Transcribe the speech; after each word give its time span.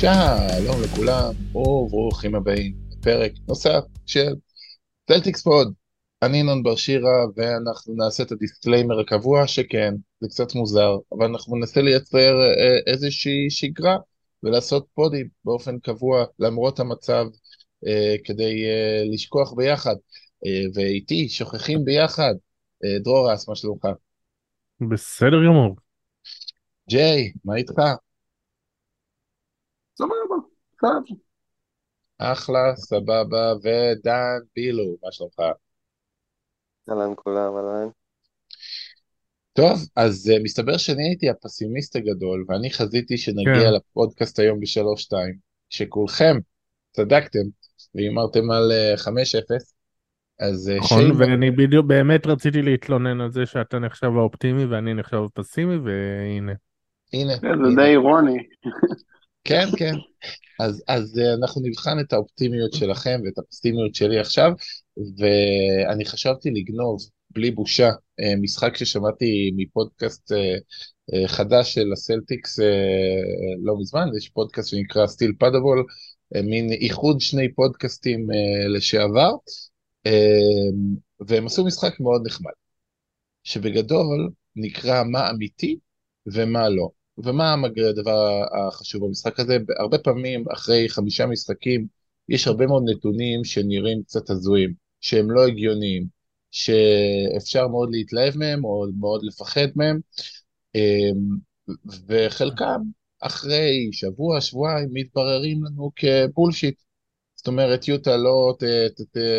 שלום 0.00 0.82
לכולם, 0.82 1.32
וברוכים 1.50 2.34
הבאים 2.34 2.74
לפרק 2.90 3.32
נוסף 3.48 3.80
של 4.06 4.34
Celtics 5.08 5.42
Pod. 5.42 5.72
אני 6.22 6.38
ינון 6.38 6.62
בר 6.62 6.76
שירה, 6.76 7.24
ואנחנו 7.36 7.94
נעשה 7.94 8.22
את 8.22 8.32
ה 8.32 8.38
disclaimer 8.38 9.00
הקבוע, 9.00 9.46
שכן, 9.46 9.94
זה 10.20 10.28
קצת 10.28 10.54
מוזר, 10.54 10.96
אבל 11.12 11.26
אנחנו 11.26 11.56
ננסה 11.56 11.82
לייצר 11.82 12.34
אה, 12.40 12.92
איזושהי 12.92 13.50
שגרה, 13.50 13.96
ולעשות 14.42 14.86
פודים 14.94 15.28
באופן 15.44 15.78
קבוע, 15.78 16.24
למרות 16.38 16.80
המצב, 16.80 17.24
אה, 17.86 18.16
כדי 18.24 18.64
אה, 18.64 19.02
לשכוח 19.12 19.52
ביחד. 19.52 19.94
אה, 20.46 20.64
ואיתי, 20.74 21.28
שוכחים 21.28 21.84
ביחד. 21.84 22.34
אה, 22.84 22.98
דרור 22.98 23.34
אס, 23.34 23.48
מה 23.48 23.56
שלומך? 23.56 23.84
בסדר 24.80 25.44
גמור. 25.46 25.76
ג'יי, 26.90 27.32
מה 27.44 27.56
איתך? 27.56 27.74
סבבה, 29.98 30.36
בסדר. 30.76 31.14
אחלה, 32.18 32.76
סבבה, 32.76 33.52
ודן 33.62 34.38
בילו, 34.56 34.96
מה 35.02 35.12
שלומך? 35.12 35.38
אהלן 36.90 37.12
כולם, 37.16 37.56
אהלן. 37.56 37.88
טוב, 39.52 39.78
אז 39.96 40.30
uh, 40.34 40.42
מסתבר 40.42 40.76
שאני 40.76 41.08
הייתי 41.08 41.30
הפסימיסט 41.30 41.96
הגדול, 41.96 42.44
ואני 42.48 42.70
חזיתי 42.70 43.16
שנגיע 43.16 43.70
כן. 43.70 43.72
לפודקאסט 43.72 44.38
היום 44.38 44.60
בשלוש-שתיים, 44.60 45.34
שכולכם 45.70 46.36
צדקתם, 46.92 47.44
והימרתם 47.94 48.50
על 48.50 48.72
uh, 48.96 49.00
5-0, 49.00 49.08
אז 50.40 50.70
uh, 50.74 50.78
נכון, 50.78 50.98
שיימ... 50.98 51.20
ואני 51.20 51.50
בדיוק 51.50 51.86
באמת 51.86 52.26
רציתי 52.26 52.62
להתלונן 52.62 53.20
על 53.20 53.30
זה 53.30 53.46
שאתה 53.46 53.78
נחשב 53.78 54.10
האופטימי 54.16 54.64
ואני 54.64 54.94
נחשב 54.94 55.16
הפסימי, 55.16 55.76
והנה. 55.76 56.52
הנה, 57.12 57.38
כן, 57.40 57.64
זה. 57.64 57.76
די 57.76 57.90
אירוני. 57.90 58.38
כן, 59.44 59.66
כן. 59.78 59.94
אז, 60.60 60.82
אז 60.88 61.18
אה, 61.18 61.34
אנחנו 61.34 61.62
נבחן 61.64 62.00
את 62.00 62.12
האופטימיות 62.12 62.72
שלכם 62.72 63.20
ואת 63.24 63.38
הפסימיות 63.38 63.94
שלי 63.94 64.18
עכשיו, 64.18 64.52
ואני 65.18 66.04
חשבתי 66.04 66.50
לגנוב, 66.50 66.98
בלי 67.30 67.50
בושה, 67.50 67.90
אה, 68.20 68.36
משחק 68.40 68.76
ששמעתי 68.76 69.50
מפודקאסט 69.56 70.32
אה, 70.32 71.28
חדש 71.28 71.74
של 71.74 71.92
הסלטיקס 71.92 72.58
לא 73.64 73.74
מזמן, 73.80 74.06
יש 74.16 74.28
פודקאסט 74.28 74.68
שנקרא 74.68 75.06
סטיל 75.06 75.32
פאדבול, 75.38 75.84
מין 76.44 76.72
איחוד 76.72 77.20
שני 77.20 77.54
פודקאסטים 77.54 78.26
לשעבר, 78.68 79.30
והם 81.20 81.46
עשו 81.46 81.64
משחק 81.64 82.00
מאוד 82.00 82.22
נחמד, 82.26 82.52
שבגדול 83.44 84.30
נקרא 84.56 85.02
מה 85.04 85.30
אמיתי 85.30 85.78
ומה 86.26 86.68
לא. 86.68 86.97
ומה 87.24 87.54
הדבר 87.90 88.42
החשוב 88.68 89.06
במשחק 89.06 89.40
הזה? 89.40 89.58
הרבה 89.78 89.98
פעמים 89.98 90.44
אחרי 90.52 90.88
חמישה 90.88 91.26
משחקים 91.26 91.86
יש 92.28 92.46
הרבה 92.46 92.66
מאוד 92.66 92.82
נתונים 92.86 93.44
שנראים 93.44 94.02
קצת 94.02 94.30
הזויים, 94.30 94.74
שהם 95.00 95.30
לא 95.30 95.46
הגיוניים, 95.46 96.06
שאפשר 96.50 97.68
מאוד 97.68 97.88
להתלהב 97.92 98.36
מהם 98.36 98.64
או 98.64 98.86
מאוד 98.98 99.24
לפחד 99.24 99.68
מהם, 99.76 100.00
אמ, 100.74 101.38
וחלקם 102.08 102.80
אחרי 103.20 103.88
שבוע, 103.92 104.40
שבועיים 104.40 104.88
מתבררים 104.92 105.64
לנו 105.64 105.90
כבולשיט. 105.96 106.80
זאת 107.36 107.46
אומרת, 107.46 107.88
יוטה 107.88 108.16
לא 108.16 108.56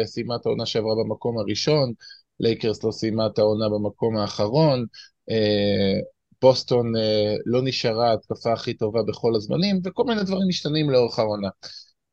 סיימה 0.06 0.36
את 0.36 0.46
העונה 0.46 0.66
שעברה 0.66 0.96
במקום 1.04 1.38
הראשון, 1.38 1.94
לייקרס 2.40 2.84
לא 2.84 2.92
סיימה 2.92 3.28
את 3.28 3.40
העונה 3.40 3.70
במקום 3.70 4.18
האחרון, 4.18 4.86
אה, 5.30 6.00
בוסטון 6.42 6.96
אה, 6.96 7.36
לא 7.46 7.62
נשארה 7.64 8.10
ההתקפה 8.10 8.54
הכי 8.54 8.74
טובה 8.74 9.04
בכל 9.04 9.36
הזמנים, 9.36 9.82
וכל 9.84 10.04
מיני 10.04 10.24
דברים 10.24 10.48
משתנים 10.48 10.90
לאורך 10.90 11.20
העונה. 11.20 11.50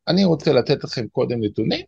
אני 0.08 0.24
רוצה 0.24 0.52
לתת 0.52 0.84
לכם 0.84 1.08
קודם 1.08 1.44
נתונים, 1.44 1.84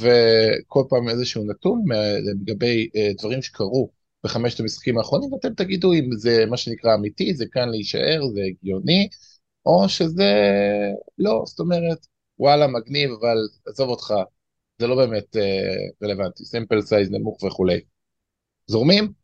וכל 0.00 0.82
פעם 0.88 1.08
איזשהו 1.08 1.44
נתון 1.44 1.82
לגבי 2.24 2.88
אה, 2.96 3.10
דברים 3.18 3.42
שקרו 3.42 3.90
בחמשת 4.24 4.60
המשחקים 4.60 4.98
האחרונים, 4.98 5.32
ואתם 5.32 5.54
תגידו 5.54 5.92
אם 5.92 6.10
זה 6.16 6.46
מה 6.46 6.56
שנקרא 6.56 6.94
אמיתי, 6.94 7.34
זה 7.34 7.44
כאן 7.52 7.68
להישאר, 7.68 8.20
זה 8.34 8.40
הגיוני, 8.48 9.08
או 9.66 9.88
שזה 9.88 10.32
לא, 11.18 11.42
זאת 11.46 11.60
אומרת, 11.60 12.06
וואלה, 12.38 12.66
מגניב, 12.66 13.10
אבל 13.20 13.36
עזוב 13.66 13.88
אותך, 13.88 14.14
זה 14.78 14.86
לא 14.86 14.96
באמת 14.96 15.36
אה, 15.36 15.74
רלוונטי, 16.02 16.44
סמפל 16.44 16.80
סייז 16.80 17.10
נמוך 17.10 17.42
וכולי. 17.42 17.80
זורמים? 18.66 19.21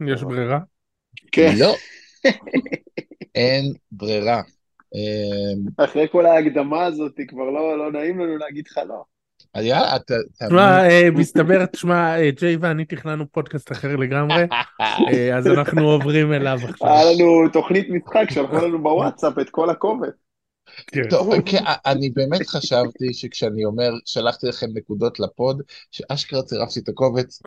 יש 0.00 0.22
ברירה? 0.22 0.58
כן, 1.32 1.54
לא. 1.58 1.74
אין 3.34 3.72
ברירה. 3.92 4.42
אה, 4.94 5.84
אחרי 5.84 6.06
כל 6.12 6.26
ההקדמה 6.26 6.84
הזאת 6.84 7.20
כבר 7.28 7.50
לא 7.50 7.78
לא 7.78 7.92
נעים 7.92 8.18
לנו 8.18 8.36
להגיד 8.36 8.64
לך 8.66 8.80
לא. 8.88 9.04
אז 9.54 9.64
יאללה, 9.64 9.96
אתה... 9.96 10.14
תשמע, 10.46 10.88
אה, 10.88 11.08
מסתבר, 11.14 11.66
תשמע, 11.66 12.18
אה, 12.20 12.30
ג'יי 12.30 12.56
ואני 12.56 12.84
תכננו 12.84 13.32
פודקאסט 13.32 13.72
אחר 13.72 13.96
לגמרי, 13.96 14.42
אה, 14.80 15.36
אז 15.36 15.46
אנחנו 15.46 15.90
עוברים 15.90 16.32
אליו 16.32 16.58
עכשיו. 16.68 16.88
היה 16.88 17.12
לנו 17.12 17.48
תוכנית 17.52 17.88
משחק, 17.90 18.30
שלחו 18.30 18.56
לנו 18.56 18.82
בוואטסאפ 18.82 19.38
את 19.38 19.50
כל 19.50 19.70
הקובץ. 19.70 20.14
כן. 20.86 21.08
טוב, 21.10 21.40
כן, 21.46 21.64
אני 21.86 22.10
באמת 22.10 22.46
חשבתי 22.46 23.12
שכשאני 23.12 23.64
אומר, 23.64 23.90
שלחתי 24.04 24.46
לכם 24.46 24.66
נקודות 24.74 25.20
לפוד, 25.20 25.62
שאשכרה 25.90 26.42
צירפתי 26.42 26.80
את 26.80 26.88
הקובץ, 26.88 27.42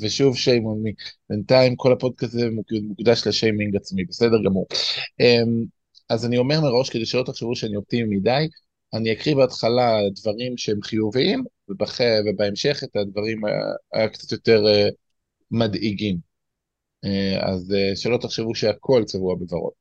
ושוב 0.00 0.36
שיימון 0.36 0.82
מי, 0.82 0.92
בינתיים 1.30 1.76
כל 1.76 1.92
הפודקאסט 1.92 2.34
הזה 2.34 2.50
מוק- 2.50 2.72
מוקדש 2.88 3.26
לשיימינג 3.26 3.76
עצמי, 3.76 4.04
בסדר 4.04 4.36
גמור. 4.44 4.66
אה, 5.20 5.42
אז 6.08 6.26
אני 6.26 6.38
אומר 6.38 6.60
מראש, 6.60 6.90
כדי 6.90 7.06
שלא 7.06 7.22
תחשבו 7.22 7.56
שאני 7.56 7.76
אופטימי 7.76 8.16
מדי, 8.16 8.48
אני 8.94 9.12
אקריא 9.12 9.36
בהתחלה 9.36 9.98
דברים 10.14 10.56
שהם 10.56 10.82
חיוביים, 10.82 11.44
ובח... 11.68 11.98
ובהמשך 12.26 12.80
את 12.84 12.96
הדברים 12.96 13.40
הקצת 13.94 14.32
יותר 14.32 14.66
אה, 14.66 14.88
מדאיגים. 15.50 16.18
אה, 17.04 17.50
אז 17.52 17.74
אה, 17.74 17.96
שלא 17.96 18.18
תחשבו 18.22 18.54
שהכל 18.54 19.04
צבוע 19.06 19.34
בוורוד. 19.34 19.72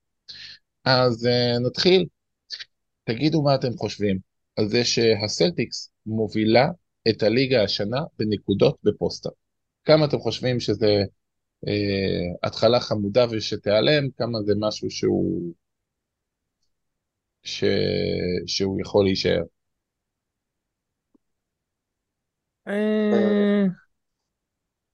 אז 0.85 1.27
נתחיל. 1.65 2.05
תגידו 3.03 3.41
מה 3.41 3.55
אתם 3.55 3.77
חושבים 3.77 4.19
על 4.55 4.69
זה 4.69 4.85
שהסלטיקס 4.85 5.91
מובילה 6.05 6.67
את 7.09 7.23
הליגה 7.23 7.63
השנה 7.63 7.99
בנקודות 8.19 8.77
בפוסטה. 8.83 9.29
כמה 9.85 10.05
אתם 10.05 10.17
חושבים 10.17 10.59
שזה 10.59 11.03
אה, 11.67 12.47
התחלה 12.47 12.79
חמודה 12.79 13.25
ושתיעלם, 13.31 14.03
כמה 14.17 14.39
זה 14.45 14.53
משהו 14.59 14.89
שהוא, 14.89 15.53
ש... 17.43 17.63
שהוא 18.47 18.81
יכול 18.81 19.05
להישאר. 19.05 19.41
אה, 22.67 23.65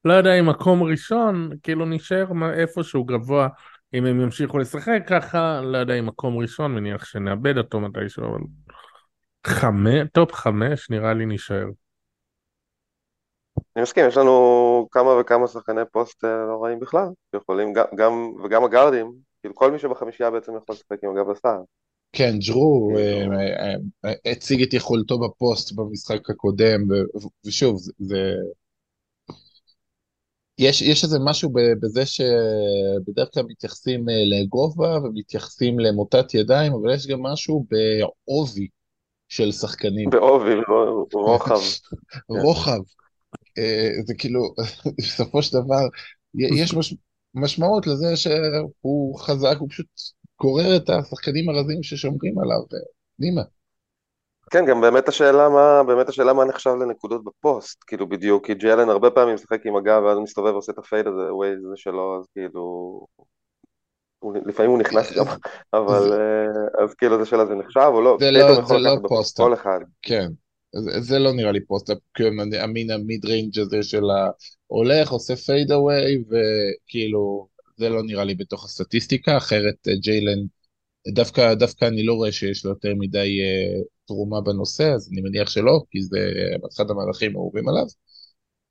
לא 0.05 0.13
יודע 0.13 0.39
אם 0.39 0.49
מקום 0.49 0.83
ראשון, 0.83 1.49
כאילו 1.63 1.85
נשאר 1.85 2.25
איפשהו 2.53 3.03
גבוה, 3.03 3.47
אם 3.93 4.05
הם 4.05 4.21
ימשיכו 4.21 4.57
לשחק 4.57 5.03
ככה, 5.07 5.61
לא 5.61 5.77
יודע 5.77 5.99
אם 5.99 6.05
מקום 6.05 6.37
ראשון, 6.37 6.75
מניח 6.75 7.05
שנאבד 7.05 7.57
אותו 7.57 7.79
מתישהו, 7.79 8.23
אבל 8.25 8.39
חמש, 9.47 10.07
top 10.13 10.33
חמש 10.33 10.89
נראה 10.89 11.13
לי 11.13 11.25
נשאר. 11.25 11.65
אני 13.75 13.83
מסכים, 13.83 14.07
יש 14.07 14.17
לנו 14.17 14.87
כמה 14.91 15.09
וכמה 15.21 15.47
שחקני 15.47 15.81
פוסט 15.91 16.23
לא 16.23 16.63
רעים 16.63 16.79
בכלל, 16.79 17.07
שיכולים 17.31 17.73
גם, 17.73 17.85
גם, 17.95 18.31
וגם 18.43 18.63
הגארדים, 18.63 19.11
כאילו 19.41 19.55
כל 19.55 19.71
מי 19.71 19.79
שבחמישייה 19.79 20.31
בעצם 20.31 20.51
יכול 20.57 20.75
לשחק 20.75 21.03
עם 21.03 21.11
הגב 21.11 21.29
לסל. 21.29 21.57
כן, 22.11 22.31
ג'רו 22.47 22.91
כאילו- 22.95 23.31
אה, 23.31 23.45
אה, 23.45 23.75
אה, 24.05 24.31
הציג 24.31 24.61
את 24.61 24.73
יכולתו 24.73 25.19
בפוסט 25.19 25.75
במשחק 25.75 26.29
הקודם, 26.29 26.81
ושוב, 27.45 27.79
זה... 27.99 28.33
יש, 30.59 30.81
יש 30.81 31.03
איזה 31.03 31.17
משהו 31.25 31.49
בזה 31.81 32.05
שבדרך 32.05 33.29
כלל 33.33 33.43
מתייחסים 33.47 34.05
לגובה 34.07 34.97
ומתייחסים 35.03 35.79
למוטת 35.79 36.33
ידיים, 36.33 36.73
אבל 36.73 36.93
יש 36.93 37.07
גם 37.07 37.21
משהו 37.21 37.65
בעובי 37.69 38.67
של 39.29 39.51
שחקנים, 39.51 40.09
בעובי, 40.09 40.55
לא- 40.67 41.05
רוחב. 41.13 41.59
רוחב. 42.43 42.79
אה, 43.57 43.89
זה 44.05 44.13
כאילו, 44.17 44.53
בסופו 44.97 45.43
של 45.43 45.57
דבר, 45.57 45.87
יש 46.35 46.73
מש, 46.73 46.95
משמעות 47.33 47.87
לזה 47.87 48.15
שהוא 48.17 49.19
חזק, 49.19 49.55
הוא 49.59 49.69
פשוט 49.69 49.87
גורר 50.41 50.75
את 50.77 50.89
השחקנים 50.89 51.49
הרזים 51.49 51.83
ששומרים 51.83 52.39
עליו, 52.39 52.59
פנימה. 53.17 53.41
כן, 54.51 54.65
גם 54.65 54.81
באמת 54.81 55.07
השאלה 55.07 55.49
מה, 55.49 55.83
באמת 55.87 56.09
השאלה 56.09 56.33
מה 56.33 56.45
נחשב 56.45 56.69
לנקודות 56.69 57.23
בפוסט, 57.23 57.83
כאילו 57.87 58.09
בדיוק, 58.09 58.45
כי 58.45 58.53
ג'יילן 58.53 58.89
הרבה 58.89 59.11
פעמים 59.11 59.35
משחק 59.35 59.65
עם 59.65 59.75
הגב 59.75 60.03
ואז 60.03 60.17
מסתובב 60.19 60.51
ועושה 60.53 60.71
את 60.71 60.77
ה 60.77 60.83
fade 60.83 61.07
הזה, 61.07 61.33
away 61.33 61.59
הזה 61.65 61.77
שלו, 61.77 62.19
אז 62.19 62.27
כאילו, 62.33 62.61
הוא, 64.19 64.33
לפעמים 64.45 64.71
הוא 64.71 64.79
נכנס 64.79 65.13
גם, 65.17 65.25
אבל 65.73 66.13
אה, 66.13 66.83
אז 66.83 66.93
כאילו 66.93 67.19
זו 67.19 67.29
שאלה 67.29 67.45
זה 67.45 67.55
נחשב 67.55 67.89
או 67.93 68.01
לא, 68.01 68.17
זה 68.19 68.31
לא- 68.31 68.65
זה 68.65 68.77
לא 68.77 68.97
post-up. 69.07 69.45
כל 69.45 69.53
אחד, 69.53 69.79
כן, 70.01 70.27
זה, 70.77 71.01
זה 71.01 71.19
לא 71.19 71.33
נראה 71.33 71.51
לי 71.51 71.65
post-up, 71.65 71.97
כאילו, 72.13 72.29
המין 72.59 72.91
ה 72.91 73.00
mid 73.00 73.25
range 73.25 73.59
הזה 73.59 73.83
של 73.83 74.03
ההולך, 74.69 75.11
עושה 75.11 75.35
fade 75.35 75.71
away, 75.71 76.23
וכאילו, 76.29 77.47
זה 77.77 77.89
לא 77.89 78.03
נראה 78.03 78.23
לי 78.23 78.35
בתוך 78.35 78.65
הסטטיסטיקה, 78.65 79.37
אחרת 79.37 79.87
אה, 79.87 79.95
ג'יילן 79.95 80.39
דווקא, 81.07 81.53
דווקא 81.53 81.85
אני 81.85 82.03
לא 82.03 82.13
רואה 82.13 82.31
שיש 82.31 82.65
לו 82.65 82.71
יותר 82.71 82.93
מדי 82.99 83.39
אה, 83.41 83.81
תרומה 84.07 84.41
בנושא, 84.41 84.93
אז 84.95 85.09
אני 85.11 85.21
מניח 85.21 85.49
שלא, 85.49 85.81
כי 85.91 86.03
זה 86.03 86.19
אחד 86.73 86.91
המהלכים 86.91 87.35
האהובים 87.35 87.69
עליו. 87.69 87.85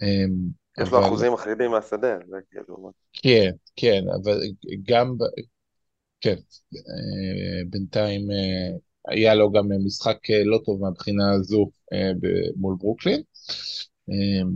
אמ, 0.03 0.35
יש 0.79 0.93
לו 0.93 0.99
אבל- 0.99 1.07
אחוזים 1.07 1.33
מחרידים 1.33 1.71
מהשדה, 1.71 2.19
זה 2.29 2.37
כאילו... 2.51 2.93
כן, 3.13 3.51
כן, 3.77 4.03
אבל 4.23 4.41
גם, 4.83 5.17
כן, 6.21 6.37
אה, 6.77 7.65
בינתיים 7.71 8.31
אה, 8.31 8.77
היה 9.09 9.35
לו 9.35 9.53
גם 9.53 9.69
משחק 9.87 10.31
אה, 10.31 10.45
לא 10.45 10.59
טוב 10.65 10.81
מהבחינה 10.81 11.33
הזו 11.33 11.71
אה, 11.93 12.11
מול 12.57 12.77
ברוקלין. 12.79 13.23
אה, 14.11 14.49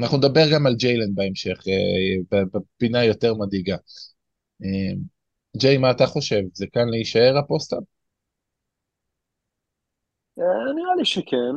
אנחנו 0.00 0.18
נדבר 0.18 0.44
גם 0.54 0.66
על 0.66 0.74
ג'יילן 0.74 1.14
בהמשך, 1.14 1.58
אה, 1.68 2.38
בפינה 2.52 3.04
יותר 3.04 3.34
מדאיגה. 3.34 3.76
אה, 4.64 4.94
ג'יי, 5.56 5.78
מה 5.78 5.90
אתה 5.90 6.06
חושב? 6.06 6.40
זה 6.54 6.66
כאן 6.72 6.88
להישאר 6.88 7.38
ה 7.38 7.43
post-up? 7.43 7.82
אה, 10.38 10.72
נראה 10.74 10.94
לי 10.98 11.04
שכן. 11.04 11.56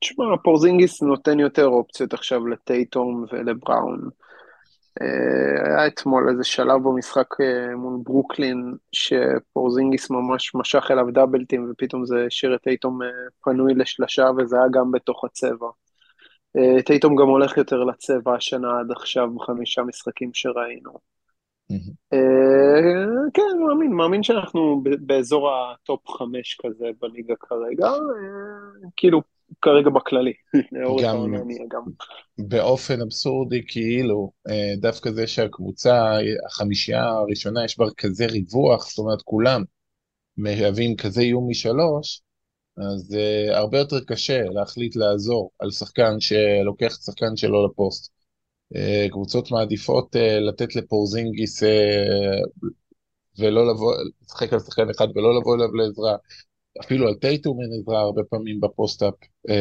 תשמע, 0.00 0.24
פורזינגיס 0.44 1.02
נותן 1.02 1.40
יותר 1.40 1.66
אופציות 1.66 2.12
עכשיו 2.12 2.46
לטייטום 2.46 3.24
ולבראון. 3.32 4.08
אה, 5.02 5.66
היה 5.66 5.86
אתמול 5.86 6.28
איזה 6.28 6.44
שלב 6.44 6.82
במשחק 6.82 7.40
אה, 7.40 7.76
מול 7.76 8.00
ברוקלין, 8.02 8.74
שפורזינגיס 8.92 10.10
ממש 10.10 10.54
משך 10.54 10.90
אליו 10.90 11.06
double 11.12 11.39
team 11.39 11.57
ים, 11.57 11.70
ופתאום 11.70 12.06
זה 12.06 12.24
השאיר 12.26 12.54
את 12.54 12.62
טייטום 12.62 13.02
אה, 13.02 13.08
פנוי 13.44 13.74
לשלשה, 13.74 14.26
וזה 14.38 14.56
היה 14.56 14.66
גם 14.72 14.92
בתוך 14.92 15.24
הצבע. 15.24 15.68
טייטום 16.86 17.16
גם 17.16 17.26
הולך 17.26 17.56
יותר 17.56 17.84
לצבע 17.84 18.34
השנה 18.34 18.80
עד 18.80 18.90
עכשיו, 18.90 19.34
בחמישה 19.34 19.82
משחקים 19.82 20.30
שראינו. 20.34 20.92
כן, 23.34 23.58
מאמין, 23.66 23.92
מאמין 23.92 24.22
שאנחנו 24.22 24.82
באזור 25.00 25.50
הטופ 25.50 26.08
חמש 26.08 26.58
כזה 26.62 26.86
בליגה 27.00 27.34
כרגע, 27.40 27.90
כאילו, 28.96 29.22
כרגע 29.62 29.90
בכללי. 29.90 30.32
גם- 31.02 31.16
גם. 31.68 31.82
באופן 32.38 33.00
אבסורדי 33.00 33.62
כאילו, 33.66 34.32
אה, 34.48 34.72
דווקא 34.80 35.10
זה 35.10 35.26
שהקבוצה, 35.26 36.12
החמישייה 36.46 37.04
הראשונה, 37.04 37.64
יש 37.64 37.78
בה 37.78 37.86
כזה 37.96 38.26
ריווח, 38.26 38.88
זאת 38.88 38.98
אומרת 38.98 39.22
כולם 39.22 39.62
מהווים 40.36 40.96
כזה 40.96 41.20
איום 41.20 41.50
משלוש, 41.50 42.22
אז 42.78 43.16
uh, 43.16 43.56
הרבה 43.56 43.78
יותר 43.78 44.00
קשה 44.06 44.42
להחליט 44.44 44.96
לעזור 44.96 45.50
על 45.58 45.70
שחקן 45.70 46.20
שלוקח 46.20 46.94
את 46.94 47.00
השחקן 47.00 47.36
שלו 47.36 47.66
לפוסט. 47.66 48.12
Uh, 48.74 49.10
קבוצות 49.10 49.50
מעדיפות 49.50 50.16
uh, 50.16 50.18
לתת 50.40 50.76
לפורזינגיס 50.76 51.62
uh, 51.62 51.66
ולא 53.38 53.68
לבוא, 53.70 53.94
לשחק 54.22 54.52
על 54.52 54.58
שחקן 54.58 54.90
אחד 54.90 55.08
ולא 55.14 55.40
לבוא 55.40 55.56
אליו 55.56 55.74
לעזרה. 55.74 56.16
אפילו 56.80 57.08
על 57.08 57.14
טייטום 57.14 57.60
אין 57.60 57.70
עזרה 57.80 58.00
הרבה 58.00 58.22
פעמים 58.30 58.60
בפוסט-אפ, 58.60 59.14
uh, 59.14 59.52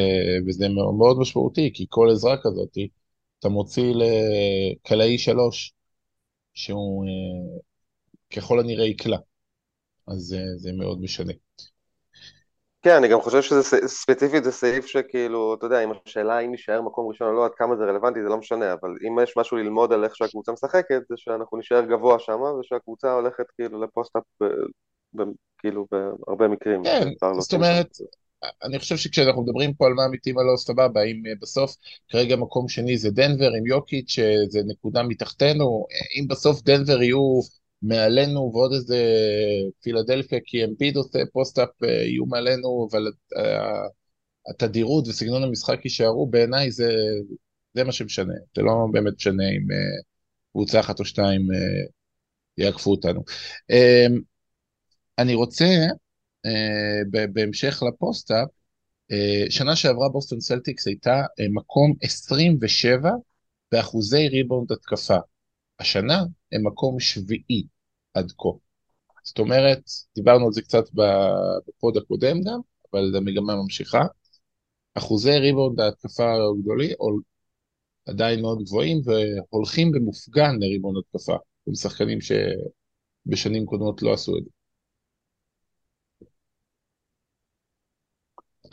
וזה 0.48 0.66
מאוד, 0.70 1.18
משמעותי, 1.20 1.72
כי 1.74 1.86
כל 1.90 2.10
עזרה 2.12 2.38
כזאת, 2.44 2.78
אתה 3.40 3.50
מוציא 3.50 3.94
לקלעי 3.94 5.18
שלוש, 5.18 5.74
שהוא 6.54 7.06
uh, 7.06 7.62
ככל 8.36 8.60
הנראה 8.60 8.86
יקלע. 8.86 9.18
אז 10.08 10.36
uh, 10.40 10.58
זה 10.58 10.72
מאוד 10.74 11.02
משנה. 11.02 11.34
כן, 12.82 12.96
אני 12.96 13.08
גם 13.08 13.22
חושב 13.22 13.42
שזה 13.42 13.88
ספציפית 13.88 14.44
זה 14.44 14.52
סעיף 14.52 14.86
שכאילו, 14.86 15.54
אתה 15.54 15.66
יודע, 15.66 15.84
אם 15.84 15.90
השאלה 16.06 16.40
אם 16.40 16.52
יישאר 16.52 16.82
מקום 16.82 17.08
ראשון 17.08 17.28
או 17.28 17.34
לא, 17.34 17.46
עד 17.46 17.52
כמה 17.56 17.76
זה 17.76 17.84
רלוונטי, 17.84 18.24
זה 18.24 18.30
לא 18.30 18.38
משנה, 18.38 18.74
אבל 18.74 18.90
אם 19.08 19.24
יש 19.24 19.38
משהו 19.38 19.58
ללמוד 19.58 19.94
על 19.94 20.04
איך 20.04 20.16
שהקבוצה 20.16 20.52
משחקת, 20.52 21.02
זה 21.10 21.16
שאנחנו 21.18 21.58
נישאר 21.58 21.82
גבוה 21.82 22.20
שם, 22.20 22.40
ושהקבוצה 22.60 23.14
הולכת 23.14 23.46
כאילו 23.56 23.84
לפוסט-אפ, 23.84 24.24
כאילו 25.58 25.88
בהרבה 25.92 26.48
מקרים. 26.48 26.84
כן, 26.84 27.10
זאת 27.40 27.54
אומרת, 27.54 27.98
אני 28.64 28.80
חושב 28.80 28.98
שכשאנחנו 28.98 29.44
מדברים 29.44 29.74
פה 29.74 29.86
על 29.86 29.94
מה 29.94 30.06
אמיתי 30.06 30.32
מה 30.32 30.42
לא 30.44 30.58
סבבה, 30.58 31.04
אם 31.04 31.24
אה, 31.28 31.32
בסוף 31.42 31.76
כרגע 32.10 32.36
מקום 32.36 32.68
שני 32.68 32.98
זה 32.98 33.12
דנבר 33.12 33.52
עם 33.58 33.66
יוקיץ' 33.66 34.10
שזה 34.10 34.60
נקודה 34.68 35.04
מתחתנו, 35.04 35.86
אה, 35.92 36.22
אם 36.22 36.28
בסוף 36.28 36.62
דנבר 36.62 37.02
יהיו 37.02 37.40
מעלינו 37.82 38.52
ועוד 38.54 38.74
איזה 38.74 39.04
פילדלפיה 39.82 40.40
כי 40.46 40.66
אמביד 40.66 40.96
עושה 40.98 41.20
פוסט-אפ 41.34 41.70
אה, 41.84 41.90
יהיו 41.90 42.26
מעלינו, 42.26 42.88
אבל 42.92 43.12
אה, 43.38 43.88
התדירות 44.50 45.08
וסגנון 45.08 45.44
המשחק 45.44 45.86
יישארו, 45.86 46.28
בעיניי 46.28 46.72
זה, 46.72 46.92
זה 47.74 47.84
מה 47.84 47.92
שמשנה, 47.92 48.34
זה 48.56 48.62
לא 48.62 48.72
באמת 48.92 49.14
משנה 49.16 49.44
אם 49.44 49.72
אה, 49.72 50.02
קבוצה 50.52 50.80
אחת 50.80 51.00
או 51.00 51.06
שתיים 51.06 51.42
אה, 51.52 51.86
יעקפו 52.58 52.92
אותנו. 52.92 53.24
אני 55.20 55.36
רוצה 55.36 55.66
אה, 56.46 57.26
בהמשך 57.34 57.84
לפוסט-אפ, 57.88 58.48
אה, 59.12 59.46
שנה 59.52 59.76
שעברה 59.76 60.10
בוסטון 60.10 60.40
סלטיקס 60.42 60.88
הייתה 60.88 61.16
אה, 61.40 61.46
מקום 61.54 61.94
27 62.02 63.10
באחוזי 63.72 64.28
ריבאונד 64.28 64.72
התקפה. 64.72 65.18
השנה 65.80 66.24
הם 66.52 66.68
מקום 66.68 67.00
שביעי 67.00 67.68
עד 68.14 68.32
כה. 68.38 68.50
זאת 69.24 69.40
אומרת, 69.40 69.82
דיברנו 70.16 70.46
על 70.46 70.54
זה 70.54 70.62
קצת 70.62 70.84
בפוד 70.94 71.98
הקודם 71.98 72.42
גם, 72.42 72.60
אבל 72.94 73.16
המגמה 73.16 73.56
ממשיכה. 73.56 74.06
אחוזי 74.96 75.38
ריבאונד 75.38 75.80
ההתקפה 75.80 76.34
הגדולים 76.34 76.92
עול- 76.98 77.22
עדיין 78.06 78.42
מאוד 78.42 78.64
גבוהים 78.64 79.02
והולכים 79.06 79.92
במופגן 79.92 80.56
לריבאונד 80.60 80.98
התקפה. 80.98 81.36
עם 81.68 81.76
שחקנים 81.76 82.20
שבשנים 82.22 83.66
קודמות 83.66 84.02
לא 84.02 84.14
עשו 84.14 84.38
את 84.38 84.44
זה. 84.44 84.57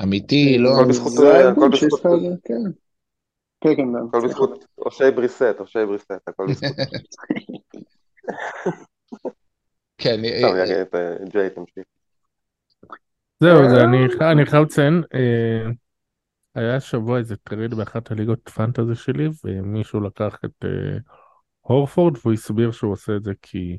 אמיתי, 0.05 0.59
לא... 0.59 0.71
הכל 0.75 0.89
בזכות- 0.89 1.13
הכל 1.53 1.69
בזכות- 1.73 2.03
כן. 2.45 2.55
כן, 3.61 3.77
כן, 3.77 3.89
הכל. 4.09 4.29
בזכות 4.29 4.65
אושיי 4.79 5.11
בריסט, 5.11 5.43
אושיי 5.61 5.79
בריסט, 5.87 6.13
הכל 6.27 6.47
בזכות. 6.51 6.77
כן, 9.99 10.25
אה, 10.25 10.45
אה, 10.45 10.83
אה, 10.95 11.17
ג'יי, 11.29 11.51
תמשיך. 11.51 11.85
זהו, 13.41 13.71
זה, 13.71 13.85
אני, 13.85 13.99
אני 14.33 14.47
חייב 14.47 14.63
לציין, 14.65 15.03
אה, 15.15 15.71
היה 16.55 16.77
השבוע 16.77 17.19
איזה 17.19 17.37
trade 17.37 17.75
באחת 17.75 18.11
הליגות 18.11 18.49
fantasy 18.49 18.95
שלי, 18.95 19.29
ומישהו 19.45 20.01
לקח 20.01 20.39
את 20.45 20.65
אה, 20.65 20.99
הורפורד, 21.61 22.17
והוא 22.23 22.33
הסביר 22.33 22.71
שהוא 22.73 22.93
עושה 22.93 23.17
את 23.17 23.25
זה 23.25 23.33
כי 23.43 23.79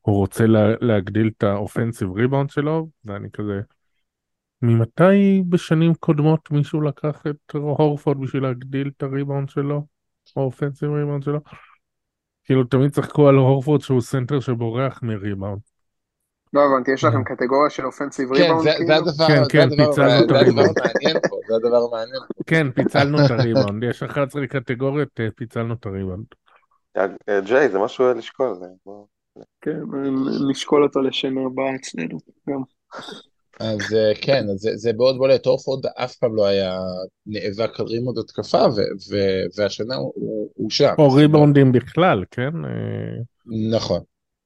הוא 0.00 0.16
רוצה 0.16 0.46
לה, 0.46 0.68
להגדיל 0.80 1.30
את 1.36 1.42
ה 1.42 1.49
offensive 1.49 2.12
rebound 2.12 2.50
שלו, 2.50 2.88
ואני 3.04 3.30
כזה, 3.32 3.60
ממתי 4.62 5.42
בשנים 5.48 5.94
קודמות 5.94 6.50
מישהו 6.50 6.80
לקח 6.80 7.22
את 7.30 7.54
הורפורד 7.54 8.20
בשביל 8.20 8.42
להגדיל 8.42 8.90
את 8.96 9.02
הריבאונד 9.02 9.48
שלו, 9.48 9.86
או 10.36 10.42
ה 10.42 10.47
offensive 10.47 10.90
rebound 10.90 11.22
שלו? 11.22 11.38
כאילו 12.44 12.64
תמיד 12.64 12.90
צחקו 12.90 13.28
על 13.28 13.34
הורפורד 13.34 13.80
שהוא 13.80 14.00
סנטר 14.00 14.40
שבורח 14.40 15.02
מריבאונד. 15.02 15.60
לא 16.52 16.60
הבנתי, 16.64 16.90
יש 16.90 17.04
לכם 17.04 17.24
קטגוריה 17.24 17.70
של 17.70 17.86
offensive 17.86 18.34
כן, 18.34 18.42
ריבאונד, 18.42 18.64
כן, 18.64 18.86
זה 18.86 18.94
כן, 19.50 19.60
הדבר, 19.60 19.86
פיצלנו 19.86 20.24
את 20.24 20.30
הריבאונד. 20.30 20.78
פה, 21.28 21.36
זה 21.48 21.54
הדבר 21.56 21.76
המעניין 21.88 22.20
פה. 22.28 22.44
כן, 22.46 22.70
פיצלנו 22.70 23.18
את 23.26 23.30
הריבאונד, 23.30 23.84
יש 23.84 24.02
11 24.02 24.46
קטגוריות, 24.46 25.20
אה, 25.20 25.28
פיצלנו 25.36 25.74
את 25.74 25.86
הריבאונד. 25.86 26.24
אה, 26.96 27.06
אה, 27.28 27.40
ג'יי, 27.40 27.68
זה 27.68 27.78
משהו 27.78 28.14
לשקול. 28.14 28.54
כן, 29.60 29.80
נשקול 30.50 30.84
אותו 30.84 31.00
לשנה 31.00 31.40
הבאה 31.46 31.74
אצלנו, 31.74 32.18
גם. 32.50 32.62
אז 33.60 33.94
אה, 33.94 34.12
כן, 34.20 34.44
אז 34.52 34.58
זה, 34.58 34.70
זה 34.74 34.92
מאוד 34.92 35.16
בולט, 35.16 35.46
הורפורד 35.46 35.86
אף 35.86 36.16
פעם 36.16 36.36
לא 36.36 36.46
היה 36.46 36.78
נאבק 37.26 37.80
על 37.80 37.86
ריבאונד 37.86 38.18
התקפה, 38.18 38.58
ו, 38.58 38.80
ו, 39.10 39.16
והשנה 39.56 39.94
הוא, 39.94 40.12
הוא, 40.54 40.70
שם. 40.70 40.94
או 40.98 41.12
ריבאונדים 41.12 41.72
בכלל, 41.72 42.24
כן? 42.30 42.64
אה, 42.64 43.22
נכון. 43.78 44.00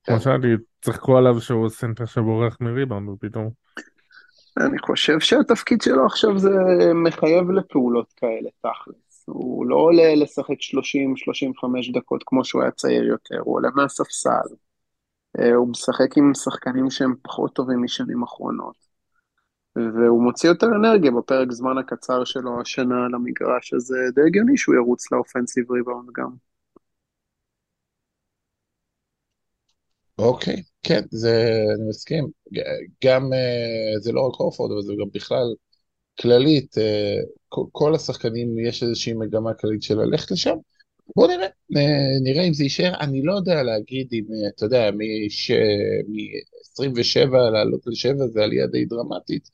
כמו 0.04 0.21
שאמרתי, 0.21 0.47
צחקו 0.83 1.18
עליו 1.18 1.40
שהוא 1.40 1.68
סנטר 1.68 2.04
שבורח 2.04 2.56
מריבאונד, 2.61 3.09
ופתאום... 3.09 3.50
אני 4.56 4.78
חושב 4.78 5.21
שהתפקיד 5.21 5.83
שלו 5.83 6.06
עכשיו 6.06 6.38
זה 6.38 6.50
מחייב 6.94 7.50
לפעולות 7.50 8.12
כאלה, 8.16 8.50
תכלס. 8.61 9.25
הוא 9.26 9.66
לא 9.66 9.76
עולה 9.76 10.14
לשחק 10.14 10.61
30-35 10.61 11.94
דקות 11.94 12.23
כמו 12.26 12.44
שהוא 12.44 12.62
היה 12.62 12.71
צעיר 12.71 13.04
יותר, 13.04 13.38
הוא 13.40 13.56
עולה 13.56 13.68
מהספסל. 13.75 14.54
אה, 15.38 15.54
הוא 15.54 15.68
משחק 15.68 16.18
עם 16.18 16.35
שחקנים 16.35 16.90
שהם 16.90 17.14
פחות 17.23 17.54
טובים 17.54 17.83
משנים 17.83 18.23
אחרונות. 18.23 18.85
והוא 19.76 20.22
מוציא 20.22 20.48
יותר 20.48 20.66
אנרגיה 20.66 21.10
בפרק 21.10 21.52
זמן 21.52 21.78
הקצר 21.78 22.24
שלו 22.24 22.60
השנה 22.60 23.04
על 23.04 23.14
המגרש, 23.14 23.74
אז 23.74 23.92
אה, 23.92 24.10
די 24.10 24.20
הגיוני 24.26 24.56
שהוא 24.56 24.74
ירוץ 24.74 25.12
לאופנסיב 25.12 25.72
ריבאונד 25.72 26.08
גם. 26.14 26.30
אוקיי, 30.18 30.62
כן, 30.82 31.00
זה, 31.10 31.54
אני 31.74 31.88
מסכים. 31.88 32.28
גם, 33.04 33.32
אה, 33.32 34.00
זה 34.00 34.12
לא 34.12 34.20
רק 34.20 34.40
אורפורד, 34.40 34.72
אבל 34.72 34.82
זה 34.82 34.92
גם 35.00 35.08
בכלל 35.14 35.54
כללית, 36.20 36.78
אה, 36.78 37.16
כל, 37.48 37.94
השחקנים, 37.94 38.58
יש 38.58 38.82
איזושהי 38.82 39.12
מגמה 39.12 39.54
כללית 39.54 39.82
של 39.82 39.94
ללכת 39.98 40.30
לשם, 40.30 40.56
בוא 41.16 41.28
נראה, 41.28 41.46
אה, 41.76 42.20
נראה 42.22 42.44
אם 42.44 42.54
זה 42.54 42.64
יישאר, 42.64 42.94
אני 43.00 43.22
לא 43.22 43.32
יודע 43.32 43.62
להגיד 43.62 44.08
אם, 44.12 44.24
אתה 44.56 44.64
יודע, 44.64 44.90
מ-27 46.80 47.50
לעלות 47.52 47.86
ל-7 47.86 48.26
זה 48.26 48.44
עלייה 48.44 48.66
די 48.66 48.84
דרמטית 48.84 49.50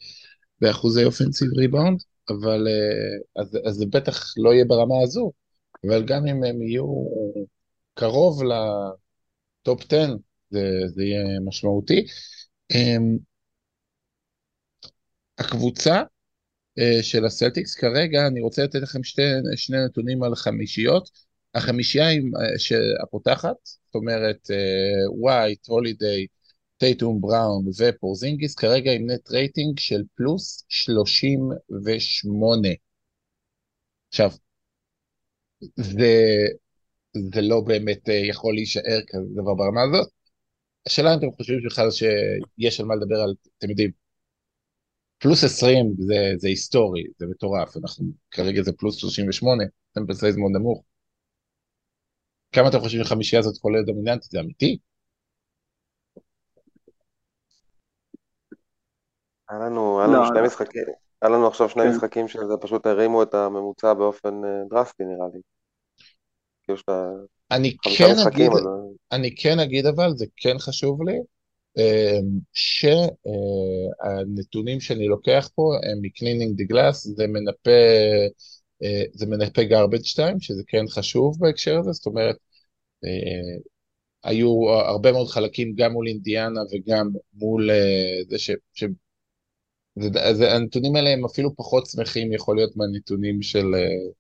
באחוזי 0.61 1.05
אופנסיב 1.05 1.49
ריבאונד, 1.59 2.03
אבל 2.29 2.69
אה, 2.69 3.43
אז, 3.43 3.59
אז 3.67 3.75
זה 3.75 3.87
בטח 3.87 4.35
לא 4.37 4.55
יהיה 4.55 4.65
ברמה 4.65 4.95
הזו, 5.03 5.33
אבל 5.87 6.05
גם 6.07 6.27
אם 6.27 6.45
הם 6.45 6.63
יהיו 6.63 6.87
קרוב 7.95 8.43
לטופ 9.63 9.83
10, 9.93 10.17
זה, 10.51 10.61
זה 10.87 11.03
יהיה 11.05 11.41
משמעותי. 11.41 12.07
אמ, 12.71 13.17
הקבוצה 15.39 16.03
של 17.03 17.25
הסלטיקס 17.25 17.75
כרגע, 17.75 18.27
אני 18.27 18.41
רוצה 18.41 18.65
לתת 18.65 18.81
לכם 18.83 19.05
שתי, 19.05 19.23
שני 19.57 19.85
נתונים 19.85 20.23
על 20.23 20.35
חמישיות. 20.35 21.11
החמישייה 21.55 22.07
הפותחת, 23.03 23.57
זאת 23.65 23.95
אומרת 23.95 24.51
ווייט, 25.21 25.67
הולידיי, 25.67 26.27
טייטום 26.81 27.21
בראון 27.21 27.65
ופורזינגיס, 27.79 28.55
כרגע 28.55 28.93
עם 28.93 29.11
net 29.11 29.31
rating 29.31 29.79
של 29.79 30.03
פלוס 30.15 30.65
38. 30.69 32.69
עכשיו, 34.09 34.31
זה, 35.77 36.15
זה 37.33 37.41
לא 37.43 37.61
באמת 37.61 38.09
אה, 38.09 38.15
יכול 38.15 38.55
להישאר 38.55 39.01
כזה 39.09 39.25
דבר 39.35 39.55
ברמה 39.55 39.83
הזאת. 39.83 40.09
השאלה 40.87 41.15
אם 41.15 41.19
אתם 41.19 41.27
חושבים 41.37 41.59
בכלל 41.67 41.91
שיש 41.91 42.81
על 42.81 42.87
מה 42.87 42.95
לדבר 42.95 43.21
על, 43.21 43.35
אתם 43.59 43.71
יודעים, 43.71 43.91
פלוס 45.19 45.45
20 45.45 45.95
זה, 45.99 46.33
זה 46.37 46.49
היסטורי, 46.49 47.03
זה 47.19 47.27
מטורף, 47.27 47.77
אנחנו 47.77 48.05
כרגע 48.31 48.63
זה 48.63 48.73
פלוס 48.73 48.97
38, 48.97 49.65
sample 49.95 50.15
size 50.15 50.37
מאוד 50.37 50.53
נמוך. 50.55 50.83
כמה 52.53 52.69
אתם 52.69 52.81
חושבים 52.81 53.05
שהחמישייה 53.05 53.41
הזאת 53.41 53.57
יכולה 53.57 53.83
דומיננטית? 53.83 54.31
זה 54.31 54.41
אמיתי? 54.41 54.79
היה 59.51 59.59
לנו, 59.59 60.01
היה 60.01 60.09
לנו 60.09 60.17
לא, 60.23 60.27
שני 60.29 60.39
לא. 60.39 60.47
משחקים, 60.47 60.83
היה 61.23 61.31
לנו 61.31 61.47
עכשיו 61.47 61.69
שני 61.69 61.83
כן. 61.83 61.91
משחקים 61.91 62.29
שזה 62.29 62.57
פשוט 62.61 62.87
הרימו 62.87 63.23
את 63.23 63.35
הממוצע 63.35 63.95
באופן 63.95 64.45
אה, 64.45 64.63
דרסטי 64.71 65.05
נראה 65.05 65.27
לי. 65.35 65.41
כאילו 66.63 66.79
שאתה 66.79 67.11
אני 67.51 67.77
כן 67.83 68.13
משחקים, 68.13 68.53
אגיד, 68.53 68.53
אז 68.53 68.67
אני 69.13 69.35
כן 69.37 69.59
אגיד 69.59 69.87
אבל, 69.87 70.13
זה 70.17 70.27
כן 70.37 70.59
חשוב 70.59 71.03
לי, 71.03 71.19
שהנתונים 74.13 74.81
שאני 74.81 75.09
לוקח 75.09 75.49
פה 75.55 75.63
הם 75.93 75.99
מקלינינג 76.03 76.57
די 76.57 76.65
גלאס, 76.65 77.07
זה 77.07 77.27
מנפה, 77.27 77.71
אה, 78.83 79.03
זה 79.13 79.27
מנפה 79.27 79.63
garbage 79.63 80.17
time, 80.17 80.37
שזה 80.41 80.63
כן 80.67 80.85
חשוב 80.89 81.37
בהקשר 81.41 81.79
הזה, 81.79 81.93
זאת 81.93 82.07
אומרת, 82.07 82.37
אה, 83.05 83.59
היו 84.25 84.69
הרבה 84.69 85.13
מאוד 85.13 85.29
חלקים 85.29 85.75
גם 85.75 85.93
מול 85.93 86.09
אינדיאנה 86.09 86.61
וגם 86.73 87.11
מול 87.35 87.71
אה, 87.71 88.21
זה 88.29 88.39
ש... 88.39 88.51
זה, 90.33 90.53
הנתונים 90.53 90.97
האלה 90.97 91.11
הם 91.11 91.25
אפילו 91.25 91.57
פחות 91.57 91.87
שמחים 91.87 92.33
יכול 92.33 92.57
להיות 92.57 92.77
מהנתונים 92.77 93.43
של, 93.43 93.75
אה, 93.75 94.13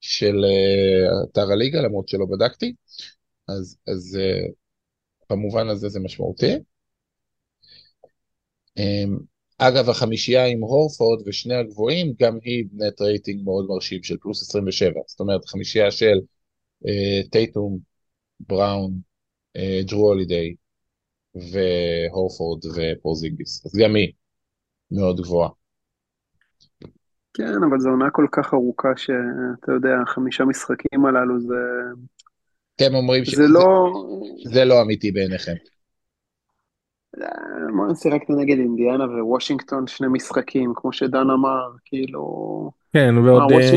של 0.00 0.44
אה, 0.44 1.24
אתר 1.30 1.52
הליגה, 1.52 1.82
למרות 1.82 2.08
שלא 2.08 2.26
בדקתי, 2.26 2.74
אז, 3.48 3.76
אז 3.88 4.18
אה, 4.20 4.46
במובן 5.30 5.68
הזה 5.68 5.88
זה 5.88 6.00
משמעותי. 6.00 6.54
אמ, 8.78 9.18
אגב, 9.58 9.90
החמישייה 9.90 10.46
עם 10.46 10.60
הורפורד 10.60 11.28
ושני 11.28 11.54
הגבוהים, 11.54 12.14
גם 12.20 12.38
היא 12.42 12.64
נט 12.72 13.00
רייטינג 13.00 13.44
מאוד 13.44 13.66
מרשים 13.68 14.02
של 14.02 14.16
פלוס 14.22 14.42
27. 14.42 15.00
זאת 15.06 15.20
אומרת, 15.20 15.44
חמישייה 15.44 15.90
של 15.90 16.18
אה, 16.86 17.20
טייטום, 17.30 17.78
בראון, 18.40 19.00
אה, 19.56 19.80
ג'רו 19.90 20.08
הולידיי 20.08 20.54
והורפורד 21.34 22.62
ופורזינגיס. 22.66 23.66
אז 23.66 23.72
גם 23.82 23.96
היא 23.96 24.12
מאוד 24.94 25.20
גבוהה. 25.20 25.48
כן, 27.34 27.62
אבל 27.70 27.78
זו 27.78 27.88
עונה 27.88 28.10
כל 28.10 28.26
כך 28.32 28.54
ארוכה 28.54 28.88
שאתה 28.96 29.72
יודע, 29.72 29.96
חמישה 30.06 30.44
משחקים 30.44 31.06
הללו 31.06 31.40
זה, 31.40 31.54
אתם 32.76 32.94
אומרים 32.94 33.24
זה 33.24 33.30
שזה 33.30 33.48
לא... 33.48 33.92
זה 34.44 34.64
לא 34.64 34.82
אמיתי 34.82 35.12
בעיניכם. 35.12 35.54
מה 37.72 37.94
שיחקת 37.94 38.30
נגד 38.30 38.58
אינדיאנה 38.58 39.04
ווושינגטון 39.04 39.86
שני 39.86 40.06
משחקים, 40.10 40.72
כמו 40.76 40.92
שדן 40.92 41.30
אמר, 41.30 41.70
כאילו... 41.84 42.70
כן, 42.92 43.18
ועוד 43.18 43.52
אה, 43.52 43.70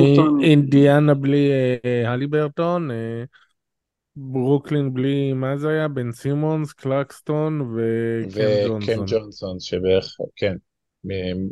אינדיאנה 0.44 1.14
בלי 1.14 1.50
אה, 1.86 2.12
הליברטון, 2.12 2.92
אה, 2.92 3.24
ברוקלין 4.16 4.94
בלי, 4.94 5.34
מה 5.34 5.58
זה 5.58 5.70
היה? 5.70 5.88
בן 5.88 6.12
סימונס, 6.12 6.74
קלקסטון 6.74 7.62
וקם 7.62 8.30
וקם 8.30 8.78
ג'ונסון. 8.78 9.06
ג'ונסון 9.08 9.60
שבערך, 9.60 10.16
כן. 10.36 10.56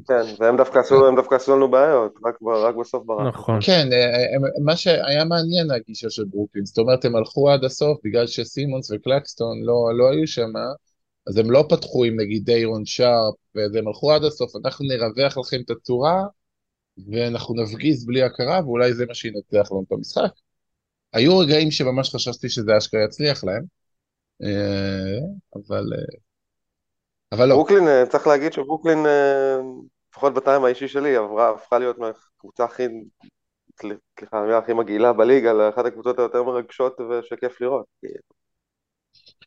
כן, 0.08 0.44
והם 0.44 0.58
דווקא 0.58 0.80
עשו, 0.80 1.08
הם 1.08 1.16
דווקא 1.16 1.36
עשו 1.36 1.56
לנו 1.56 1.72
בעיות, 1.72 2.14
רק, 2.26 2.36
רק 2.42 2.76
בסוף 2.76 3.06
ברק. 3.06 3.34
נכון. 3.36 3.60
כן, 3.62 3.90
אה, 3.94 4.36
הם- 4.36 4.66
מה 4.66 4.76
שהיה 4.76 5.26
מעניין 5.26 5.72
הגישה 5.72 6.10
של 6.10 6.24
ברוקלין, 6.26 6.66
זאת 6.66 6.78
אומרת 6.78 7.06
הם 7.06 7.16
הלכו 7.16 7.50
עד 7.50 7.64
הסוף 7.64 8.00
בגלל 8.04 8.28
שסימונס 8.28 8.92
וקלקסטון 8.92 9.64
לא, 9.64 9.98
לא 9.98 10.10
היו 10.10 10.28
שם, 10.28 10.50
אז 11.28 11.38
הם 11.38 11.52
לא 11.52 11.66
פתחו 11.70 12.04
עם 12.04 12.20
נגיד 12.20 12.46
דיירון 12.46 12.86
שרפ, 12.86 13.36
והם 13.56 13.88
הלכו 13.88 14.12
עד 14.12 14.24
הסוף, 14.24 14.52
אנחנו 14.66 14.86
נרווח 14.86 15.38
לכם 15.38 15.58
את 15.66 15.70
הצורה, 15.70 16.24
ואנחנו 17.12 17.56
נפגיז 17.64 18.06
בלי 18.06 18.24
הכרה, 18.24 18.60
ואולי 18.66 18.94
זה 18.94 19.06
מה 19.06 19.14
שינצח 19.14 19.72
לנו 19.72 19.84
את 19.88 19.92
המשחק. 19.92 20.32
היו 21.14 21.38
רגעים 21.38 21.72
שממש 21.72 22.16
חשבתי 22.16 22.50
שזה 22.50 22.78
אשכרה 22.78 23.04
יצליח 23.04 23.44
להם, 23.44 23.64
אה, 24.44 25.20
אבל, 25.56 25.84
אה, 25.94 26.18
אבל 27.36 27.46
לא. 27.46 27.56
ברוקלין, 27.56 27.88
אה, 27.88 28.06
צריך 28.10 28.28
להגיד 28.28 28.54
שברוקלין, 28.54 29.06
אה, 29.06 29.58
לפחות 30.10 30.34
בטיים 30.34 30.64
האישי 30.64 30.88
שלי, 30.88 31.16
עברה, 31.16 31.50
הפכה 31.50 31.80
להיות 31.80 31.98
מהקבוצה 31.98 32.64
הכי, 32.64 32.84
סליחה, 33.80 34.38
המילה 34.38 34.58
הכי 34.58 34.74
מגעילה 34.74 35.14
בליגה, 35.14 35.54
לאחת 35.54 35.86
הקבוצות 35.86 36.20
היותר 36.20 36.44
מרגשות 36.44 36.98
ושכיף 37.00 37.62
לראות. 37.62 37.86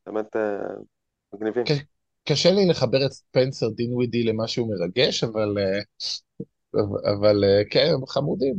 באמת 0.07 0.37
אה, 0.37 0.59
מגניבים. 1.35 1.65
כן. 1.65 1.75
קשה 2.25 2.51
לי 2.51 2.67
לחבר 2.67 3.07
את 3.07 3.13
ספנסר 3.13 3.69
דינווידי 3.69 4.25
למשהו 4.25 4.69
מרגש, 4.69 5.25
אבל, 5.25 5.55
אבל 7.19 7.45
כן, 7.71 7.91
הם 7.95 8.07
חמודים. 8.07 8.55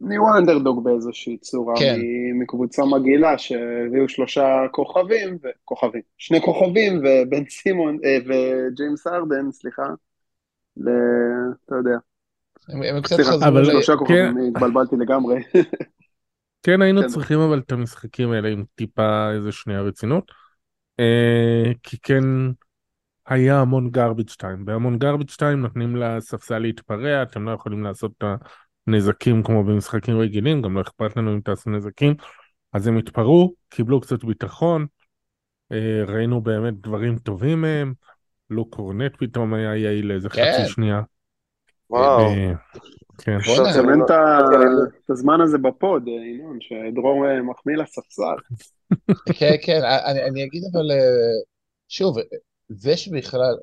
נהיו 0.00 0.36
אנדרדוג 0.38 0.84
באיזושהי 0.84 1.38
צורה, 1.38 1.74
כן. 1.78 2.00
מקבוצה 2.34 2.82
מגעילה 2.84 3.38
שהביאו 3.38 4.08
שלושה 4.08 4.46
כוכבים, 4.72 5.38
ו- 5.42 5.48
כוכבים, 5.64 6.02
שני 6.18 6.40
כוכבים, 6.40 6.98
ובן 6.98 7.44
סימון, 7.48 7.98
אה, 8.04 8.18
וג'יימס 8.26 9.06
ארדן, 9.06 9.52
סליחה, 9.52 9.86
ל... 10.76 10.88
אתה 11.66 11.74
יודע, 11.74 11.96
הם, 12.68 12.82
הם 12.82 13.02
קצת 13.02 13.16
סליחה, 13.16 13.30
חזרו 13.30 13.48
אבל-. 13.48 13.64
שלושה 13.64 13.92
כן. 13.92 13.98
כוכבים, 13.98 14.38
התבלבלתי 14.56 14.96
לגמרי. 14.96 15.42
כן, 16.62 16.82
היינו 16.82 17.00
כן. 17.00 17.08
צריכים 17.08 17.38
אבל 17.38 17.58
את 17.58 17.72
המשחקים 17.72 18.30
האלה 18.30 18.48
עם 18.48 18.64
טיפה 18.74 19.30
איזה 19.32 19.52
שנייה 19.52 19.80
רצינות. 19.80 20.32
אה, 21.00 21.72
כי 21.82 21.96
כן 22.02 22.24
היה 23.26 23.60
המון 23.60 23.90
garbage 23.96 24.34
time. 24.42 24.64
בהמון 24.64 24.98
garbage 25.02 25.36
time 25.40 25.56
נותנים 25.56 25.96
לספסל 25.96 26.58
להתפרע, 26.58 27.22
אתם 27.22 27.44
לא 27.44 27.50
יכולים 27.50 27.84
לעשות 27.84 28.12
את 28.18 28.24
הנזקים 28.86 29.42
כמו 29.42 29.64
במשחקים 29.64 30.18
רגילים, 30.18 30.62
גם 30.62 30.76
לא 30.76 30.80
אכפת 30.80 31.16
לנו 31.16 31.34
אם 31.34 31.40
תעשו 31.40 31.70
נזקים. 31.70 32.14
אז 32.72 32.86
הם 32.86 32.96
התפרעו, 32.96 33.54
קיבלו 33.68 34.00
קצת 34.00 34.24
ביטחון, 34.24 34.86
אה, 35.72 36.04
ראינו 36.06 36.40
באמת 36.40 36.74
דברים 36.80 37.18
טובים 37.18 37.60
מהם. 37.60 37.94
לוק 38.50 38.74
קורנט 38.74 39.12
פתאום 39.18 39.54
היה 39.54 39.76
יעיל 39.76 40.06
לאיזה 40.06 40.28
כן. 40.28 40.52
חצי 40.54 40.72
שנייה. 40.72 41.02
וואו. 41.90 42.20
אה, 42.20 42.52
כן. 43.18 43.38
בואנה, 43.38 43.70
תזמן 43.70 44.02
את 45.04 45.10
הזמן 45.10 45.40
הזה 45.40 45.58
בפוד, 45.58 46.08
אה, 46.08 46.26
ינון, 46.26 46.58
שדרור 46.60 47.24
מחמיא 47.42 47.76
לספסל. 47.76 48.36
כן, 49.38 49.54
כן, 49.62 49.80
אני, 50.06 50.22
אני 50.22 50.44
אגיד 50.44 50.62
אבל, 50.72 50.86
שוב, 51.88 52.16
זה 52.68 52.96
שבכלל, 52.96 53.54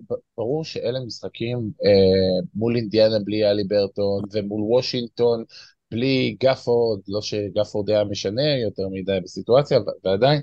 ברור 0.44 0.64
שאלה 0.64 1.00
משחקים 1.00 1.58
אה, 1.86 2.48
מול 2.56 2.76
אינדיאנה 2.76 3.20
בלי 3.26 3.46
אלי 3.46 3.64
ברטון, 3.64 4.24
ומול 4.32 4.62
וושינגטון 4.62 5.44
בלי 5.92 6.38
גפורד, 6.44 7.00
לא 7.08 7.22
שגפורד 7.22 7.90
היה 7.90 8.04
משנה 8.04 8.58
יותר 8.64 8.84
מדי 8.92 9.20
בסיטואציה, 9.24 9.80
ועדיין, 10.04 10.42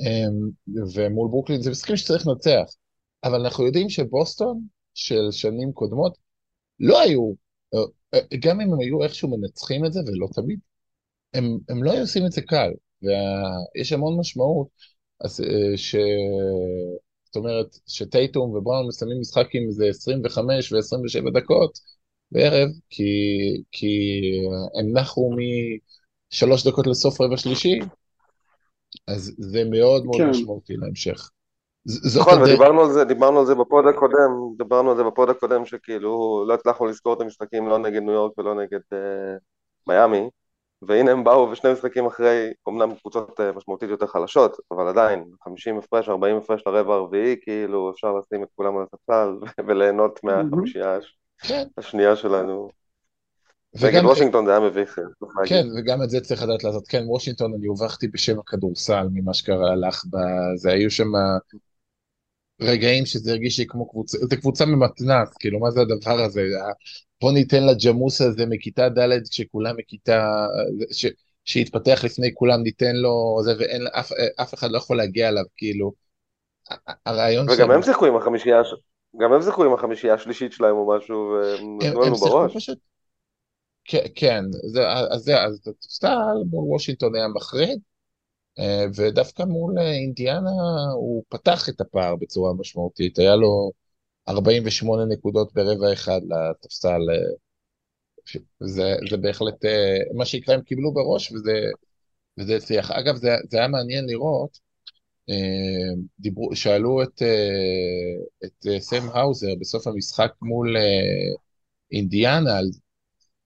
אה, 0.00 0.28
ומול 0.94 1.28
ברוקלין, 1.30 1.62
זה 1.62 1.70
משחקים 1.70 1.96
שצריך 1.96 2.26
לנצח. 2.26 2.74
אבל 3.24 3.40
אנחנו 3.40 3.66
יודעים 3.66 3.88
שבוסטון 3.88 4.60
של 4.94 5.30
שנים 5.30 5.72
קודמות 5.72 6.18
לא 6.80 7.00
היו, 7.00 7.32
אה, 7.74 7.80
אה, 8.14 8.20
גם 8.40 8.60
אם 8.60 8.72
הם 8.72 8.80
היו 8.80 9.02
איכשהו 9.02 9.38
מנצחים 9.38 9.84
את 9.86 9.92
זה, 9.92 10.00
ולא 10.06 10.28
תמיד, 10.34 10.58
הם, 11.34 11.58
הם 11.68 11.84
לא 11.84 11.92
היו 11.92 12.00
עושים 12.00 12.26
את 12.26 12.32
זה 12.32 12.42
קל, 12.42 12.70
ויש 13.02 13.92
המון 13.92 14.20
משמעות, 14.20 14.68
אז, 15.20 15.40
אה, 15.40 15.76
ש... 15.76 15.96
זאת 17.28 17.36
אומרת, 17.36 17.78
שטייטום 17.86 18.54
ובראון 18.54 18.86
מסיימים 18.88 19.20
משחק 19.20 19.54
עם 19.54 19.62
איזה 19.68 19.86
25 19.88 20.72
ו-27 20.72 21.30
דקות, 21.30 21.78
בערב, 22.32 22.68
כי, 22.90 23.02
כי 23.72 24.20
הם 24.80 24.98
נחו 24.98 25.30
משלוש 26.32 26.66
דקות 26.66 26.86
לסוף 26.86 27.20
רבע 27.20 27.36
שלישי, 27.36 27.78
אז 29.08 29.34
זה 29.38 29.64
מאוד 29.70 30.04
מאוד 30.04 30.16
כן. 30.18 30.30
משמעותי 30.30 30.76
להמשך. 30.76 31.30
נכון, 32.18 32.42
ודיברנו 32.42 32.80
על 32.80 32.92
זה, 32.92 33.04
דיברנו 33.04 33.40
על 33.40 33.46
זה 33.46 33.54
בפוד 33.54 33.84
הקודם, 33.86 34.56
דיברנו 34.58 34.90
על 34.90 34.96
זה 34.96 35.04
בפוד 35.04 35.30
הקודם 35.30 35.66
שכאילו 35.66 36.44
לא 36.48 36.54
הצלחנו 36.54 36.86
לזכור 36.86 37.14
את 37.14 37.20
המשחקים 37.20 37.68
לא 37.68 37.78
נגד 37.78 38.02
ניו 38.02 38.12
יורק 38.12 38.38
ולא 38.38 38.54
נגד 38.54 38.80
אה, 38.92 39.36
מיאמי, 39.86 40.30
והנה 40.82 41.10
הם 41.10 41.24
באו 41.24 41.50
ושני 41.50 41.72
משחקים 41.72 42.06
אחרי, 42.06 42.52
אמנם 42.68 42.94
קבוצות 42.94 43.40
אה, 43.40 43.52
משמעותית 43.52 43.90
יותר 43.90 44.06
חלשות, 44.06 44.56
אבל 44.70 44.88
עדיין, 44.88 45.24
50 45.44 45.78
הפרש, 45.78 46.08
40 46.08 46.36
הפרש 46.36 46.62
לרבע 46.66 46.94
הרביעי, 46.94 47.36
כאילו 47.40 47.90
אפשר 47.90 48.14
לשים 48.14 48.42
את 48.42 48.48
כולם 48.56 48.76
על 48.76 48.84
הספסל 48.84 49.28
וליהנות 49.66 50.20
מהחמישייה 50.24 50.98
כן, 51.38 51.64
השנייה 51.78 52.16
שלנו. 52.16 52.70
נגד 53.82 54.04
וושינגטון 54.04 54.46
זה 54.46 54.50
היה 54.50 54.60
מביך, 54.60 54.98
להגיד. 54.98 55.48
כן, 55.48 55.66
וגם 55.76 56.02
את 56.02 56.10
זה 56.10 56.20
צריך 56.20 56.42
לדעת 56.42 56.64
לעשות. 56.64 56.88
כן, 56.88 57.04
וושינגטון, 57.06 57.54
אני 57.54 57.66
הובכתי 57.66 58.08
בשם 58.08 58.38
הכדורסל 58.38 59.08
ממה 59.12 59.34
שקרה 59.34 59.76
לך 59.76 60.04
בזה, 60.04 60.70
היו 60.70 60.90
שם 60.90 61.08
רגעים 62.60 63.06
שזה 63.06 63.30
הרגיש 63.30 63.58
לי 63.58 63.66
כמו 63.66 63.90
קבוצה, 63.90 64.18
זה 64.30 64.36
קבוצה 64.36 64.66
ממתנ"ס, 64.66 65.36
כאילו, 65.38 65.60
מה 65.60 65.70
זה 65.70 65.80
הדבר 65.80 66.20
הזה? 66.20 66.42
בוא 67.20 67.32
ניתן 67.32 67.66
לג'מוס 67.66 68.20
הזה 68.20 68.46
מכיתה 68.46 68.88
ד' 68.88 69.28
כשכולם 69.30 69.76
מכיתה, 69.76 70.46
ש, 70.92 71.06
שיתפתח 71.44 72.00
לפני 72.04 72.30
כולם, 72.34 72.62
ניתן 72.62 72.96
לו 72.96 73.38
זה, 73.42 73.54
ואין, 73.58 73.86
אף, 73.86 74.12
אף 74.42 74.54
אחד 74.54 74.70
לא 74.70 74.78
יכול 74.78 74.96
להגיע 74.96 75.28
אליו, 75.28 75.44
כאילו. 75.56 75.92
הרעיון 77.06 77.46
וגם 77.46 77.56
שם, 77.56 77.70
הם 77.70 77.82
שיחקו 77.82 78.06
עם 78.06 78.16
החמישייה, 78.16 78.62
גם 79.20 79.32
הם 79.32 79.42
שיחקו 79.42 79.64
עם 79.64 79.74
החמישייה 79.74 80.14
השלישית 80.14 80.52
שלהם 80.52 80.76
או 80.76 80.96
משהו, 80.96 81.16
והם 81.16 81.78
הם, 81.82 81.88
נתנו 81.88 82.00
לנו 82.00 82.16
בראש. 82.16 82.56
פשוט, 82.56 82.78
כן, 84.14 84.44
זה, 84.72 84.88
אז 84.88 85.20
זה, 85.20 85.42
אז 85.42 85.60
סטל 85.82 86.08
וושינגטון 86.52 87.14
היה 87.14 87.28
מחריד, 87.28 87.80
ודווקא 88.96 89.42
מול 89.42 89.78
אה, 89.78 89.92
אינדיאנה 89.92 90.50
הוא 90.94 91.24
פתח 91.28 91.68
את 91.68 91.80
הפער 91.80 92.16
בצורה 92.16 92.54
משמעותית, 92.54 93.18
היה 93.18 93.36
לו 93.36 93.72
48 94.28 95.04
נקודות 95.04 95.54
ברבע 95.54 95.92
אחד 95.92 96.20
לספסל, 96.28 97.00
אה, 97.10 97.38
זה, 98.60 98.96
זה 99.10 99.16
בהחלט 99.16 99.64
אה, 99.64 99.98
מה 100.14 100.24
שיקרה 100.24 100.54
הם 100.54 100.62
קיבלו 100.62 100.92
בראש 100.94 101.32
וזה, 101.32 101.52
וזה 102.38 102.56
הצליח. 102.56 102.90
אגב, 102.90 103.16
זה, 103.16 103.28
זה 103.50 103.58
היה 103.58 103.68
מעניין 103.68 104.06
לראות, 104.06 104.58
אה, 105.30 105.94
דיברו, 106.20 106.56
שאלו 106.56 107.02
את, 107.02 107.22
אה, 107.22 108.46
את 108.46 108.66
אה, 108.66 108.80
סם 108.80 109.08
האוזר 109.14 109.54
בסוף 109.60 109.86
המשחק 109.86 110.32
מול 110.42 110.76
אה, 110.76 110.82
אינדיאנה 111.92 112.58
על 112.58 112.66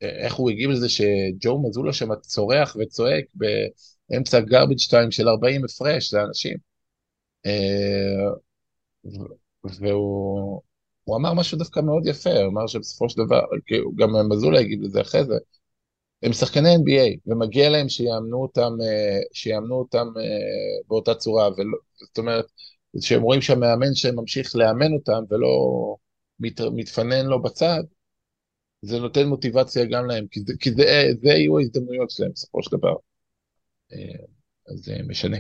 איך 0.03 0.35
הוא 0.35 0.51
הגיב 0.51 0.71
לזה 0.71 0.89
שג'ו 0.89 1.69
מזולה 1.69 1.93
שם 1.93 2.09
צורח 2.21 2.77
וצועק 2.81 3.25
באמצע 4.13 4.39
garbage 4.39 4.91
time 4.91 5.11
של 5.11 5.29
40 5.29 5.65
הפרש 5.65 6.15
לאנשים. 6.15 6.57
אה, 7.47 8.31
והוא 9.65 10.63
הוא 11.05 11.17
אמר 11.17 11.35
משהו 11.35 11.59
דווקא 11.59 11.81
מאוד 11.81 12.07
יפה, 12.07 12.31
הוא 12.31 12.49
אמר 12.53 12.67
שבסופו 12.67 13.09
של 13.09 13.25
דבר, 13.25 13.41
גם 13.97 14.29
מזולה 14.29 14.61
הגיב 14.61 14.83
לזה 14.83 15.01
אחרי 15.01 15.25
זה, 15.25 15.35
הם 16.23 16.33
שחקני 16.33 16.75
NBA, 16.77 17.19
ומגיע 17.27 17.71
להם 17.71 17.89
שיאמנו 17.89 18.43
אותם, 18.43 18.73
אה, 18.83 19.21
שיאמנו 19.33 19.75
אותם 19.75 20.07
אה, 20.19 20.23
באותה 20.89 21.15
צורה, 21.15 21.49
ולא, 21.57 21.79
זאת 22.01 22.19
אומרת, 22.19 22.47
שהם 23.01 23.23
רואים 23.23 23.41
שהמאמן 23.43 23.95
שממשיך 23.95 24.57
לאמן 24.57 24.93
אותם 24.93 25.23
ולא 25.31 25.49
מת, 26.41 26.61
מתפנן 26.61 27.27
לו 27.27 27.43
בצד, 27.43 27.83
זה 28.83 29.01
נותן 29.01 29.27
מוטיבציה 29.29 29.85
גם 29.85 30.07
להם, 30.07 30.27
כי 30.31 30.41
זה, 30.41 30.53
כי 30.61 30.71
זה, 30.73 30.85
זה 31.23 31.29
יהיו 31.29 31.59
ההזדמנויות 31.59 32.11
שלהם 32.11 32.31
בסופו 32.33 32.63
של 32.63 32.77
דבר. 32.77 32.95
אה, 33.93 34.25
אז 34.69 34.79
זה 34.85 34.97
משנה. 35.09 35.37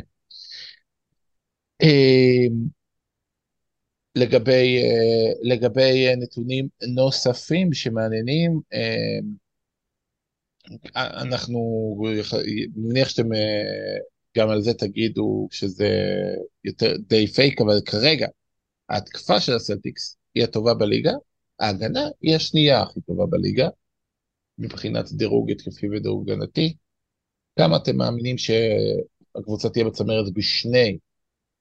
אה, 1.82 2.46
לגבי, 4.16 4.82
אה, 4.82 5.32
לגבי 5.42 6.06
אה, 6.06 6.16
נתונים 6.16 6.68
נוספים 6.94 7.72
שמעניינים, 7.72 8.60
אנחנו, 10.96 11.60
מניח 12.76 13.08
שאתם 13.08 13.28
גם 14.38 14.48
על 14.48 14.62
זה 14.62 14.74
תגידו 14.74 15.48
שזה 15.50 15.88
יותר 16.64 16.96
די 16.96 17.26
פייק, 17.26 17.60
אבל 17.60 17.80
כרגע 17.84 18.26
ההתקפה 18.88 19.40
של 19.40 19.52
הסלטיקס 19.52 20.16
היא 20.34 20.44
הטובה 20.44 20.74
בליגה, 20.74 21.12
ההגנה 21.60 22.08
היא 22.20 22.36
השנייה 22.36 22.82
הכי 22.82 23.00
טובה 23.00 23.26
בליגה, 23.26 23.68
מבחינת 24.58 25.12
דירוג 25.12 25.50
התקפי 25.50 25.86
ודירוג 25.88 26.30
הגנתי. 26.30 26.74
כמה 27.58 27.76
אתם 27.76 27.96
מאמינים 27.96 28.36
שהקבוצה 28.38 29.68
תהיה 29.68 29.84
בצמרת 29.84 30.32
בשני, 30.34 30.98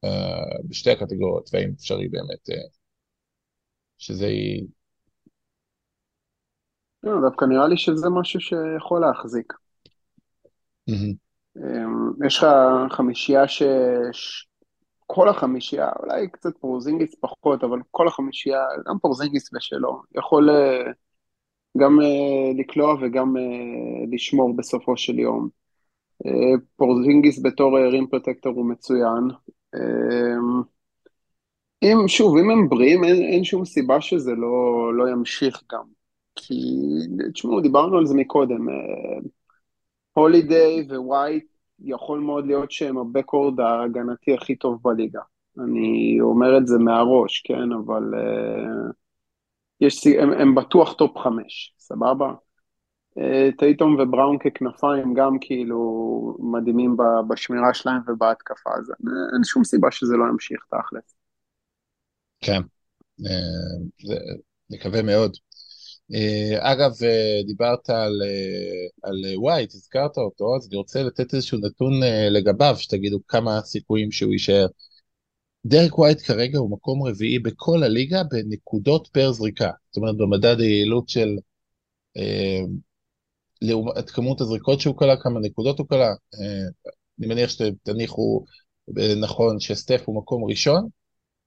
אה, 0.04 0.60
בשתי 0.70 0.92
הקטגוריות, 0.92 1.50
והאם 1.54 1.72
אפשרי 1.78 2.08
באמת 2.08 2.50
אה, 2.50 2.56
שזה 3.98 4.28
יהיה... 4.28 4.64
לא, 7.04 7.12
דווקא 7.30 7.46
נראה 7.46 7.68
לי 7.68 7.78
שזה 7.78 8.10
משהו 8.10 8.40
שיכול 8.40 9.02
להחזיק. 9.02 9.54
אמ, 11.58 12.26
יש 12.28 12.38
לך 12.38 12.46
חמישייה 12.90 13.48
ש... 13.48 13.64
כל 15.08 15.30
החמישייה, 15.30 15.90
אולי 16.00 16.30
קצת 16.30 16.58
פורזינגיס 16.60 17.16
פחות, 17.20 17.64
אבל 17.64 17.80
כל 17.92 18.08
החמישייה, 18.08 18.60
גם 18.88 19.00
פורזינגיס 19.02 19.54
ושלו, 19.54 20.02
יכול 20.16 20.50
אה, 20.50 20.92
גם 21.78 22.00
לקלוע 22.60 22.96
וגם 23.02 23.34
לשמור 24.12 24.56
בסופו 24.58 24.98
של 24.98 25.20
יום. 25.20 25.61
אה, 26.26 26.54
פורזינגיס 26.76 27.42
בתור 27.44 27.80
rim 27.80 28.08
protector 28.08 28.54
הוא 28.56 28.66
מצוין. 28.66 29.24
אמ, 29.76 30.62
אם, 31.84 32.08
שוב, 32.08 32.38
אם 32.38 32.50
הם 32.50 32.70
בריאים, 32.70 33.04
אין, 33.04 33.22
אין 33.22 33.44
שום 33.44 33.66
סיבה 33.66 34.02
שזה 34.02 34.32
לא, 34.32 34.92
לא 34.94 35.10
ימשיך 35.10 35.64
גם. 35.72 35.84
כי, 36.36 36.54
תשמעו, 37.34 37.62
דיברנו 37.62 37.98
על 37.98 38.06
זה 38.06 38.16
מקודם. 38.16 38.70
אה, 38.70 38.76
הולידיי 40.14 40.88
ווייט 40.98 41.46
יכול 41.80 42.20
מאוד 42.20 42.46
להיות 42.46 42.72
שהם 42.72 42.98
ה 42.98 43.04
backcourt 43.04 43.60
ההגנתי 43.60 44.34
הכי 44.34 44.56
טוב 44.56 44.80
בליגה. 44.84 45.22
אני 45.60 46.18
אומר 46.22 46.58
את 46.58 46.68
זה 46.68 46.78
מהראש, 46.78 47.42
כן? 47.42 47.72
אבל 47.72 48.04
אה, 48.14 48.94
יש, 49.82 50.08
הם, 50.08 50.34
הם 50.34 50.56
בטוח 50.56 50.94
טופ 50.94 51.18
חמש, 51.18 51.76
סבבה? 51.78 52.34
טייטום 53.58 53.98
ובראון 54.00 54.38
ככנפיים 54.38 55.14
גם 55.14 55.38
כאילו 55.42 55.82
מדהימים 56.40 56.98
בשמירה 57.30 57.74
שלהם 57.74 58.02
ובהתקפה, 58.08 58.70
אז 58.78 58.92
אין- 59.34 59.44
שום 59.44 59.64
סיבה 59.64 59.92
שזה 59.92 60.14
לא 60.18 60.26
ימשיך 60.32 60.66
תכלס. 60.66 61.16
כן, 62.42 62.62
אה, 63.26 64.16
נקווה 64.70 65.02
מאוד. 65.02 65.38
אה, 66.14 66.74
אגב, 66.74 66.92
אה, 67.04 67.40
דיברת 67.46 67.90
על, 67.90 68.22
על 69.04 69.16
ווייט, 69.36 69.74
הזכרת 69.74 70.18
אותו, 70.18 70.56
אז 70.56 70.68
אני 70.68 70.78
רוצה 70.78 71.04
לתת 71.04 71.34
איזשהו 71.34 71.58
נתון 71.58 71.94
לגביו, 72.30 72.76
שתגידו 72.78 73.20
כמה 73.28 73.58
הסיכויים 73.58 74.12
שהוא 74.12 74.32
יישאר. 74.34 74.68
דרק 75.66 75.98
ווייט 75.98 76.22
כרגע 76.22 76.60
הוא 76.60 76.72
מקום 76.72 77.08
רביעי 77.08 77.40
בכל 77.40 77.84
הליגה 77.84 78.24
בנקודות 78.24 79.08
פר 79.08 79.32
זריקה, 79.32 79.72
זאת 79.92 79.98
אומרת 79.98 80.18
במדד 80.18 80.60
היעילות 80.60 81.10
של 81.10 81.38
לעומת 83.62 84.10
כמות 84.10 84.42
הזריקות 84.42 84.80
שהוא 84.82 84.98
כלה, 84.98 85.18
כמה 85.18 85.40
נקודות 85.40 85.80
הוא 85.80 85.88
כלה. 85.88 86.08
אה, 86.08 86.68
אני 87.20 87.28
מניח 87.28 87.50
שתניחו 87.50 88.46
אה, 89.00 89.16
נכון 89.16 89.60
שסטף 89.60 90.02
הוא 90.06 90.18
מקום 90.18 90.44
ראשון, 90.50 90.88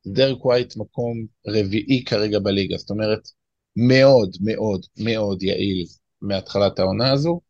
דרק 0.07 0.45
ווייט 0.45 0.77
מקום 0.77 1.27
רביעי 1.47 2.05
כרגע 2.05 2.39
בליגה, 2.39 2.77
זאת 2.77 2.91
אומרת 2.91 3.29
מאוד 3.77 4.31
מאוד 4.41 4.87
מאוד 4.99 5.43
יעיל 5.43 5.87
מהתחלת 6.23 6.79
העונה 6.79 7.13
הזו. 7.13 7.41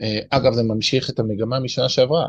אה, 0.00 0.18
אגב, 0.30 0.52
זה 0.52 0.62
ממשיך 0.62 1.10
את 1.10 1.18
המגמה 1.18 1.60
משנה 1.60 1.88
שעברה. 1.88 2.26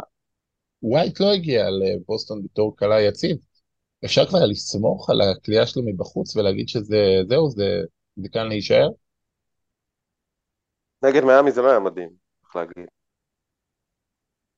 ווייט 0.84 1.20
לא 1.20 1.34
הגיע 1.34 1.66
לבוסטון 1.70 2.44
בתור 2.44 2.78
קלה 2.78 3.02
יציב. 3.02 3.38
אפשר 4.06 4.26
כבר 4.26 4.46
לסמוך 4.46 5.10
על 5.10 5.22
הכלייה 5.22 5.68
שלו 5.68 5.84
מבחוץ 5.86 6.36
ולהגיד 6.36 6.70
שזה, 6.70 6.98
זה, 7.56 7.66
זה 8.16 8.30
כאן 8.30 8.48
להישאר? 8.48 8.90
נגד 11.04 11.24
מיאמי 11.24 11.52
זה 11.52 11.62
לא 11.62 11.70
היה 11.70 11.80
מדהים, 11.80 12.10
צריך 12.42 12.56
להגיד. 12.56 12.88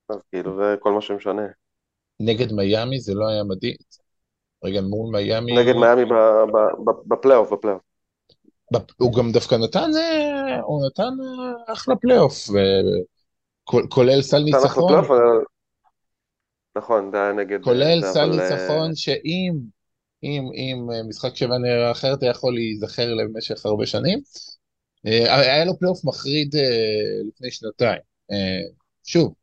אז 0.09 0.21
כאילו 0.31 0.55
זה 0.57 0.75
כל 0.79 0.91
מה 0.91 1.01
שמשנה. 1.01 1.47
נגד 2.19 2.53
מיאמי 2.53 2.99
זה 2.99 3.13
לא 3.13 3.27
היה 3.29 3.43
מדהים. 3.43 3.75
רגע, 4.65 4.81
מול 4.81 5.11
מיאמי... 5.17 5.53
נגד 5.59 5.75
מיאמי 5.75 6.05
בפלייאוף, 7.07 7.51
בפלייאוף. 7.53 7.81
בפ- 8.73 8.93
הוא 8.97 9.13
גם 9.13 9.31
דווקא 9.31 9.55
נתן, 9.55 9.89
אה, 9.97 10.59
הוא 10.61 10.85
נתן 10.87 11.03
אה, 11.23 11.73
אחלה 11.73 11.95
פלייאוף, 11.95 12.49
כולל 13.89 14.21
סל 14.21 14.39
ניצחון, 14.43 15.01
נכון, 16.77 17.11
זה 17.11 17.17
היה 17.23 17.33
נגד... 17.33 17.59
כולל 17.63 18.01
זה, 18.01 18.07
סל 18.13 18.25
אה, 18.29 18.29
ניצחון 18.29 18.95
שאם 18.95 19.53
אם, 20.23 20.43
אם 20.55 20.91
אה, 20.93 21.03
משחק 21.03 21.35
שבע 21.35 21.57
נראה 21.57 21.91
אחרת 21.91 22.23
היה 22.23 22.31
יכול 22.31 22.53
להיזכר 22.55 23.13
למשך 23.13 23.65
הרבה 23.65 23.85
שנים. 23.85 24.19
אה, 25.07 25.39
היה 25.39 25.65
לו 25.65 25.79
פלייאוף 25.79 26.05
מחריד 26.05 26.55
אה, 26.55 26.61
לפני 27.27 27.51
שנתיים. 27.51 27.99
אה, 28.31 28.61
שוב, 29.03 29.33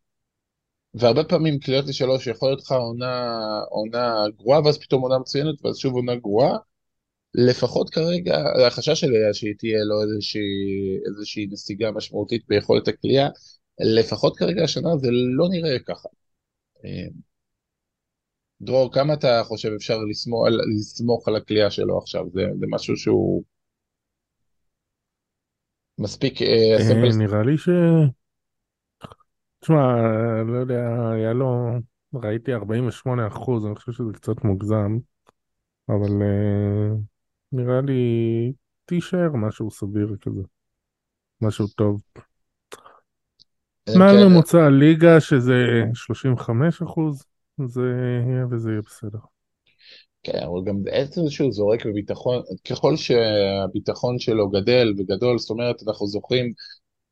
והרבה 0.95 1.25
פעמים 1.25 1.59
קליעות 1.59 1.87
לשלוש 1.87 2.27
יכול 2.27 2.49
להיות 2.49 2.61
לך 2.61 2.73
עונה, 2.73 3.35
עונה 3.71 4.25
גרועה 4.37 4.61
ואז 4.65 4.79
פתאום 4.79 5.03
עונה 5.03 5.19
מצוינת 5.19 5.65
ואז 5.65 5.77
שוב 5.77 5.95
עונה 5.95 6.17
גרועה. 6.17 6.57
לפחות 7.35 7.91
כרגע, 7.91 8.37
החשש 8.67 9.01
שלי 9.01 9.17
היה 9.17 9.35
שהיא 9.35 9.55
תהיה 9.59 9.85
לו 9.85 10.03
איזושהי, 10.03 10.41
איזושהי 11.09 11.47
נסיגה 11.51 11.91
משמעותית 11.91 12.43
ביכולת 12.49 12.89
הקליעה, 12.89 13.29
לפחות 13.81 14.37
כרגע 14.37 14.65
השנה 14.65 14.97
זה 14.97 15.09
לא 15.11 15.49
נראה 15.51 15.79
ככה. 15.79 16.09
דרור, 18.61 18.93
כמה 18.93 19.15
אתה 19.15 19.43
חושב 19.45 19.71
אפשר 19.77 19.99
לסמוך, 20.11 20.47
לסמוך 20.77 21.29
על 21.29 21.37
הקליעה 21.37 21.71
שלו 21.71 21.99
עכשיו? 21.99 22.25
זה, 22.35 22.43
זה 22.61 22.67
משהו 22.69 22.97
שהוא 22.97 23.43
מספיק... 25.99 26.43
אה, 26.43 26.77
אה, 26.81 27.17
נראה 27.19 27.43
לי 27.43 27.59
ש... 27.59 27.69
תשמע, 29.61 29.97
לא 30.47 30.59
יודע, 30.59 31.11
היה 31.13 31.33
לו... 31.33 31.79
ראיתי 32.15 32.55
48 32.55 33.27
אחוז, 33.27 33.67
אני 33.67 33.75
חושב 33.75 33.93
שזה 33.93 34.13
קצת 34.13 34.45
מוגזם, 34.45 34.99
אבל 35.89 36.23
אה, 36.23 36.97
נראה 37.53 37.81
לי 37.81 38.53
תישאר 38.85 39.31
משהו 39.33 39.71
סביר 39.71 40.17
כזה, 40.21 40.43
משהו 41.41 41.67
טוב. 41.67 42.03
מה 43.99 44.11
כן. 44.11 44.27
ממוצע 44.27 44.65
הליגה 44.65 45.21
שזה 45.21 45.55
35 45.95 46.83
אחוז, 46.83 47.25
זה 47.67 47.83
יהיה 48.27 48.47
וזה 48.51 48.71
יהיה 48.71 48.83
בסדר. 48.83 49.34
כן, 50.25 50.39
אבל 50.39 50.65
גם 50.67 50.77
עצם 50.91 51.21
שהוא 51.31 51.53
זורק 51.53 51.87
בביטחון, 51.87 52.43
ככל 52.71 52.97
שהביטחון 52.97 54.19
שלו 54.19 54.51
גדל 54.51 54.95
וגדול, 54.99 55.39
זאת 55.39 55.51
אומרת, 55.51 55.77
אנחנו 55.89 56.07
זוכרים 56.07 56.53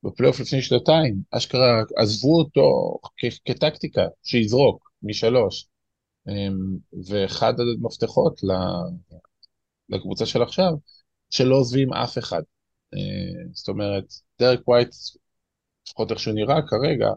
בפלייאוף 0.03 0.41
לפני 0.41 0.63
שנתיים, 0.63 1.23
אשכרה 1.31 1.83
עזבו 1.97 2.39
אותו 2.39 2.99
כטקטיקה, 3.45 4.07
שיזרוק 4.23 4.91
משלוש. 5.03 5.67
אמ, 6.29 6.79
ואחד 7.09 7.55
המפתחות 7.61 8.41
לקבוצה 9.89 10.27
של 10.27 10.43
עכשיו, 10.43 10.73
שלא 11.31 11.57
עוזבים 11.57 11.93
אף 11.93 12.19
אחד. 12.19 12.43
אה, 12.95 13.45
זאת 13.53 13.69
אומרת, 13.69 14.05
דרק 14.39 14.69
ווייט, 14.69 14.89
לפחות 15.89 16.11
איך 16.11 16.21
שהוא 16.21 16.35
נראה 16.35 16.57
כרגע, 16.69 17.09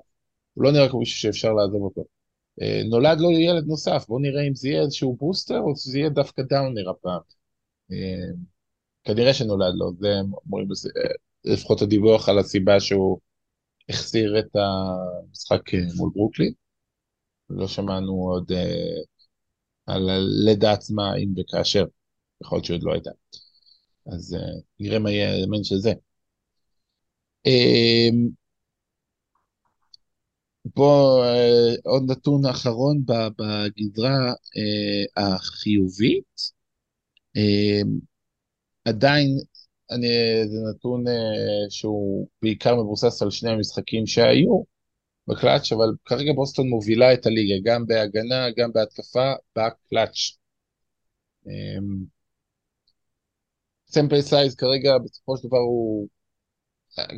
הוא 0.53 0.63
לא 0.63 0.71
נראה 0.71 0.89
כמו 0.89 0.99
מישהו 0.99 1.19
שאפשר 1.19 1.53
לעזוב 1.53 1.81
אותו. 1.81 2.14
אה, 2.61 2.81
נולד 2.89 3.19
לו 3.19 3.31
ילד 3.31 3.65
נוסף, 3.67 4.05
בואו 4.07 4.19
נראה 4.19 4.47
אם 4.47 4.55
זה 4.55 4.67
יהיה 4.69 4.81
איזשהו 4.81 5.15
בוסטר 5.19 5.59
או 5.59 5.75
שזה 5.75 5.99
יהיה 5.99 6.09
דווקא 6.09 6.41
downer 6.41 6.89
הפעם. 6.89 7.21
אה, 7.91 8.27
כנראה 9.03 9.33
שנולד 9.33 9.73
לו, 9.75 9.91
זה 9.99 10.13
אומרים, 10.45 10.67
אה, 10.97 11.11
לפחות 11.53 11.81
הדיווח 11.81 12.29
על 12.29 12.39
הסיבה 12.39 12.79
שהוא 12.79 13.19
החסיר 13.89 14.39
את 14.39 14.55
המשחק 14.55 15.61
מול 15.97 16.11
ברוקלין. 16.15 16.53
לא 17.49 17.67
שמענו 17.67 18.13
עוד 18.13 18.51
על 19.85 20.09
הלידה 20.09 20.71
עצמה, 20.71 21.15
אם 21.15 21.33
וכאשר, 21.37 21.85
יכול 22.43 22.55
להיות 22.57 22.65
שעוד 22.65 22.83
לא 22.83 22.93
הייתה. 22.93 23.11
אז 24.13 24.37
נראה 24.79 24.99
מה 24.99 25.11
יהיה 25.11 25.31
האלמנט 25.31 25.65
של 25.65 25.77
זה. 25.77 25.93
פה 30.73 31.21
אה, 31.25 31.75
עוד 31.85 32.11
נתון 32.11 32.45
אחרון 32.45 33.03
בגזרה 33.05 34.33
אה, 34.57 35.33
החיובית. 35.35 36.41
אה, 37.37 37.81
עדיין 38.85 39.27
אני, 39.91 40.07
זה 40.45 40.57
נתון 40.69 41.03
שהוא 41.69 42.27
בעיקר 42.41 42.75
מבוסס 42.75 43.21
על 43.21 43.31
שני 43.31 43.49
המשחקים 43.49 44.07
שהיו 44.07 44.63
בקלאץ', 45.27 45.71
אבל 45.71 45.93
כרגע 46.05 46.33
בוסטון 46.33 46.69
מובילה 46.69 47.13
את 47.13 47.25
הליגה, 47.25 47.71
גם 47.71 47.85
בהגנה, 47.85 48.47
גם 48.57 48.71
בהתקפה, 48.73 49.33
בקלאץ'. 49.55 50.37
sample 53.87 54.21
size 54.21 54.55
כרגע 54.55 54.97
בסופו 54.97 55.37
של 55.37 55.47
דבר 55.47 55.57
הוא, 55.57 56.07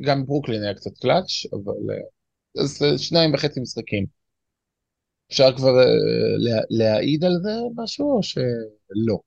גם 0.05 0.25
ברוקלין 0.25 0.63
היה 0.63 0.73
קצת 0.73 0.97
קלאץ', 1.01 1.45
אבל 1.53 1.95
אז 2.63 2.83
שניים 2.97 3.33
וחצי 3.33 3.59
משחקים. 3.59 4.05
אפשר 5.31 5.55
כבר 5.57 5.71
לה, 6.37 6.61
להעיד 6.69 7.23
על 7.23 7.33
זה 7.43 7.51
משהו 7.75 8.17
או 8.17 8.23
שלא? 8.23 9.17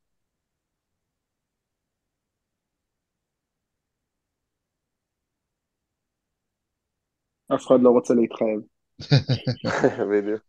אף 7.54 7.66
אחד 7.66 7.80
לא 7.82 7.90
רוצה 7.90 8.14
להתחייב. 8.14 8.60
בדיוק. 10.12 10.40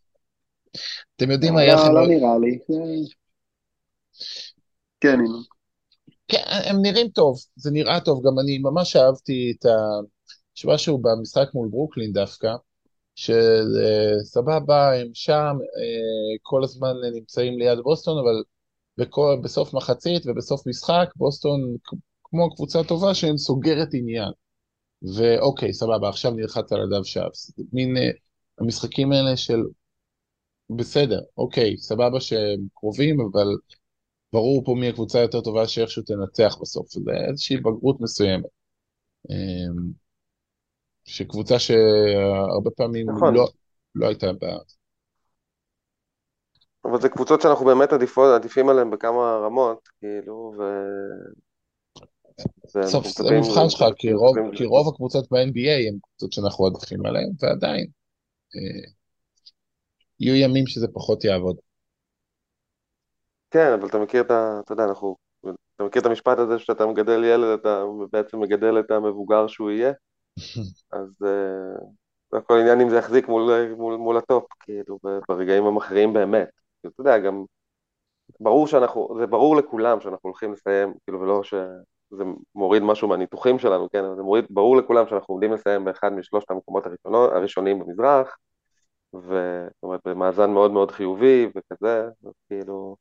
אתם 1.15 1.31
יודעים 1.31 1.53
מה 1.53 1.61
היה 1.61 1.75
לכם... 1.75 1.93
לא 1.93 2.07
נראה 2.07 2.37
לי. 2.39 2.59
כן. 5.01 5.17
כן, 6.27 6.43
הם 6.69 6.81
נראים 6.81 7.07
טוב, 7.07 7.37
זה 7.55 7.71
נראה 7.71 7.99
טוב, 7.99 8.21
גם 8.27 8.39
אני 8.39 8.57
ממש 8.57 8.95
אהבתי 8.95 9.53
את 9.59 9.65
ה... 9.65 9.69
יש 10.57 10.65
משהו 10.65 11.01
במשחק 11.01 11.47
מול 11.53 11.69
ברוקלין 11.71 12.13
דווקא, 12.13 12.47
שסבבה, 13.21 14.93
הם 14.99 15.07
שם, 15.13 15.55
אה, 15.77 16.37
כל 16.41 16.63
הזמן 16.63 16.93
נמצאים 17.13 17.59
ליד 17.59 17.79
בוסטון, 17.79 18.17
אבל 18.19 18.43
בכל, 18.97 19.37
בסוף 19.43 19.73
מחצית 19.73 20.23
ובסוף 20.25 20.67
משחק, 20.67 21.09
בוסטון 21.15 21.75
כמו 22.23 22.55
קבוצה 22.55 22.83
טובה 22.83 23.13
שהם 23.13 23.37
סוגרת 23.37 23.87
עניין. 23.93 24.31
ואוקיי, 25.15 25.73
סבבה, 25.73 26.09
עכשיו 26.09 26.31
נלחץ 26.31 26.71
על 26.71 26.81
הדף 26.81 27.05
שאפס. 27.05 27.51
מין 27.73 27.97
אה, 27.97 28.09
המשחקים 28.59 29.11
האלה 29.11 29.37
של 29.37 29.61
בסדר, 30.69 31.21
אוקיי, 31.37 31.77
סבבה 31.77 32.19
שהם 32.19 32.67
קרובים, 32.75 33.17
אבל 33.21 33.47
ברור 34.33 34.63
פה 34.65 34.75
מי 34.79 34.89
הקבוצה 34.89 35.19
היותר 35.19 35.41
טובה 35.41 35.67
שאיכשהו 35.67 36.03
תנצח 36.03 36.57
בסוף. 36.61 36.87
זה 36.89 37.11
איזושהי 37.29 37.57
בגרות 37.57 38.01
מסוימת. 38.01 38.45
שקבוצה 41.05 41.59
שהרבה 41.59 42.71
פעמים 42.75 43.09
נכון. 43.09 43.33
לא, 43.33 43.47
לא 43.95 44.07
הייתה 44.07 44.33
בה. 44.33 44.57
אבל 46.85 47.01
זה 47.01 47.09
קבוצות 47.09 47.41
שאנחנו 47.41 47.65
באמת 47.65 47.93
עדיפות, 47.93 48.35
עדיפים 48.35 48.69
עליהן 48.69 48.89
בכמה 48.89 49.39
רמות, 49.45 49.89
כאילו, 49.99 50.53
ו... 50.57 50.61
בסוף 52.79 53.07
זה 53.07 53.35
המבחן 53.35 53.69
שלך, 53.69 53.83
כי 53.97 54.13
רוב, 54.13 54.35
כי 54.55 54.65
רוב 54.65 54.93
הקבוצות 54.93 55.31
ב-NBA 55.31 55.87
הן 55.87 55.97
קבוצות 56.01 56.33
שאנחנו 56.33 56.65
עדיפים 56.65 57.05
עליהן, 57.05 57.29
ועדיין 57.39 57.87
אה, 58.55 58.91
יהיו 60.19 60.35
ימים 60.35 60.67
שזה 60.67 60.87
פחות 60.93 61.23
יעבוד. 61.23 61.55
כן, 63.51 63.73
אבל 63.79 63.87
אתה 63.87 63.99
מכיר 63.99 64.21
את 64.21 64.31
ה... 64.31 64.59
אתה 64.65 64.73
יודע, 64.73 64.83
אנחנו... 64.83 65.15
אתה 65.75 65.83
מכיר 65.83 66.01
את 66.01 66.05
המשפט 66.05 66.39
הזה 66.39 66.59
שאתה 66.59 66.85
מגדל 66.85 67.23
ילד, 67.23 67.59
אתה 67.59 67.83
בעצם 68.11 68.39
מגדל 68.39 68.79
את 68.79 68.91
המבוגר 68.91 69.47
שהוא 69.47 69.71
יהיה? 69.71 69.91
אז 70.91 71.07
זה 72.31 72.37
הכל 72.37 72.57
עניין 72.59 72.81
אם 72.81 72.89
זה 72.89 72.97
יחזיק 72.97 73.27
מול, 73.27 73.73
מול, 73.77 73.95
מול 73.95 74.17
הטופ, 74.17 74.45
כאילו, 74.59 74.99
ברגעים 75.29 75.65
המכריעים 75.65 76.13
באמת. 76.13 76.49
כאילו, 76.81 76.93
אתה 76.93 77.01
יודע, 77.01 77.17
גם 77.17 77.43
ברור 78.39 78.67
שאנחנו, 78.67 79.15
זה 79.19 79.27
ברור 79.27 79.55
לכולם 79.55 80.01
שאנחנו 80.01 80.29
הולכים 80.29 80.53
לסיים, 80.53 80.93
כאילו, 81.03 81.21
ולא 81.21 81.43
שזה 81.43 82.23
מוריד 82.55 82.83
משהו 82.83 83.07
מהניתוחים 83.07 83.59
שלנו, 83.59 83.89
כן, 83.89 84.03
אבל 84.05 84.15
זה 84.15 84.21
מוריד, 84.21 84.45
ברור 84.49 84.77
לכולם 84.77 85.07
שאנחנו 85.07 85.33
עומדים 85.33 85.53
לסיים 85.53 85.85
באחד 85.85 86.13
משלושת 86.13 86.51
המקומות 86.51 86.85
הראשונות, 86.85 87.31
הראשונים 87.31 87.79
במזרח, 87.79 88.37
וזאת 89.13 89.83
אומרת, 89.83 89.99
במאזן 90.05 90.51
מאוד 90.51 90.71
מאוד 90.71 90.91
חיובי 90.91 91.47
וכזה, 91.55 92.09
אז 92.25 92.33
כאילו, 92.49 92.95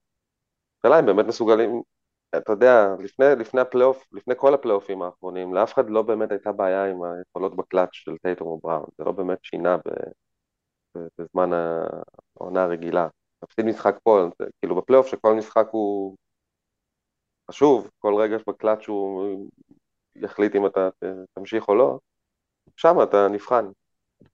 השאלה 0.78 0.98
אם 1.00 1.06
באמת 1.06 1.26
מסוגלים, 1.26 1.82
אתה 2.36 2.52
יודע, 2.52 2.94
לפני, 2.98 3.24
לפני 3.38 3.60
הפלייאוף, 3.60 4.04
לפני 4.12 4.34
כל 4.36 4.54
הפלייאופים 4.54 5.02
האחרונים, 5.02 5.54
לאף 5.54 5.72
אחד 5.74 5.90
לא 5.90 6.02
באמת 6.02 6.30
הייתה 6.30 6.52
בעיה 6.52 6.84
עם 6.84 7.02
היכולות 7.02 7.56
בקלאץ' 7.56 7.88
של 7.92 8.16
טייטום 8.22 8.48
או 8.48 8.60
בראון, 8.62 8.88
זה 8.98 9.04
לא 9.04 9.12
באמת 9.12 9.38
שינה 9.42 9.76
ב, 9.76 9.80
בזמן 11.18 11.50
העונה 12.36 12.62
הרגילה. 12.62 13.08
להפסיד 13.42 13.64
משחק 13.66 13.94
פה, 14.02 14.28
זה, 14.38 14.44
כאילו 14.58 14.76
בפלייאוף 14.76 15.06
שכל 15.06 15.34
משחק 15.34 15.66
הוא 15.70 16.16
חשוב, 17.50 17.90
כל 17.98 18.14
רגע 18.14 18.36
בקלאץ' 18.46 18.86
הוא 18.88 19.48
יחליט 20.16 20.56
אם 20.56 20.66
אתה 20.66 20.88
תמשיך 21.34 21.68
או 21.68 21.74
לא, 21.74 21.98
שם 22.76 22.96
אתה 23.02 23.28
נבחן. 23.28 23.66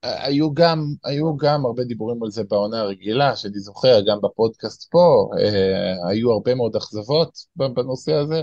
היו 0.03 0.53
גם, 0.53 0.93
היו 1.03 1.37
גם 1.37 1.65
הרבה 1.65 1.83
דיבורים 1.83 2.23
על 2.23 2.31
זה 2.31 2.43
בעונה 2.43 2.79
הרגילה, 2.79 3.35
שאני 3.35 3.59
זוכר, 3.59 3.99
גם 4.07 4.17
בפודקאסט 4.23 4.91
פה, 4.91 5.29
אה, 5.39 6.09
היו 6.09 6.31
הרבה 6.31 6.55
מאוד 6.55 6.75
אכזבות 6.75 7.37
בנושא 7.55 8.13
הזה. 8.13 8.41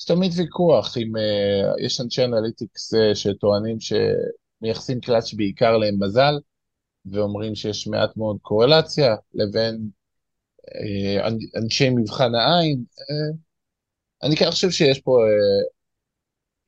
יש 0.00 0.04
תמיד 0.04 0.32
ויכוח 0.36 0.96
אם 0.96 1.16
אה, 1.16 1.84
יש 1.84 2.00
אנשי 2.00 2.24
analytics 2.24 2.94
אה, 2.94 3.14
שטוענים 3.14 3.76
שמייחסים 3.80 5.00
קלאץ' 5.00 5.34
בעיקר 5.34 5.76
להם 5.76 6.02
מזל, 6.02 6.34
ואומרים 7.06 7.54
שיש 7.54 7.86
מעט 7.86 8.16
מאוד 8.16 8.38
קורלציה, 8.42 9.16
לבין 9.34 9.88
אנשי 11.56 11.90
מבחן 11.90 12.34
העין. 12.34 12.84
אני 14.22 14.36
כן 14.36 14.50
חושב 14.50 14.70
שיש 14.70 15.00
פה 15.00 15.18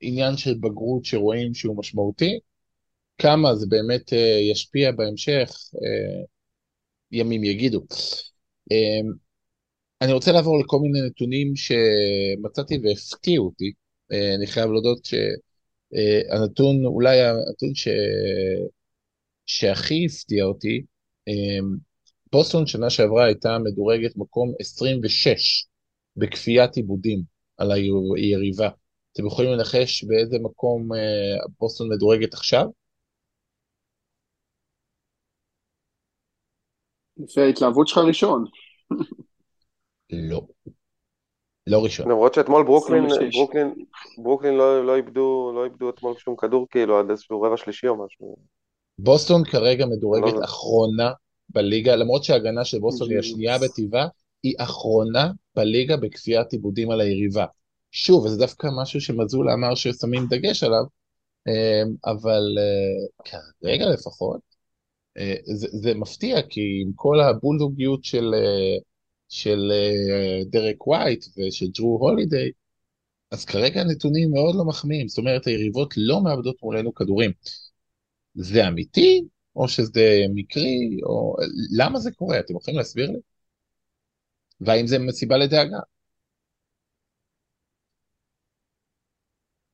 עניין 0.01 0.37
של 0.37 0.53
בגרות 0.53 1.05
שרואים 1.05 1.53
שהוא 1.53 1.77
משמעותי, 1.77 2.39
כמה 3.19 3.55
זה 3.55 3.65
באמת 3.69 4.11
ישפיע 4.51 4.91
בהמשך, 4.91 5.51
ימים 7.11 7.43
יגידו. 7.43 7.81
אני 10.01 10.13
רוצה 10.13 10.31
לעבור 10.31 10.59
לכל 10.59 10.77
מיני 10.81 11.07
נתונים 11.07 11.53
שמצאתי 11.55 12.77
והפתיעו 12.83 13.45
אותי. 13.45 13.71
אני 14.35 14.47
חייב 14.47 14.71
להודות 14.71 15.05
שהנתון, 15.05 16.85
אולי 16.85 17.21
הנתון 17.21 17.75
ש... 17.75 17.87
שהכי 19.45 20.05
הפתיע 20.05 20.43
אותי, 20.43 20.81
בוסטון 22.31 22.67
שנה 22.67 22.89
שעברה 22.89 23.25
הייתה 23.25 23.57
מדורגת 23.63 24.11
מקום 24.15 24.53
26 24.59 25.65
בכפיית 26.17 26.75
איבודים 26.75 27.21
על 27.57 27.71
היריבה. 27.71 28.69
אתם 29.13 29.25
יכולים 29.27 29.51
לנחש 29.51 30.03
באיזה 30.03 30.37
מקום 30.39 30.89
בוסטון 31.59 31.89
מדורגת 31.93 32.33
עכשיו? 32.33 32.65
לפי 37.19 37.41
ההתלהבות 37.41 37.87
שלך 37.87 37.97
ראשון. 37.97 38.45
לא. 40.29 40.41
לא 41.67 41.83
ראשון. 41.83 42.11
למרות 42.11 42.33
שאתמול 42.33 42.65
ברוקלין, 42.65 43.07
ברוקלין, 43.33 43.73
ברוקלין 44.17 44.53
לא, 44.53 44.85
לא 44.85 44.95
איבדו, 44.95 45.51
לא 45.55 45.63
איבדו 45.63 45.89
אתמול 45.89 46.13
שום 46.17 46.35
כדור 46.35 46.67
כאילו 46.71 46.99
עד 46.99 47.09
איזשהו 47.09 47.41
רבע 47.41 47.57
שלישי 47.57 47.87
או 47.87 48.05
משהו. 48.05 48.35
בוסטון 48.99 49.43
כרגע 49.43 49.85
מדורגת 49.85 50.33
לא... 50.33 50.43
אחרונה 50.43 51.11
בליגה, 51.49 51.95
למרות 51.95 52.23
שההגנה 52.23 52.65
של 52.65 52.79
בוסטון 52.79 53.09
היא 53.09 53.19
השנייה 53.19 53.57
בטבעה, 53.57 54.07
היא 54.43 54.55
אחרונה 54.59 55.31
בליגה 55.55 55.97
בכפיית 55.97 56.53
עיבודים 56.53 56.91
על 56.91 57.01
היריבה. 57.01 57.45
שוב, 57.91 58.27
זה 58.27 58.37
דווקא 58.37 58.67
משהו 58.81 59.01
שמזולה 59.01 59.53
אמר 59.53 59.75
ששמים 59.75 60.25
דגש 60.29 60.63
עליו, 60.63 60.83
אה, 61.47 62.11
אבל 62.11 62.57
אה, 62.57 63.31
כרגע 63.61 63.85
לפחות, 63.89 64.39
זה, 65.43 65.67
זה 65.71 65.93
מפתיע, 65.93 66.41
כי 66.49 66.61
עם 66.81 66.91
כל 66.95 67.19
הבולדוגיות 67.19 68.03
של, 68.03 68.31
של 69.29 69.71
דרק 70.45 70.87
ווייט 70.87 71.25
ושל 71.37 71.67
ג'רו 71.77 71.97
הולידיי, 72.01 72.51
אז 73.31 73.45
כרגע 73.45 73.81
הנתונים 73.81 74.31
מאוד 74.31 74.55
לא 74.55 74.65
מחמיאים, 74.65 75.07
זאת 75.07 75.17
אומרת 75.17 75.47
היריבות 75.47 75.93
לא 75.97 76.23
מאבדות 76.23 76.55
מולנו 76.63 76.93
כדורים. 76.93 77.31
זה 78.35 78.67
אמיתי, 78.67 79.21
או 79.55 79.67
שזה 79.67 80.21
מקרי, 80.33 80.99
או 81.03 81.35
למה 81.77 81.99
זה 81.99 82.11
קורה? 82.11 82.39
אתם 82.39 82.55
יכולים 82.55 82.77
להסביר 82.77 83.11
לי? 83.11 83.19
והאם 84.61 84.87
זה 84.87 84.99
מסיבה 84.99 85.37
לדאגה? 85.37 85.77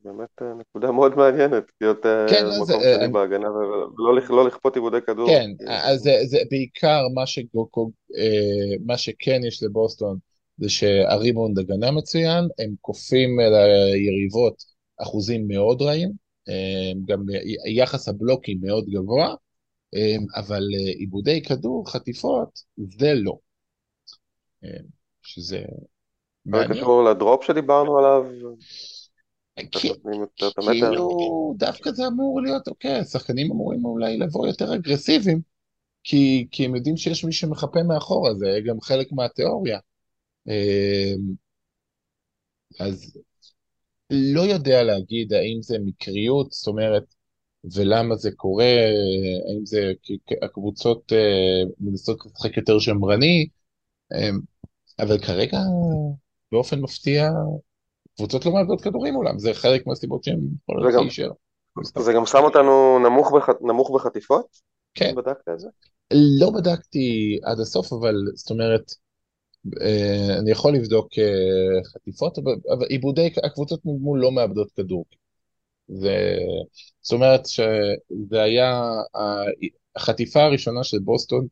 באמת 0.05 0.41
אה, 0.41 0.53
נקודה 0.53 0.91
מאוד 0.91 1.15
מעניינת, 1.15 1.63
להיות 1.81 2.05
אה, 2.05 2.25
כן, 2.29 2.45
מקום 2.47 2.65
זה, 2.65 2.73
שני 2.73 2.95
אני... 2.95 3.13
בהגנה 3.13 3.51
ולא 3.51 4.15
לא 4.29 4.45
לכפות 4.47 4.75
עיבודי 4.75 5.01
כדור. 5.01 5.27
כן, 5.27 5.51
אז 5.67 5.99
זה, 5.99 6.11
זה 6.23 6.37
בעיקר 6.51 7.01
מה, 7.13 7.25
ש... 7.27 7.39
אה, 7.39 8.75
מה 8.85 8.97
שכן 8.97 9.39
יש 9.47 9.63
לבוסטון 9.63 10.17
זה 10.57 10.69
שהריבונד 10.69 11.59
הגנה 11.59 11.91
מצוין, 11.91 12.47
הם 12.59 12.75
כופים 12.81 13.39
אל 13.39 13.53
היריבות 13.93 14.63
אחוזים 15.01 15.47
מאוד 15.47 15.81
רעים, 15.81 16.11
גם 17.05 17.23
יחס 17.75 18.07
הבלוקים 18.07 18.57
מאוד 18.61 18.85
גבוה, 18.89 19.35
אבל 20.35 20.63
עיבודי 20.97 21.41
כדור, 21.41 21.91
חטיפות, 21.91 22.59
זה 22.99 23.13
לא. 23.13 23.37
שזה 25.21 25.61
מעניין. 26.45 26.73
קשור 26.73 27.03
לדרופ 27.03 27.43
שדיברנו 27.43 27.97
עליו? 27.97 28.25
כאילו 29.71 31.53
דווקא 31.57 31.91
זה 31.91 32.07
אמור 32.07 32.41
להיות, 32.41 32.67
אוקיי, 32.67 32.99
השחקנים 32.99 33.51
אמורים 33.51 33.85
אולי 33.85 34.17
לבוא 34.17 34.47
יותר 34.47 34.75
אגרסיביים, 34.75 35.41
כי, 36.03 36.47
כי 36.51 36.65
הם 36.65 36.75
יודעים 36.75 36.97
שיש 36.97 37.23
מי 37.25 37.33
שמחפה 37.33 37.83
מאחורה, 37.83 38.35
זה 38.35 38.59
גם 38.65 38.81
חלק 38.81 39.11
מהתיאוריה. 39.11 39.79
אמ, 40.47 41.33
אז 42.79 43.17
לא 44.09 44.41
יודע 44.41 44.83
להגיד 44.83 45.33
האם 45.33 45.61
זה 45.61 45.77
מקריות, 45.79 46.51
זאת 46.51 46.67
אומרת, 46.67 47.03
ולמה 47.75 48.15
זה 48.15 48.31
קורה, 48.31 48.73
האם 49.49 49.65
זה 49.65 49.93
כי 50.03 50.17
הקבוצות 50.41 51.13
אה, 51.13 51.63
מנסות 51.79 52.25
לשחק 52.25 52.57
יותר 52.57 52.79
שמרני, 52.79 53.47
אמ, 54.13 54.39
אבל 54.99 55.19
כרגע 55.19 55.59
באופן 56.51 56.79
מפתיע 56.79 57.29
קבוצות 58.17 58.45
לא 58.45 58.54
מאבדות 58.54 58.82
כדורים 58.82 59.13
מולם, 59.13 59.39
זה 59.39 59.54
חלק 59.54 59.88
מהסיבות 59.88 60.23
שהם 60.23 60.39
יכולות 60.62 60.93
להישאר. 60.93 61.32
זה 61.99 62.13
גם 62.13 62.25
שם 62.25 62.43
אותנו 62.43 62.99
נמוך, 62.99 63.32
בח... 63.32 63.49
נמוך 63.62 63.91
בחטיפות? 63.95 64.45
כן. 64.93 65.15
בדקת 65.15 65.49
את 65.54 65.60
זה? 65.60 65.67
לא 66.39 66.51
בדקתי 66.51 67.39
עד 67.43 67.60
הסוף, 67.60 67.93
אבל 67.93 68.15
זאת 68.36 68.49
אומרת, 68.49 68.91
אה, 69.82 70.39
אני 70.39 70.51
יכול 70.51 70.75
לבדוק 70.75 71.08
אה, 71.19 71.84
חטיפות, 71.93 72.38
אבל 72.78 72.86
עיבודי, 72.89 73.30
הקבוצות 73.43 73.80
מול 73.86 74.19
לא 74.19 74.32
מאבדות 74.32 74.71
כדור. 74.71 75.06
זה, 75.88 76.38
זאת 77.01 77.13
אומרת 77.13 77.45
שזה 77.45 78.41
היה, 78.43 78.82
החטיפה 79.95 80.43
הראשונה 80.43 80.84
של 80.84 80.99
בוסטון 80.99 81.47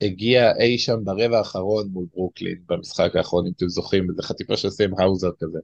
הגיעה 0.00 0.56
אי 0.56 0.78
שם 0.78 0.96
ברבע 1.04 1.38
האחרון 1.38 1.88
מול 1.88 2.06
ברוקלין 2.14 2.58
במשחק 2.66 3.16
האחרון, 3.16 3.46
אם 3.46 3.52
אתם 3.56 3.68
זוכרים, 3.68 4.06
זו 4.16 4.22
חטיפה 4.22 4.56
של 4.56 4.70
סם 4.70 4.90
האוזר 4.98 5.30
כזה. 5.40 5.58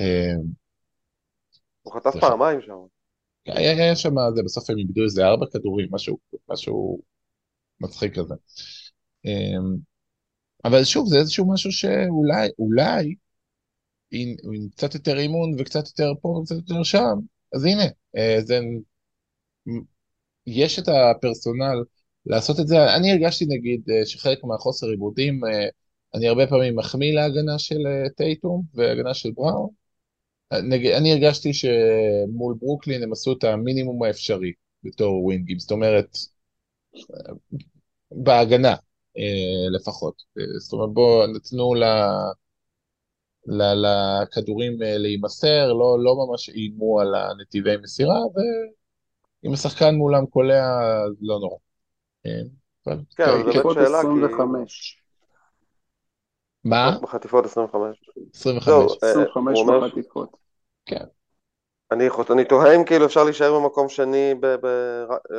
אמ, 0.00 0.40
הוא 1.82 1.94
חטף 1.94 2.16
פעמיים 2.20 2.60
שם. 2.62 2.72
היה 3.46 3.96
שם, 3.96 4.14
זה 4.36 4.42
בסוף 4.42 4.70
הם 4.70 4.78
איבדו 4.78 5.04
איזה 5.04 5.26
ארבע 5.26 5.46
כדורים, 5.52 5.88
משהו, 5.90 6.18
משהו 6.48 7.00
מצחיק 7.80 8.18
כזה. 8.18 8.34
אמ, 9.24 9.76
אבל 10.64 10.84
שוב, 10.84 11.08
זה 11.08 11.16
איזשהו 11.18 11.52
משהו 11.52 11.72
שאולי, 11.72 12.48
אולי, 12.58 13.14
עם, 14.10 14.28
עם 14.42 14.68
קצת 14.70 14.94
יותר 14.94 15.18
אימון 15.18 15.52
וקצת 15.58 15.86
יותר 15.86 16.12
פה 16.20 16.28
וקצת 16.28 16.56
יותר 16.56 16.82
שם, 16.82 17.18
אז 17.54 17.64
הנה, 17.64 17.84
אה, 18.16 18.36
זה, 18.40 18.60
יש 20.46 20.78
את 20.78 20.88
הפרסונל 20.88 21.84
לעשות 22.26 22.60
את 22.60 22.68
זה. 22.68 22.96
אני 22.96 23.12
הרגשתי 23.12 23.44
נגיד 23.48 23.82
אה, 23.90 24.06
שחלק 24.06 24.44
מהחוסר 24.44 24.86
עיבודים, 24.86 25.44
אה, 25.44 25.66
אני 26.14 26.28
הרבה 26.28 26.46
פעמים 26.46 26.76
מחמיא 26.76 27.14
להגנה 27.14 27.58
של 27.58 27.78
טייטום 28.16 28.62
והגנה 28.74 29.14
של 29.14 29.30
בראון, 29.30 29.70
אני 30.96 31.12
הרגשתי 31.12 31.52
שמול 31.52 32.54
ברוקלין 32.60 33.02
הם 33.02 33.12
עשו 33.12 33.32
את 33.32 33.44
המינימום 33.44 34.02
האפשרי 34.02 34.52
בתור 34.84 35.24
ווינגים, 35.24 35.58
זאת 35.58 35.70
אומרת, 35.70 36.16
בהגנה 38.12 38.74
אה, 39.18 39.70
לפחות. 39.70 40.14
זאת 40.58 40.72
אומרת, 40.72 40.90
בואו 40.92 41.26
נתנו 41.26 41.74
ל... 41.74 41.84
לכדורים 43.46 44.82
אה, 44.82 44.98
להימסר, 44.98 45.72
לא, 45.72 45.96
לא 46.00 46.16
ממש 46.16 46.48
איימו 46.48 47.00
על 47.00 47.14
הנתיבי 47.14 47.76
מסירה, 47.82 48.18
ואם 48.34 49.52
השחקן 49.52 49.94
מולם 49.94 50.26
קולע, 50.26 50.64
לא 51.20 51.38
נורא. 51.38 51.56
אה, 52.26 52.30
כן, 53.16 53.24
אבל 53.24 53.52
זו 53.52 53.62
באמת 53.62 53.74
שאלה, 53.74 54.00
כי... 54.02 54.94
מה? 56.64 56.98
בחטיפות 57.02 57.44
25. 57.44 57.96
25. 58.34 58.92
25 59.02 59.58
בחטיפות. 59.68 60.43
כן. 60.86 61.04
אני, 61.92 62.08
אני 62.30 62.44
תוהה 62.44 62.76
אם 62.76 62.84
כאילו 62.84 63.06
אפשר 63.06 63.24
להישאר 63.24 63.60
במקום 63.60 63.88
שני, 63.88 64.34
ב, 64.40 64.46
ב, 64.46 64.66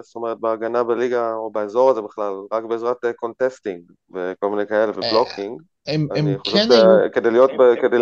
זאת 0.01 0.15
אומרת 0.15 0.39
בהגנה 0.39 0.84
בליגה 0.84 1.34
או 1.34 1.51
באזור 1.51 1.89
הזה 1.89 2.01
בכלל, 2.01 2.34
רק 2.51 2.63
בעזרת 2.63 2.97
contesting 3.15 3.82
וכל 4.13 4.49
מיני 4.49 4.67
כאלה 4.67 4.91
ו 4.91 4.98
blocking. 4.98 5.62
הם, 5.88 6.08
הם 6.15 6.25
כן 6.43 6.71
היו... 6.71 7.12
כדי, 7.13 7.31
להיות, 7.31 7.51
כדי 7.81 7.97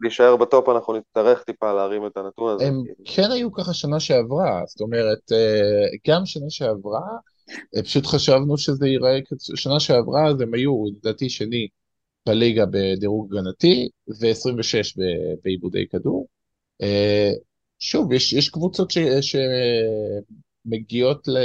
להישאר 0.00 0.36
ב 0.36 0.44
top 0.44 0.68
אנחנו 0.68 0.92
נצטרך 0.92 1.42
טיפה 1.42 1.72
להרים 1.72 2.06
את 2.06 2.16
הנתון 2.16 2.54
הזה. 2.54 2.64
הם 2.64 2.74
כן 3.04 3.30
היו 3.30 3.52
ככה 3.52 3.74
שנה 3.74 4.00
שעברה, 4.00 4.60
זאת 4.66 4.80
אומרת, 4.80 5.32
אה, 5.32 6.12
גם 6.12 6.26
שנה 6.26 6.50
שעברה, 6.50 7.00
אה, 7.76 7.82
פשוט 7.82 8.06
חשבנו 8.06 8.58
שזה 8.58 8.86
ייראה, 8.86 9.18
שנה 9.54 9.80
שעברה 9.80 10.26
אז 10.26 10.40
הם 10.40 10.54
היו, 10.54 10.84
לדעתי 10.96 11.30
שני 11.30 11.68
בליגה 12.28 12.64
בדירוג 12.70 13.34
הגנתי 13.34 13.88
ו-26 14.08 15.02
בעיבודי 15.44 15.86
כדור. 15.88 16.26
אה, 16.82 17.32
שוב, 17.78 18.12
יש, 18.12 18.32
יש 18.32 18.48
קבוצות 18.48 18.90
ש, 18.90 18.98
שמגיעות 20.66 21.28
ל, 21.28 21.36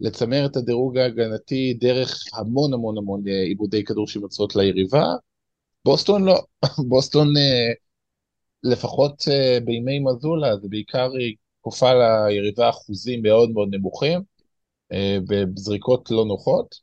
לצמר 0.00 0.46
את 0.46 0.56
הדירוג 0.56 0.98
ההגנתי 0.98 1.74
דרך 1.74 2.24
המון 2.34 2.74
המון 2.74 2.98
המון 2.98 3.28
אה, 3.28 3.42
עיבודי 3.42 3.84
כדור 3.84 4.08
שמוצאות 4.08 4.56
ליריבה. 4.56 5.04
בוסטון 5.84 6.24
לא, 6.24 6.42
בוסטון 6.88 7.36
אה, 7.36 7.72
לפחות 8.62 9.22
בימי 9.64 9.98
מזולה 9.98 10.56
זה 10.56 10.68
בעיקר 10.68 11.10
כופה 11.60 11.90
ליריבה 11.94 12.70
אחוזים 12.70 13.22
מאוד 13.22 13.50
מאוד 13.50 13.68
נמוכים, 13.74 14.20
בזריקות 15.28 16.10
לא 16.10 16.24
נוחות, 16.24 16.74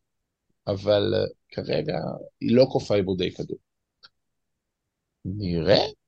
אבל 0.67 1.13
כרגע 1.49 1.97
היא 2.41 2.55
לא 2.55 2.65
כופה 2.71 2.95
עיבודי 2.95 3.31
כדור. 3.31 3.57
נראה. 5.25 6.00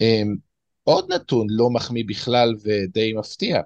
אמ, 0.00 0.36
עוד 0.84 1.12
נתון 1.12 1.46
לא 1.50 1.70
מחמיא 1.70 2.04
בכלל 2.08 2.54
ודי 2.64 3.12
מפתיע. 3.12 3.60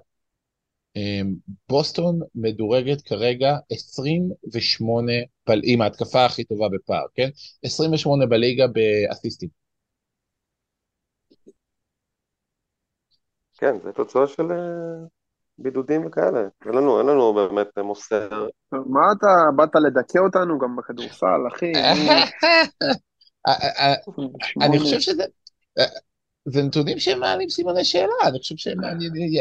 אמ, 0.95 1.35
בוסטון 1.69 2.19
מדורגת 2.35 3.01
כרגע 3.01 3.57
28, 3.71 5.11
בל... 5.47 5.61
עם 5.63 5.81
ההתקפה 5.81 6.25
הכי 6.25 6.43
טובה 6.43 6.69
בפער, 6.69 7.05
כן? 7.15 7.29
28 7.63 8.25
בליגה 8.25 8.65
באסיסטים. 8.67 9.49
כן, 13.57 13.75
זה 13.83 13.91
תוצאה 13.91 14.27
של 14.27 14.51
אה, 14.51 15.07
בידודים 15.57 16.05
וכאלה. 16.05 16.39
אין 16.65 16.73
לנו, 16.73 16.99
אין 16.99 17.07
לנו 17.07 17.33
באמת 17.33 17.77
מוסר. 17.77 18.47
מה 18.71 19.01
אתה, 19.17 19.27
באת 19.55 19.75
לדכא 19.75 20.19
אותנו 20.19 20.59
גם 20.59 20.75
בכדורסל, 20.75 21.47
אחי? 21.47 21.71
אני 24.61 24.79
חושב 24.79 24.99
שזה... 24.99 25.23
זה 26.45 26.63
נתונים 26.63 26.99
שהם 26.99 27.19
מעלים 27.19 27.49
סימני 27.49 27.85
שאלה, 27.85 28.13
אני 28.27 28.39
חושב 28.39 28.55
שהם 28.57 28.77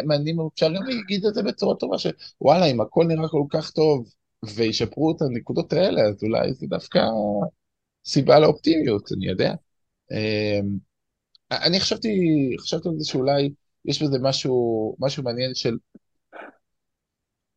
מעניינים, 0.06 0.40
אפשר 0.54 0.66
גם 0.68 0.82
להגיד 0.86 1.26
את 1.26 1.34
זה 1.34 1.42
בצורה 1.42 1.74
טובה, 1.74 1.96
שוואלה, 1.98 2.66
אם 2.66 2.80
הכל 2.80 3.04
נראה 3.04 3.28
כל 3.28 3.44
כך 3.50 3.70
טוב 3.70 4.12
וישפרו 4.54 5.10
את 5.16 5.22
הנקודות 5.22 5.72
האלה, 5.72 6.02
אז 6.02 6.22
אולי 6.22 6.52
זה 6.54 6.66
דווקא 6.66 7.00
סיבה 8.04 8.38
לאופטימיות, 8.38 9.12
אני 9.12 9.26
יודע. 9.26 9.54
אמ, 10.12 10.78
אני 11.52 11.80
חשבתי, 11.80 12.08
חשבתי 12.60 12.88
על 12.88 12.94
זה 12.98 13.04
שאולי 13.04 13.50
יש 13.84 14.02
בזה 14.02 14.18
משהו, 14.22 14.96
משהו 15.00 15.22
מעניין 15.22 15.54
של 15.54 15.76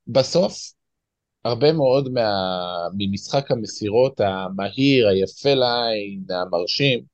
בסוף, 0.07 0.73
הרבה 1.45 1.73
מאוד 1.73 2.09
מה, 2.09 2.29
ממשחק 2.97 3.51
המסירות 3.51 4.19
המהיר, 4.19 5.07
היפה 5.07 5.53
לעין, 5.53 6.23
המרשים, 6.29 7.12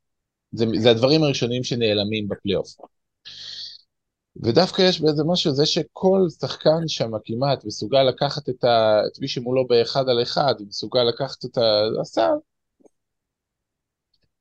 זה, 0.51 0.65
זה 0.79 0.91
הדברים 0.91 1.23
הראשונים 1.23 1.63
שנעלמים 1.63 2.27
בפלייאוף. 2.27 2.75
ודווקא 4.43 4.81
יש 4.81 5.01
בזה 5.01 5.23
משהו, 5.23 5.53
זה 5.53 5.65
שכל 5.65 6.19
שחקן 6.39 6.87
שם 6.87 7.11
כמעט 7.25 7.65
מסוגל 7.65 8.03
לקחת 8.03 8.49
את, 8.49 8.63
ה, 8.63 9.01
את 9.07 9.19
מי 9.19 9.27
שמולו 9.27 9.67
באחד 9.67 10.09
על 10.09 10.21
אחד, 10.21 10.55
מסוגל 10.67 11.03
לקחת 11.03 11.45
את 11.45 11.57
הסל, 12.01 12.35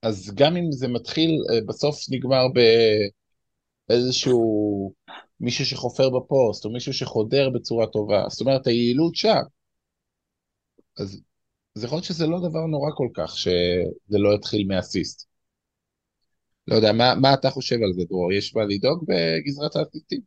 אז 0.03 0.33
גם 0.35 0.57
אם 0.57 0.73
זה 0.73 0.88
מתחיל, 0.88 1.31
אה, 1.53 1.61
בסוף 1.66 1.97
נגמר 2.11 2.42
באיזשהו 3.88 4.92
מישהו 5.40 5.66
שחופר 5.66 6.11
בפוסט, 6.11 6.64
או 6.64 6.71
מישהו 6.71 6.92
שחודר 6.92 7.51
בצורה 7.51 7.87
טובה, 7.87 8.25
זאת 8.29 8.40
אומרת 8.40 8.66
היעילות 8.66 9.16
שם. 9.16 9.40
אז 10.99 11.21
זה 11.75 11.87
יכול 11.87 11.97
להיות 11.97 12.05
שזה 12.05 12.27
לא 12.27 12.38
דבר 12.38 12.66
נורא 12.66 12.90
כל 12.97 13.09
כך, 13.14 13.37
שזה 13.38 14.18
לא 14.18 14.35
יתחיל 14.35 14.66
מאסיסט. 14.66 15.29
לא 16.68 16.74
יודע, 16.74 16.92
מה, 16.92 17.14
מה 17.20 17.35
אתה 17.35 17.50
חושב 17.50 17.76
על 17.83 17.92
זה, 17.92 18.04
דרור? 18.09 18.33
יש 18.33 18.57
מה 18.57 18.64
לדאוג 18.64 19.04
בגזרת 19.09 19.76
האסיסטים? 19.76 20.20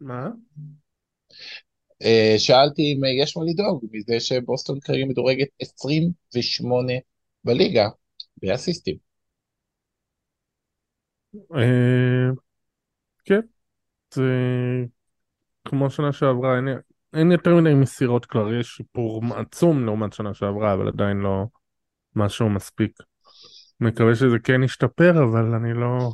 מה? 0.00 0.28
Uh, 2.02 2.38
שאלתי 2.38 2.82
אם 2.82 3.22
יש 3.22 3.36
מה 3.36 3.42
לדאוג 3.46 3.84
מזה 3.92 4.20
שבוסטון 4.20 4.80
כרגע 4.80 5.04
מדורגת 5.04 5.48
28 5.60 6.92
בליגה 7.44 7.88
באסיסטים. 8.36 8.96
Uh, 11.34 12.34
כן, 13.24 13.40
זה 14.14 14.22
כמו 15.64 15.90
שנה 15.90 16.12
שעברה, 16.12 16.58
אין 17.14 17.32
יותר 17.32 17.54
מדי 17.54 17.74
מסירות 17.74 18.26
כבר, 18.26 18.54
יש 18.54 18.66
שיפור 18.66 19.22
עצום 19.36 19.84
לעומת 19.84 20.12
שנה 20.12 20.34
שעברה, 20.34 20.74
אבל 20.74 20.88
עדיין 20.88 21.16
לא... 21.16 21.46
משהו 22.16 22.50
מספיק. 22.50 22.92
מקווה 23.80 24.14
שזה 24.14 24.38
כן 24.38 24.62
ישתפר, 24.62 25.22
אבל 25.22 25.54
אני 25.54 25.74
לא... 25.74 26.10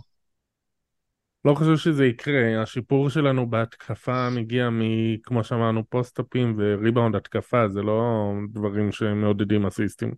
לא 1.45 1.55
חושב 1.55 1.77
שזה 1.77 2.05
יקרה, 2.05 2.63
השיפור 2.63 3.11
שלנו 3.11 3.51
בהתקפה 3.51 4.31
מגיע 4.31 4.71
מ... 4.71 4.81
כמו 5.23 5.45
שאמרנו, 5.45 5.83
פוסט-אפים 5.89 6.57
וריבאונד 6.59 7.17
התקפה, 7.17 7.69
זה 7.69 7.83
לא 7.83 8.33
דברים 8.53 8.93
שמעודדים 8.93 9.67
אסיסטים. 9.67 10.15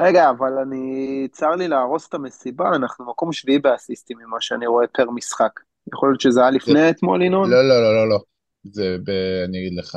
רגע, 0.00 0.30
אבל 0.30 0.52
אני... 0.52 1.28
צר 1.32 1.50
לי 1.50 1.68
להרוס 1.68 2.08
את 2.08 2.14
המסיבה, 2.14 2.68
אנחנו 2.68 3.10
מקום 3.10 3.32
שביעי 3.32 3.58
באסיסטים 3.58 4.18
ממה 4.18 4.40
שאני 4.40 4.66
רואה 4.66 4.86
פר 4.86 5.10
משחק. 5.10 5.60
יכול 5.92 6.08
להיות 6.08 6.20
שזה 6.20 6.40
היה 6.40 6.50
לפני 6.50 6.90
אתמול, 6.90 7.22
ינון? 7.22 7.50
לא, 7.50 7.68
לא, 7.68 7.82
לא, 7.82 7.94
לא, 7.94 8.08
לא. 8.08 8.18
זה, 8.64 8.96
ב... 9.04 9.10
אני 9.48 9.58
אגיד 9.58 9.78
לך. 9.78 9.96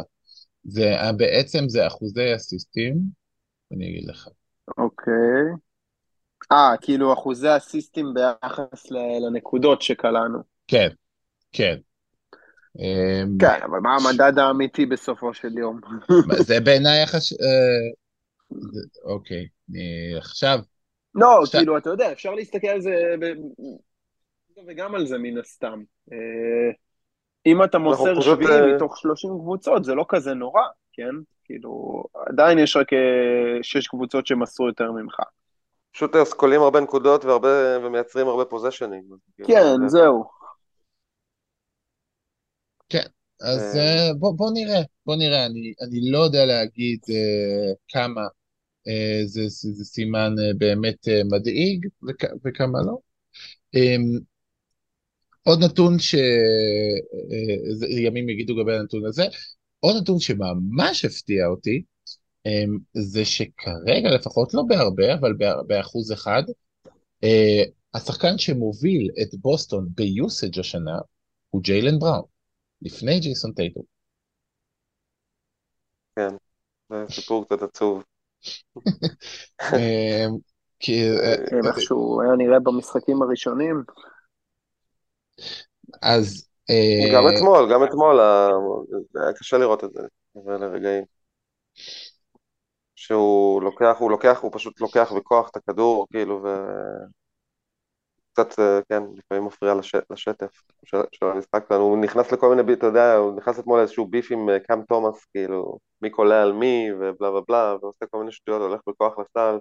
זה 0.64 0.96
בעצם 1.18 1.70
זה 1.70 1.88
אחוזי 1.88 2.36
אסיסטים, 2.36 2.98
אני 3.72 3.90
אגיד 3.90 4.10
לך. 4.10 4.28
אוקיי. 4.78 5.44
אה, 6.52 6.74
כאילו 6.82 7.14
אחוזי 7.14 7.58
אסיסטים 7.58 8.14
ביחס 8.14 8.92
לנקודות 9.22 9.82
שקלענו. 9.82 10.40
כן, 10.68 10.90
כן. 11.52 11.78
אמ, 12.80 13.38
כן, 13.40 13.60
אבל 13.64 13.80
מה 13.80 13.96
המדד 13.96 14.40
האמיתי 14.40 14.86
בסופו 14.86 15.34
של 15.34 15.58
יום? 15.58 15.80
זה 16.48 16.60
בעיניי 16.60 17.04
יחס... 17.04 17.34
אה, 17.34 17.38
אוקיי, 19.04 19.48
עכשיו... 20.18 20.60
לא, 21.16 21.44
כאילו, 21.52 21.78
אתה 21.78 21.90
יודע, 21.90 22.12
אפשר 22.12 22.34
להסתכל 22.34 22.68
על 22.68 22.82
זה 22.82 23.16
וגם 24.68 24.96
על 24.96 25.06
זה 25.06 25.18
מן 25.18 25.38
הסתם. 25.38 25.84
אה, 26.12 26.72
אם 27.46 27.64
אתה 27.64 27.78
מוסר 27.78 28.22
שביעי 28.22 28.52
אה, 28.52 28.76
מתוך 28.76 28.98
30 28.98 29.30
קבוצות, 29.30 29.84
זה 29.84 29.96
לא 29.96 30.06
כזה 30.10 30.34
נורא, 30.34 30.62
כן? 30.94 31.16
כאילו, 31.48 32.04
עדיין 32.28 32.60
יש 32.60 32.76
רק 32.76 32.94
אה, 32.94 33.58
שש 33.62 33.88
קבוצות 33.88 34.28
שמסרו 34.28 34.68
יותר 34.68 34.92
ממך. 34.92 35.16
פשוט 35.92 36.16
אסכולים 36.16 36.62
הרבה 36.62 36.80
נקודות 36.80 37.26
והרבה, 37.26 37.78
ומייצרים 37.84 38.28
הרבה 38.28 38.46
פוזיישנים. 38.46 39.04
כאילו, 39.36 39.48
כן, 39.48 39.88
זהו. 39.88 40.24
כן, 42.90 43.06
אז 43.42 43.76
uh, 43.76 44.14
בוא, 44.20 44.38
בוא 44.38 44.52
נראה, 44.54 44.82
בוא 45.06 45.16
נראה, 45.16 45.46
אני, 45.46 45.74
אני 45.82 46.12
לא 46.12 46.20
יודע 46.20 46.46
להגיד 46.46 47.00
uh, 47.04 47.76
כמה 47.88 48.22
uh, 48.88 49.26
זה, 49.26 49.42
זה, 49.48 49.72
זה 49.72 49.86
סימן 49.86 50.34
uh, 50.38 50.58
באמת 50.58 51.08
uh, 51.08 51.12
מדאיג 51.32 51.88
וכ, 52.08 52.24
וכמה 52.46 52.80
לא. 52.86 52.98
Um, 53.76 54.20
עוד 55.44 55.64
נתון 55.64 56.00
שימים 56.00 56.30
יגידו 58.30 58.58
לגבי 58.58 58.76
הנתון 58.76 59.06
הזה, 59.06 59.24
עוד 59.80 59.96
נתון 60.02 60.20
שממש 60.20 61.06
הפתיע 61.06 61.48
אותי, 61.48 61.84
אמ, 62.46 62.78
זה 62.94 63.26
שכרגע, 63.26 64.10
לפחות 64.16 64.54
לא 64.54 64.64
בהרבה, 64.68 65.14
אבל 65.14 65.34
באחוז 65.68 66.12
אחד, 66.12 66.44
אה, 67.24 67.64
השחקן 67.94 68.38
שמוביל 68.38 69.10
את 69.22 69.36
בוסטון 69.36 69.88
ביוסאג' 69.96 70.60
השנה 70.60 70.98
הוא 71.50 71.62
ג'יילן 71.62 72.00
בראון, 72.00 72.26
לפני 72.82 73.20
ג'ייסון 73.20 73.52
טייטו. 73.54 73.82
כן, 76.16 76.36
זה 76.90 77.06
סיפור 77.10 77.46
קצת 77.46 77.62
עצוב. 77.62 78.04
אמ, 79.74 80.38
כי... 80.80 81.10
אה, 81.10 81.36
כן, 81.50 81.68
איכשהו 81.68 82.22
היה 82.22 82.32
נראה 82.38 82.60
במשחקים 82.60 83.22
הראשונים. 83.22 83.84
אז 86.02 86.47
גם 87.14 87.28
אה, 87.28 87.36
אתמול, 87.36 87.74
גם 87.74 87.84
אתמול, 87.84 88.20
היה 89.16 89.34
קשה 89.40 89.58
לראות 89.58 89.84
את 89.84 89.90
זה, 89.94 90.02
לרגעים. 90.36 91.04
שהוא 92.96 93.62
לוקח, 93.62 93.96
הוא 94.00 94.12
לוקח, 94.12 94.40
הוא 94.42 94.52
פשוט 94.54 94.82
לוקח 94.82 95.14
בכוח 95.18 95.50
את 95.50 95.56
הכדור, 95.56 96.08
כאילו, 96.12 96.44
ו... 96.44 96.48
קצת, 98.38 98.60
אה, 98.60 98.80
כן, 98.90 99.04
לפעמים 99.16 99.46
מפריע 99.46 99.74
לש... 99.74 99.96
לשטף 100.10 100.52
של, 100.86 100.98
של 101.12 101.26
המשחק 101.26 101.66
שלנו, 101.70 101.84
הוא 101.84 101.98
נכנס 101.98 102.32
לכל 102.32 102.56
מיני, 102.56 102.74
אתה 102.74 102.86
יודע, 102.86 103.16
הוא 103.16 103.38
נכנס 103.38 103.60
אתמול 103.60 103.80
לאיזשהו 103.80 104.08
ביף 104.08 104.32
עם 104.32 104.50
אה, 104.50 104.60
קאם 104.60 104.82
תומאס, 104.82 105.26
כאילו, 105.26 105.78
מי 106.02 106.10
קולע 106.10 106.42
על 106.42 106.54
מי, 106.54 106.90
ובלה 107.00 107.30
ובלה 107.30 107.42
בלה, 107.48 107.76
ועושה 107.82 108.06
כל 108.06 108.18
מיני 108.20 108.32
שטויות, 108.32 108.62
הולך 108.62 108.82
בכוח 108.88 109.20
לסל, 109.20 109.58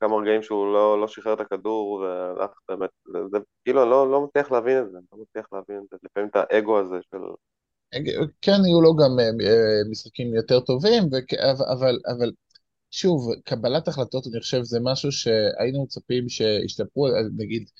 כמה 0.00 0.16
רגעים 0.16 0.42
שהוא 0.42 0.72
לא, 0.72 1.00
לא 1.00 1.08
שחרר 1.08 1.34
את 1.34 1.40
הכדור, 1.40 1.92
והלך 1.92 2.50
באמת, 2.68 2.90
זה, 3.12 3.18
זה 3.32 3.38
כאילו, 3.64 3.82
אני 3.82 3.90
לא, 3.90 4.10
לא 4.10 4.24
מצליח 4.24 4.52
להבין 4.52 4.78
את 4.78 4.90
זה, 4.90 4.98
לא 5.12 5.18
מצליח 5.22 5.46
להבין 5.52 5.76
את 5.76 5.88
זה, 5.90 5.96
לפעמים 6.02 6.28
את 6.28 6.36
האגו 6.36 6.78
הזה 6.78 6.96
של... 7.10 7.18
כן, 8.42 8.52
היו 8.64 8.80
לו 8.80 8.96
גם 8.96 9.10
uh, 9.18 9.90
משחקים 9.90 10.34
יותר 10.34 10.60
טובים, 10.60 11.02
וכ... 11.04 11.34
אבל, 11.72 11.98
אבל 12.16 12.32
שוב, 12.90 13.32
קבלת 13.44 13.88
החלטות, 13.88 14.26
אני 14.26 14.40
חושב, 14.40 14.62
זה 14.62 14.78
משהו 14.82 15.12
שהיינו 15.12 15.84
מצפים 15.84 16.28
שישתפרו, 16.28 17.06
נגיד, 17.36 17.70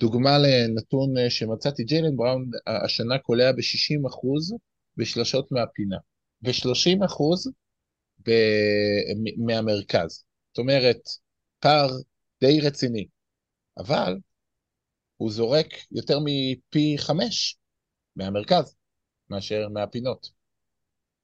דוגמה 0.00 0.38
לנתון 0.38 1.18
אה, 1.18 1.30
שמצאתי, 1.30 1.84
ג'יילן 1.84 2.16
בראון 2.16 2.50
השנה 2.66 3.18
קולע 3.18 3.52
ב-60% 3.52 4.56
בשלשות 4.96 5.52
מהפינה, 5.52 5.96
ו-30% 6.42 7.50
ב... 8.26 8.30
מהמרכז. 9.46 10.24
זאת 10.52 10.58
אומרת, 10.58 11.00
פער 11.64 11.88
די 12.40 12.60
רציני, 12.60 13.06
אבל 13.78 14.14
הוא 15.16 15.30
זורק 15.30 15.66
יותר 15.92 16.18
מפי 16.24 16.96
חמש 16.98 17.58
מהמרכז 18.16 18.74
מאשר 19.30 19.68
מהפינות. 19.72 20.28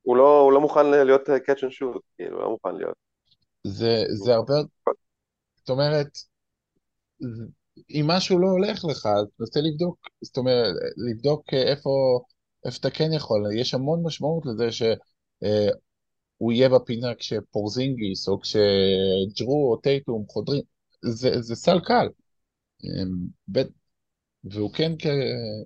הוא 0.02 0.16
לא, 0.16 0.40
הוא 0.40 0.52
לא 0.52 0.60
מוכן 0.60 0.86
להיות 0.86 1.28
catch 1.28 1.62
and 1.62 1.72
shoot, 1.72 2.00
כאילו, 2.16 2.40
לא 2.40 2.50
מוכן 2.50 2.74
להיות. 2.74 2.94
זה, 3.64 4.04
זה 4.24 4.34
הרבה, 4.34 4.54
זאת 5.56 5.70
אומרת, 5.70 6.18
אם 7.90 8.04
משהו 8.08 8.38
לא 8.38 8.46
הולך 8.46 8.84
לך, 8.84 9.06
אז 9.06 9.26
תנסה 9.38 9.60
לבדוק, 9.60 9.98
זאת 10.20 10.36
אומרת, 10.36 10.74
לבדוק 11.10 11.44
איפה, 11.52 11.90
איפה 12.66 12.76
אתה 12.80 12.90
כן 12.90 13.12
יכול. 13.12 13.40
יש 13.60 13.74
המון 13.74 14.02
משמעות 14.06 14.46
לזה 14.46 14.70
שהוא 16.40 16.52
יהיה 16.52 16.68
בפינה 16.68 17.14
כשפורזינגיס 17.14 18.28
או 18.28 18.40
כשג'רו 18.40 19.72
או 19.72 19.76
טייטום 19.82 20.24
חודרים, 20.28 20.62
זה, 21.02 21.42
זה 21.42 21.54
סל 21.54 21.80
קל. 21.84 22.08
אמ, 22.84 23.64
והוא 24.44 24.72
כן 24.72 24.92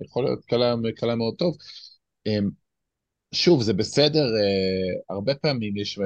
יכול 0.05 0.25
להיות 0.25 0.45
קלה, 0.45 0.75
קלה 0.97 1.14
מאוד 1.14 1.35
טוב. 1.39 1.57
אמ, 2.27 2.51
שוב, 3.35 3.62
זה 3.62 3.72
בסדר, 3.72 4.20
אה, 4.20 5.14
הרבה 5.14 5.35
פעמים 5.35 5.77
יש 5.77 5.99
אה, 5.99 6.05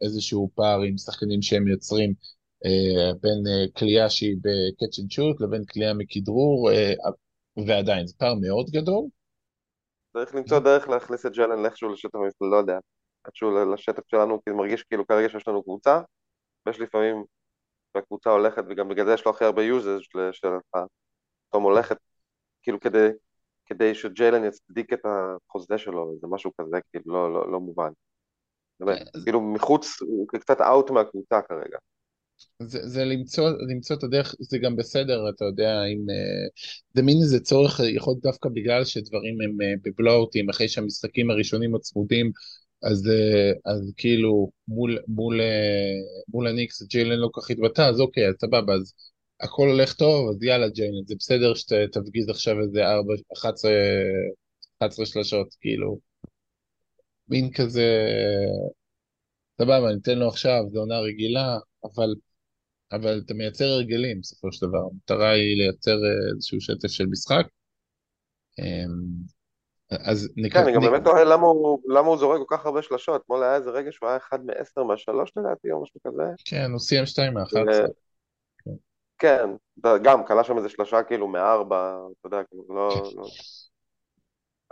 איזשהו 0.00 0.50
פער 0.54 0.80
עם 0.82 0.98
שחקנים 0.98 1.42
שהם 1.42 1.68
יוצרים 1.68 2.14
אה, 2.64 3.12
בין 3.22 3.70
כליאה 3.76 4.10
שהיא 4.10 4.36
ב-catch 4.42 5.02
and 5.02 5.14
shoot 5.14 5.44
לבין 5.44 5.64
כליאה 5.64 5.94
מכדרור, 5.94 6.70
ועדיין, 7.66 8.06
זה 8.06 8.14
פער 8.18 8.34
מאוד 8.34 8.70
גדול. 8.70 9.04
צריך 10.12 10.34
למצוא 10.34 10.58
דרך 10.58 10.88
להכניס 10.88 11.26
את 11.26 11.32
ג'לן 11.32 11.62
לאיכשהו 11.62 11.92
לשטף, 11.92 12.18
לא 12.40 12.56
יודע, 12.56 12.78
איכשהו 13.28 13.72
לשטף 13.74 14.02
שלנו, 14.06 14.42
כי 14.44 14.50
מרגיש 14.50 14.82
כאילו 14.82 15.06
כרגע 15.06 15.28
שיש 15.28 15.48
לנו 15.48 15.62
קבוצה, 15.62 16.00
ויש 16.66 16.80
לפעמים, 16.80 17.24
והקבוצה 17.94 18.30
הולכת, 18.30 18.62
וגם 18.68 18.88
בגלל 18.88 19.06
זה 19.06 19.14
יש 19.14 19.24
לו 19.24 19.30
הכי 19.30 19.44
הרבה 19.44 19.62
יוזז 19.62 20.00
של 20.32 20.48
פתאום 21.50 21.62
הולכת, 21.62 21.96
כאילו 22.62 22.80
כדי 22.80 23.08
כדי 23.68 23.94
שג'יילן 23.94 24.44
יצדיק 24.44 24.92
את 24.92 25.00
החוזה 25.04 25.78
שלו, 25.78 26.14
זה 26.20 26.26
משהו 26.30 26.50
כזה, 26.60 26.76
כאילו, 26.90 27.14
לא, 27.14 27.32
לא, 27.34 27.52
לא 27.52 27.60
מובן. 27.60 27.90
באמת, 28.80 29.08
כאילו 29.24 29.40
מחוץ, 29.40 30.02
הוא 30.02 30.28
קצת 30.28 30.60
אאוט 30.60 30.90
מהקבוצה 30.90 31.40
כרגע. 31.42 31.78
זה, 32.62 32.78
זה 32.88 33.04
למצוא, 33.04 33.50
למצוא 33.68 33.96
את 33.96 34.02
הדרך, 34.02 34.34
זה 34.40 34.58
גם 34.58 34.76
בסדר, 34.76 35.30
אתה 35.30 35.44
יודע, 35.44 35.84
אם... 35.92 35.98
uh, 35.98 36.50
זה 36.94 37.02
מין 37.02 37.16
איזה 37.22 37.40
צורך, 37.40 37.80
יכול 37.80 38.10
להיות 38.10 38.22
דווקא 38.22 38.48
בגלל 38.48 38.84
שדברים 38.84 39.40
הם 39.40 39.50
uh, 39.50 39.80
בבלואוטים, 39.84 40.50
אחרי 40.50 40.68
שהמשחקים 40.68 41.30
הראשונים 41.30 41.74
הצמודים, 41.74 42.30
אז, 42.82 43.06
uh, 43.06 43.72
אז 43.72 43.92
כאילו 43.96 44.50
מול, 44.68 44.98
מול, 45.08 45.40
uh, 45.40 46.24
מול 46.28 46.46
הניקס 46.46 46.82
ג'יילן 46.82 47.18
לא 47.18 47.28
כל 47.32 47.40
כך 47.40 47.50
התבטא, 47.50 47.82
אז 47.82 48.00
אוקיי, 48.00 48.28
אז 48.28 48.34
סבבה, 48.40 48.74
אז 48.74 48.94
הכל 49.40 49.68
הולך 49.68 49.94
טוב, 49.94 50.28
אז 50.30 50.42
יאללה 50.42 50.68
ג'יינט, 50.68 51.08
זה 51.08 51.14
בסדר 51.18 51.54
שתפגיז 51.54 52.28
עכשיו 52.28 52.60
איזה 52.60 52.86
4, 52.86 53.14
11, 53.32 53.70
11 54.78 55.06
שלשות, 55.06 55.54
כאילו. 55.60 55.98
מין 57.28 57.50
כזה, 57.52 57.84
סבבה, 59.62 59.94
ניתן 59.94 60.18
לו 60.18 60.28
עכשיו, 60.28 60.62
זו 60.72 60.78
עונה 60.78 60.98
רגילה, 61.00 61.58
אבל, 61.84 62.14
אבל 62.92 63.22
אתה 63.26 63.34
מייצר 63.34 63.64
הרגלים 63.64 64.20
בסופו 64.20 64.52
של 64.52 64.66
דבר. 64.66 64.78
המטרה 64.92 65.30
היא 65.30 65.56
לייצר 65.56 65.96
איזשהו 66.34 66.60
שטף 66.60 66.88
של 66.88 67.06
משחק. 67.06 67.46
אז 69.90 70.28
נק... 70.36 70.52
כן, 70.52 70.58
אני 70.58 70.72
גם 70.72 70.80
באמת 70.80 71.04
תוהה 71.04 71.24
למה 71.24 71.46
הוא, 71.46 71.80
למה 71.86 72.08
הוא 72.08 72.16
זורק 72.16 72.38
כל 72.38 72.56
כך 72.56 72.66
הרבה 72.66 72.82
שלשות. 72.82 73.22
אתמול 73.22 73.42
היה 73.42 73.54
איזה 73.54 73.70
רגע 73.70 73.92
שהוא 73.92 74.08
היה 74.08 74.16
אחד 74.16 74.44
מעשר 74.44 74.82
מהשלוש 74.82 75.32
לדעתי, 75.36 75.72
או 75.72 75.82
משהו 75.82 76.00
כזה. 76.06 76.22
כן, 76.44 76.70
הוא 76.70 76.78
סיים 76.78 77.06
שתיים 77.06 77.34
מאחת. 77.34 77.56
כן, 79.18 79.50
גם 80.02 80.24
קלה 80.24 80.44
שם 80.44 80.56
איזה 80.56 80.68
שלושה 80.68 81.02
כאילו 81.02 81.28
מארבע, 81.28 81.98
אתה 82.20 82.26
יודע, 82.26 82.42
כאילו 82.44 82.64
לא... 82.68 82.88
לא... 83.16 83.26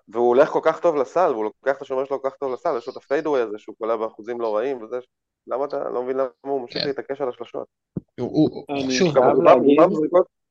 והוא 0.09 0.29
הולך 0.29 0.49
כל 0.49 0.61
כך 0.63 0.81
טוב 0.81 0.97
לסל, 0.97 1.31
והוא 1.33 1.45
לוקח 1.45 1.77
את 1.77 1.83
השומר 1.83 2.05
שלו 2.05 2.23
כל 2.23 2.31
כך 2.31 2.37
טוב 2.37 2.53
לסל, 2.53 2.75
יש 2.79 2.87
לו 2.87 2.93
את 2.93 2.97
הפיידווי 2.97 3.41
הזה 3.41 3.59
שהוא 3.59 3.77
קולע 3.79 3.97
באחוזים 3.97 4.41
לא 4.41 4.57
רעים 4.57 4.83
וזה, 4.83 4.99
למה 5.47 5.65
אתה 5.65 5.89
לא 5.89 6.03
מבין 6.03 6.17
למה 6.17 6.29
הוא 6.41 6.61
ממשיך 6.61 6.83
כן. 6.83 6.89
להתעקש 6.89 7.21
על 7.21 7.29
השלושות? 7.29 7.67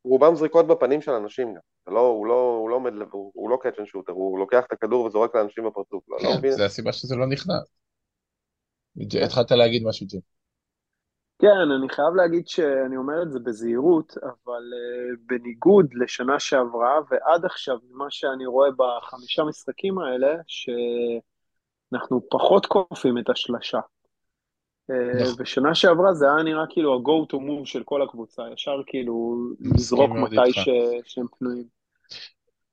רובם 0.05 0.35
זריקות 0.35 0.67
בפנים 0.67 1.01
של 1.01 1.11
אנשים 1.11 1.53
גם, 1.53 1.93
לא, 1.93 1.99
הוא 1.99 2.27
לא 2.27 2.57
הוא 2.59 2.69
לא 2.69 2.75
עומד, 2.75 2.91
הוא 3.11 3.49
לא 3.49 3.57
catch 3.61 3.79
and 3.79 3.87
shooter, 3.87 4.11
הוא 4.11 4.39
לוקח 4.39 4.65
את 4.67 4.71
הכדור 4.71 5.05
וזורק 5.05 5.35
לאנשים 5.35 5.65
בפרצוף, 5.65 6.03
לא, 6.09 6.17
לא 6.23 6.37
מבין. 6.37 6.51
זה 6.51 6.65
הסיבה 6.65 6.91
שזה 6.91 7.15
לא 7.15 7.27
נכנס. 7.27 7.75
התחלת 9.23 9.51
להגיד 9.51 9.83
משהו 9.85 10.07
ג'י. 10.07 10.19
כן, 11.39 11.71
אני 11.79 11.89
חייב 11.89 12.13
להגיד 12.15 12.47
שאני 12.47 12.97
אומר 12.97 13.23
את 13.23 13.31
זה 13.31 13.39
בזהירות, 13.39 14.17
אבל 14.23 14.63
אה, 14.73 15.19
בניגוד 15.25 15.85
לשנה 15.93 16.39
שעברה 16.39 16.99
ועד 17.09 17.45
עכשיו, 17.45 17.77
מה 17.89 18.05
שאני 18.09 18.45
רואה 18.45 18.69
בחמישה 18.71 19.43
משחקים 19.43 19.99
האלה, 19.99 20.35
שאנחנו 20.47 22.21
פחות 22.29 22.65
כופים 22.65 23.17
את 23.17 23.29
השלשה. 23.29 23.79
נכון. 24.89 25.33
ושנה 25.39 25.75
שעברה 25.75 26.13
זה 26.13 26.25
היה 26.25 26.43
נראה 26.43 26.63
כאילו 26.69 26.93
ה-go 26.93 27.33
to 27.33 27.37
move 27.37 27.65
של 27.65 27.83
כל 27.83 28.01
הקבוצה, 28.01 28.43
ישר 28.53 28.81
כאילו 28.87 29.35
לזרוק 29.59 30.11
מתי 30.11 30.51
ש... 30.51 30.69
שהם 31.05 31.25
פנויים. 31.39 31.63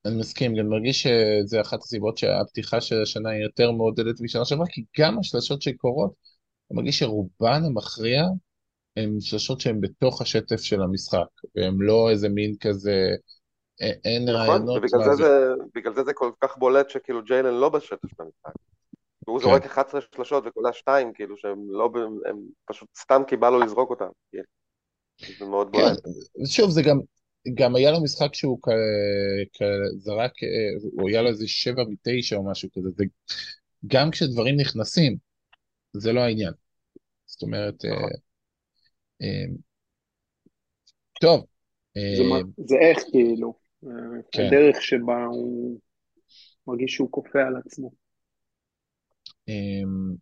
אני 0.06 0.16
מסכים, 0.18 0.54
גם 0.54 0.68
מרגיש 0.68 1.02
שזה 1.02 1.60
אחת 1.60 1.78
הסיבות 1.78 2.18
שהפתיחה 2.18 2.80
של 2.80 3.02
השנה 3.02 3.30
היא 3.30 3.42
יותר 3.42 3.70
מעודדת 3.70 4.20
משנה 4.20 4.44
שעברה, 4.44 4.66
כי 4.66 4.84
גם 4.98 5.18
השלשות 5.18 5.62
שקורות, 5.62 6.12
אני 6.70 6.76
מרגיש 6.76 6.98
שרובן 6.98 7.62
המכריע 7.64 8.22
הם 8.96 9.16
שלשות 9.20 9.60
שהן 9.60 9.80
בתוך 9.80 10.22
השטף 10.22 10.60
של 10.60 10.82
המשחק, 10.82 11.26
והם 11.56 11.82
לא 11.82 12.10
איזה 12.10 12.28
מין 12.28 12.54
כזה, 12.60 13.08
אין 14.04 14.22
נכון, 14.24 14.36
רעיונות. 14.36 14.76
ובגלל 14.78 15.04
זה, 15.04 15.12
זה, 15.12 15.48
בגלל 15.74 15.94
זה 15.94 16.04
זה 16.04 16.12
כל 16.12 16.30
כך 16.40 16.58
בולט 16.58 16.90
שכאילו 16.90 17.22
ג'יילן 17.22 17.54
לא 17.54 17.68
בשטף 17.68 18.08
של 18.08 18.22
המשחק. 18.22 18.52
הוא 19.26 19.38
כן. 19.38 19.44
זורק 19.44 19.66
11 19.66 20.00
שלשות 20.14 20.44
וקולע 20.46 20.72
2, 20.72 21.12
כאילו 21.12 21.36
שהם 21.36 21.58
לא, 21.70 21.90
הם 22.28 22.36
פשוט 22.64 22.88
סתם 22.96 23.22
כי 23.26 23.36
בא 23.36 23.50
לו 23.50 23.60
לזרוק 23.60 23.90
אותם. 23.90 24.08
זה 25.38 25.46
מאוד 25.46 25.68
כן, 25.72 25.78
בולט. 25.78 25.98
שוב, 26.46 26.70
זה 26.70 26.82
גם, 26.82 26.98
גם 27.54 27.76
היה 27.76 27.90
לו 27.90 28.02
משחק 28.02 28.34
שהוא 28.34 28.58
כ... 28.62 28.68
כ... 29.52 29.62
זרק, 29.96 30.32
הוא 30.92 31.08
היה 31.08 31.22
לו 31.22 31.28
איזה 31.28 31.48
7 31.48 31.82
מ-9 31.84 32.36
או 32.36 32.50
משהו 32.50 32.68
כזה, 32.72 32.88
זה... 32.96 33.04
גם 33.86 34.10
כשדברים 34.10 34.56
נכנסים, 34.60 35.16
זה 35.92 36.12
לא 36.12 36.20
העניין. 36.20 36.52
זאת 37.26 37.42
אומרת, 37.42 37.84
נכון. 37.84 38.10
אמ, 39.20 39.56
טוב. 41.20 41.44
זה, 41.94 42.22
זה 42.56 42.76
איך 42.80 42.98
כאילו, 43.10 43.54
כן. 44.32 44.46
הדרך 44.46 44.82
שבה 44.82 45.24
הוא 45.24 45.78
מרגיש 46.66 46.94
שהוא 46.94 47.10
כופה 47.10 47.42
על 47.42 47.56
עצמו. 47.56 48.01
אמ, 49.48 50.16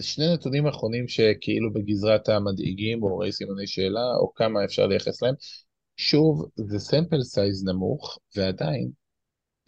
שני 0.00 0.34
נתונים 0.34 0.66
אחרונים 0.66 1.08
שכאילו 1.08 1.72
בגזרת 1.72 2.28
המדאיגים 2.28 3.02
או 3.02 3.18
ראי 3.18 3.32
סימני 3.32 3.66
שאלה 3.66 4.06
או 4.20 4.34
כמה 4.34 4.64
אפשר 4.64 4.86
לייחס 4.86 5.22
להם. 5.22 5.34
שוב, 5.96 6.48
זה 6.56 6.78
sample 6.78 7.22
size 7.22 7.64
נמוך 7.64 8.18
ועדיין 8.36 8.90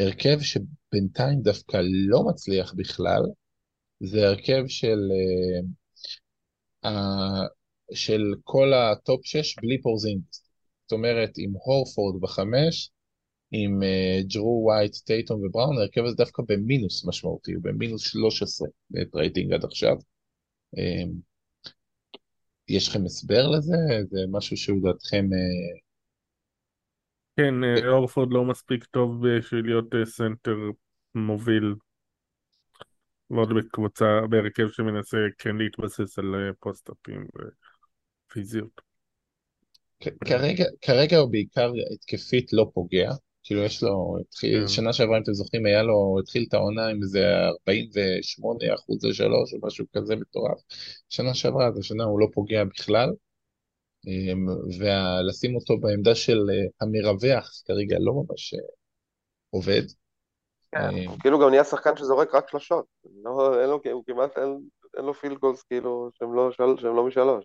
הרכב 0.00 0.38
שבינתיים 0.40 1.42
דווקא 1.42 1.80
לא 1.82 2.22
מצליח 2.28 2.74
בכלל, 2.76 3.22
זה 4.00 4.28
הרכב 4.28 4.62
של 4.68 4.98
אה, 6.86 6.88
של 7.94 8.34
כל 8.44 8.72
הטופ 8.74 9.20
6 9.26 9.56
בלי 9.62 9.82
פורזינגס. 9.82 10.44
זאת 10.82 10.92
אומרת, 10.92 11.30
עם 11.38 11.52
הורפורד 11.64 12.20
בחמש, 12.20 12.90
עם 13.56 13.82
אה, 13.82 14.26
ג'רו 14.26 14.62
ווייט, 14.64 14.96
טייטום 14.96 15.46
ובראון, 15.46 15.78
ההרכב 15.78 16.04
הזה 16.04 16.16
דווקא 16.16 16.42
במינוס 16.48 17.06
משמעותי, 17.06 17.52
הוא 17.52 17.62
במינוס 17.62 18.02
13 18.02 18.68
ב 18.90 18.96
net 18.96 19.14
rating 19.14 19.52
עד 19.52 19.64
עכשיו. 19.64 19.96
אממ, 20.76 21.10
יש 22.68 22.88
לכם 22.88 23.04
הסבר 23.04 23.48
לזה? 23.48 23.76
זה 24.10 24.18
משהו 24.30 24.56
שהוא 24.56 24.82
דעתכם... 24.82 25.24
אה... 25.24 25.80
כן, 27.36 27.84
הורפורד 27.86 28.28
לא 28.30 28.44
מספיק 28.44 28.84
טוב 28.84 29.28
בשביל 29.28 29.66
להיות 29.66 29.86
סנטר 30.04 30.56
מוביל 31.14 31.74
ועוד 33.30 33.48
בקבוצה, 33.56 34.20
בהרכב 34.30 34.68
שמנסה 34.68 35.16
כן 35.38 35.56
להתבסס 35.56 36.18
על 36.18 36.34
פוסט-אפים. 36.60 37.26
פיזיות. 38.32 38.80
כרגע, 40.00 40.64
כרגע 40.82 41.16
הוא 41.16 41.30
בעיקר 41.30 41.72
התקפית 41.94 42.52
לא 42.52 42.70
פוגע, 42.74 43.10
כאילו 43.44 43.62
יש 43.62 43.82
לו, 43.82 44.16
התחיל, 44.20 44.60
כן. 44.60 44.68
שנה 44.68 44.92
שעברה 44.92 45.16
אם 45.16 45.22
אתם 45.22 45.32
זוכרים 45.32 45.66
היה 45.66 45.82
לו, 45.82 46.16
התחיל 46.22 46.44
את 46.48 46.54
העונה 46.54 46.86
עם 46.86 47.02
איזה 47.02 47.24
48 47.60 48.74
אחוזי 48.74 49.14
שלוש 49.14 49.54
או 49.54 49.58
משהו 49.66 49.86
כזה 49.96 50.16
מטורף. 50.16 50.58
שנה 51.08 51.34
שעברה, 51.34 51.66
אז 51.66 51.78
השנה 51.78 52.04
הוא 52.04 52.20
לא 52.20 52.26
פוגע 52.32 52.64
בכלל, 52.64 53.10
אמ, 54.06 54.46
ולשים 54.78 55.54
אותו 55.54 55.78
בעמדה 55.78 56.14
של 56.14 56.38
אה, 56.50 56.66
המרווח 56.80 57.50
כרגע 57.64 57.96
לא 58.00 58.12
ממש 58.12 58.54
אה, 58.54 58.58
עובד. 59.50 59.82
כן, 60.72 60.78
אמ, 60.78 61.18
כאילו 61.18 61.40
גם 61.40 61.50
נהיה 61.50 61.64
שחקן 61.64 61.96
שזורק 61.96 62.34
רק 62.34 62.50
שלושות, 62.50 62.84
לא, 63.24 63.60
אין 63.60 63.70
לו, 63.70 63.80
הוא 63.92 64.04
כמעט 64.06 64.38
אין, 64.38 64.60
אין 64.96 65.04
לו 65.04 65.14
פילד 65.14 65.38
גולס 65.38 65.62
כאילו 65.62 66.10
שהם 66.14 66.34
לא, 66.34 66.50
שהם 66.52 66.96
לא 66.96 67.06
משלוש. 67.06 67.44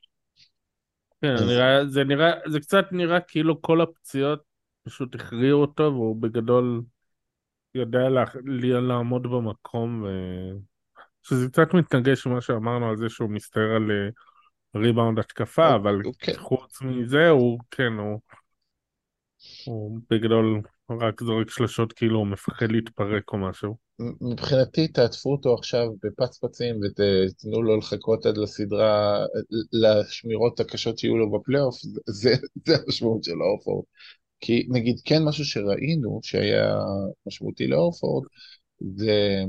כן, 1.21 1.35
נראה, 1.47 1.85
זה 1.87 2.03
נראה, 2.03 2.31
זה 2.51 2.59
קצת 2.59 2.85
נראה 2.91 3.19
כאילו 3.19 3.61
כל 3.61 3.81
הפציעות 3.81 4.48
פשוט 4.89 5.15
הכריעו 5.15 5.61
אותו 5.61 5.83
והוא 5.83 6.21
בגדול 6.21 6.81
יודע 7.75 8.09
לה, 8.09 8.23
לעמוד 8.81 9.23
במקום 9.23 10.03
ו... 10.03 10.07
שזה 11.23 11.47
קצת 11.47 11.73
מתנגש 11.73 12.27
ממה 12.27 12.41
שאמרנו 12.41 12.89
על 12.89 12.97
זה 12.97 13.09
שהוא 13.09 13.29
מסתער 13.29 13.75
על 13.75 13.91
ריבאונד 14.75 15.17
אה, 15.17 15.23
התקפה, 15.23 15.75
אבל 15.75 16.01
כן. 16.19 16.33
חוץ 16.37 16.81
מזה 16.81 17.29
הוא 17.29 17.59
כן, 17.71 17.93
הוא 17.93 18.19
הוא 19.65 19.99
בגדול 20.09 20.61
רק 20.89 21.23
זורק 21.23 21.49
שלשות 21.49 21.93
כאילו 21.93 22.19
הוא 22.19 22.27
מפחד 22.27 22.71
להתפרק 22.71 23.33
או 23.33 23.37
משהו. 23.37 23.77
מבחינתי 24.21 24.87
תעטפו 24.87 25.31
אותו 25.31 25.53
עכשיו 25.53 25.87
בפצפצים 26.03 26.75
ותתנו 26.75 27.63
לו 27.63 27.77
לחכות 27.77 28.25
עד 28.25 28.37
לסדרה, 28.37 29.25
לשמירות 29.73 30.59
הקשות 30.59 30.97
שיהיו 30.97 31.17
לו 31.17 31.31
בפלייאוף, 31.31 31.75
זה, 32.05 32.33
זה 32.65 32.73
המשמעות 32.83 33.23
של 33.23 33.41
האורפורד. 33.41 33.85
כי 34.41 34.67
נגיד 34.69 35.01
כן 35.05 35.23
משהו 35.23 35.45
שראינו 35.45 36.19
שהיה 36.23 36.75
משמעותי 37.27 37.67
להורפורד, 37.67 38.27
זה 38.95 39.43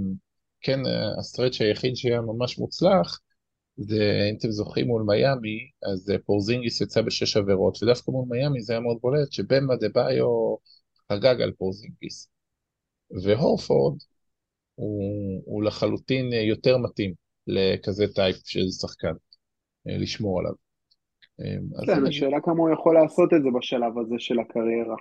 כן 0.61 0.80
ה 1.18 1.24
stretch 1.24 1.61
היחיד 1.61 1.97
שהיה 1.97 2.20
ממש 2.20 2.59
מוצלח, 2.59 3.20
זה 3.76 4.28
אם 4.30 4.36
אתם 4.38 4.51
זוכרים 4.51 4.86
מול 4.86 5.03
מיאמי, 5.03 5.59
אז 5.93 6.12
פורזינגיס 6.26 6.80
יצא 6.80 7.03
בשש 7.03 7.36
עבירות, 7.36 7.82
ודווקא 7.82 8.11
מול 8.11 8.24
מיאמי 8.28 8.62
זה 8.62 8.72
היה 8.72 8.80
מאוד 8.80 8.99
בולט 9.01 9.32
שבאם 9.32 9.76
אדבאיו 9.76 10.57
חגג 11.12 11.41
על 11.43 11.53
פורזינגיס. 11.53 12.28
והורפורד 13.24 13.99
הוא, 14.74 15.43
הוא 15.45 15.62
לחלוטין 15.62 16.32
יותר 16.32 16.78
מתאים 16.78 17.14
לכזה 17.47 18.07
type 18.14 18.36
של 18.45 18.70
שחקן, 18.80 19.12
לשמור 19.86 20.41
עליו. 20.41 20.70
כן, 21.86 22.07
השאלה 22.07 22.41
כמה 22.41 22.59
הוא 22.59 22.70
יכול 22.70 22.95
לעשות 22.95 23.34
את 23.36 23.43
זה 23.43 23.49
בשלב 23.59 23.99
הזה 23.99 24.14
של 24.18 24.41
הקריירה, 24.41 24.97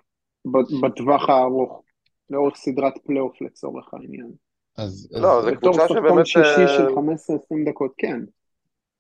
בטווח 0.81 1.29
הארוך, 1.29 1.83
לאורך 2.29 2.55
סדרת 2.55 2.93
פלייאוף 2.97 3.41
לצורך 3.41 3.93
העניין. 3.93 4.31
אז, 4.77 5.09
לא, 5.11 5.41
זו 5.41 5.47
קבוצה 5.61 5.87
שבאמת... 5.87 6.03
בתור 6.03 6.23
שחקן 6.23 6.43
שישי 6.43 6.67
של 6.77 6.87
15-20 6.87 7.69
דקות, 7.69 7.93
כן. 7.97 8.19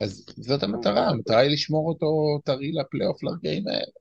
אז 0.01 0.25
זאת 0.37 0.63
המטרה, 0.63 1.09
המטרה 1.09 1.37
היא 1.37 1.51
לשמור 1.51 1.89
אותו 1.89 2.39
טרי 2.43 2.71
לפלייאוף 2.71 3.23
לרגעים 3.23 3.67
האלה. 3.67 3.91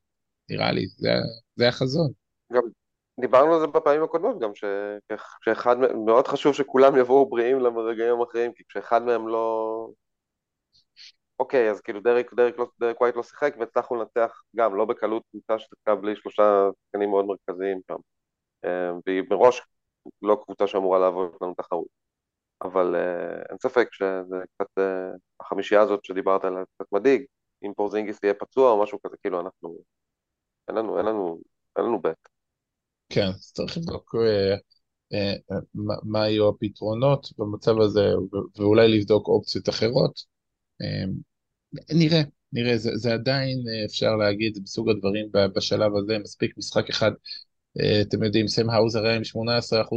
נראה 0.51 0.73
לי, 0.73 0.87
זה, 0.87 1.09
זה 1.57 1.69
החזון. 1.69 2.11
גם 2.53 2.63
דיברנו 3.21 3.55
על 3.55 3.61
זה 3.61 3.67
בפעמים 3.67 4.03
הקודמות 4.03 4.39
גם, 4.39 4.51
שאחד, 5.45 5.77
מאוד 6.07 6.27
חשוב 6.27 6.55
שכולם 6.55 6.97
יבואו 6.97 7.29
בריאים 7.29 7.61
לרגעים 7.61 8.15
המכריעים, 8.15 8.53
כי 8.53 8.63
כשאחד 8.69 9.03
מהם 9.03 9.29
לא... 9.29 9.89
אוקיי, 11.39 11.71
אז 11.71 11.81
כאילו 11.81 12.01
דרק, 12.01 12.35
דרק, 12.35 12.59
לא, 12.59 12.71
דרק 12.81 13.01
ווייט 13.01 13.17
לא 13.17 13.23
שיחק 13.23 13.55
והצלחנו 13.59 13.97
לנצח 13.97 14.43
גם, 14.57 14.77
לא 14.77 14.85
בקלות 14.85 15.23
קבוצה 15.31 15.59
ששיחקה 15.59 15.95
בלי 15.95 16.17
שלושה 16.17 16.69
שחקנים 16.87 17.11
מאוד 17.11 17.25
מרכזיים 17.25 17.81
שם. 17.91 17.97
אה, 18.65 18.91
והיא 19.07 19.23
מראש 19.31 19.63
לא 20.23 20.43
קבוצה 20.45 20.67
שאמורה 20.67 20.99
לעבור 20.99 21.39
לנו 21.43 21.55
תחרות. 21.55 21.99
אבל 22.63 22.95
uh, 22.95 23.51
אין 23.51 23.59
ספק 23.63 23.89
שזה 23.93 24.37
קצת, 24.55 24.79
uh, 24.79 25.19
החמישייה 25.41 25.81
הזאת 25.81 26.05
שדיברת 26.05 26.45
עליה 26.45 26.65
קצת 26.75 26.93
מדאיג, 26.93 27.25
אם 27.65 27.73
פורזינגיס 27.77 28.19
יהיה 28.23 28.35
פצוע 28.35 28.71
או 28.71 28.83
משהו 28.83 28.99
כזה, 29.07 29.17
כאילו 29.23 29.41
אנחנו, 29.41 29.79
אין 30.69 30.77
לנו, 30.77 30.99
אין 30.99 31.07
לנו, 31.07 31.41
אין 31.77 31.85
לנו 31.85 32.03
בית. 32.03 32.29
כן, 33.09 33.27
אז 33.27 33.53
צריך 33.53 33.77
לבדוק 33.77 34.15
uh, 34.15 34.59
uh, 35.15 35.55
מה, 35.75 35.95
מה 36.03 36.23
היו 36.23 36.49
הפתרונות 36.49 37.29
במצב 37.39 37.81
הזה, 37.81 38.07
ואולי 38.57 38.99
לבדוק 38.99 39.29
אופציות 39.29 39.69
אחרות. 39.69 40.39
נראה, 41.93 42.23
נראה, 42.53 42.79
זה, 42.79 42.91
זה 42.95 43.13
עדיין 43.15 43.59
אפשר 43.85 44.17
להגיד, 44.17 44.55
זה 44.55 44.61
מסוג 44.63 44.91
הדברים 44.91 45.27
בשלב 45.55 45.97
הזה, 45.97 46.19
מספיק 46.19 46.59
משחק 46.59 46.89
אחד 46.91 47.11
אה, 47.81 48.01
אתם 48.01 48.23
יודעים, 48.23 48.49
סם 48.49 48.71
האוזר 48.71 49.05
היה 49.05 49.17
עם 49.17 49.23
18% 49.23 49.27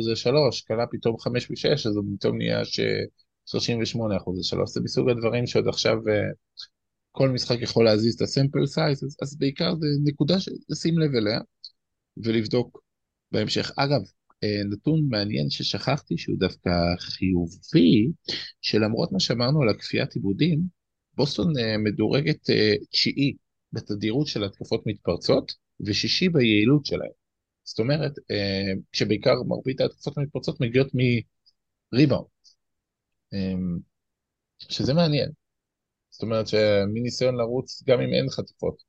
ל-3, 0.09 0.65
קלה 0.67 0.87
פתאום 0.91 1.19
5 1.19 1.51
ו-6, 1.51 1.71
אז 1.89 1.95
הוא 1.95 2.05
פתאום 2.17 2.37
נהיה 2.37 2.65
ש-38% 2.65 3.97
ל-3. 3.99 4.65
זה 4.65 4.81
מסוג 4.81 5.09
הדברים 5.09 5.47
שעוד 5.47 5.67
עכשיו 5.67 5.95
אה, 6.07 6.13
כל 7.11 7.29
משחק 7.29 7.57
יכול 7.61 7.85
להזיז 7.85 8.15
את 8.15 8.21
הסמפל 8.21 8.65
סייז, 8.65 9.03
אז, 9.03 9.17
אז 9.21 9.37
בעיקר 9.37 9.75
זה 9.75 9.87
נקודה 10.03 10.35
לשים 10.69 10.99
לב 10.99 11.15
אליה 11.15 11.39
ולבדוק 12.17 12.83
בהמשך. 13.31 13.71
אגב, 13.75 14.01
אה, 14.43 14.61
נתון 14.71 15.07
מעניין 15.09 15.49
ששכחתי 15.49 16.17
שהוא 16.17 16.37
דווקא 16.39 16.69
חיובי, 16.99 18.11
שלמרות 18.61 19.11
מה 19.11 19.19
שאמרנו 19.19 19.61
על 19.61 19.69
הכפיית 19.69 20.13
עיבודים, 20.13 20.80
בוסטון 21.17 21.53
מדורגת 21.83 22.49
תשיעי 22.91 23.33
בתדירות 23.73 24.27
של 24.27 24.43
התקפות 24.43 24.83
מתפרצות 24.85 25.53
ושישי 25.85 26.29
ביעילות 26.29 26.85
שלהם. 26.85 27.11
זאת 27.63 27.79
אומרת, 27.79 28.11
אה, 28.31 28.73
כשבעיקר 28.91 29.43
מרבית 29.47 29.81
ההתקפות 29.81 30.17
המתפרצות 30.17 30.61
מגיעות 30.61 30.87
מריבאונד, 31.93 32.27
אה, 33.33 33.53
שזה 34.59 34.93
מעניין. 34.93 35.31
זאת 36.09 36.21
אומרת 36.23 36.47
שמניסיון 36.47 37.35
לרוץ 37.35 37.83
גם 37.87 38.01
אם 38.01 38.13
אין 38.13 38.29
חטיפות. 38.29 38.83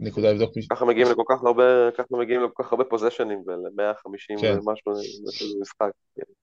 אה, 0.00 0.06
נקודה 0.06 0.32
לבדוק 0.32 0.56
מישהו. 0.56 0.76
ככה 0.76 0.84
מגיעים 0.84 1.06
לכל 1.10 1.22
כך 1.28 1.44
הרבה, 1.44 1.90
ככה 1.98 2.16
מגיעים 2.22 2.40
לכל 2.40 2.62
כך 2.62 2.72
הרבה 2.72 2.84
פוזיישנים 2.84 3.38
ול-150 3.46 4.40
כן. 4.40 4.58
ומשהו 4.58 4.92
משחק. 5.60 5.90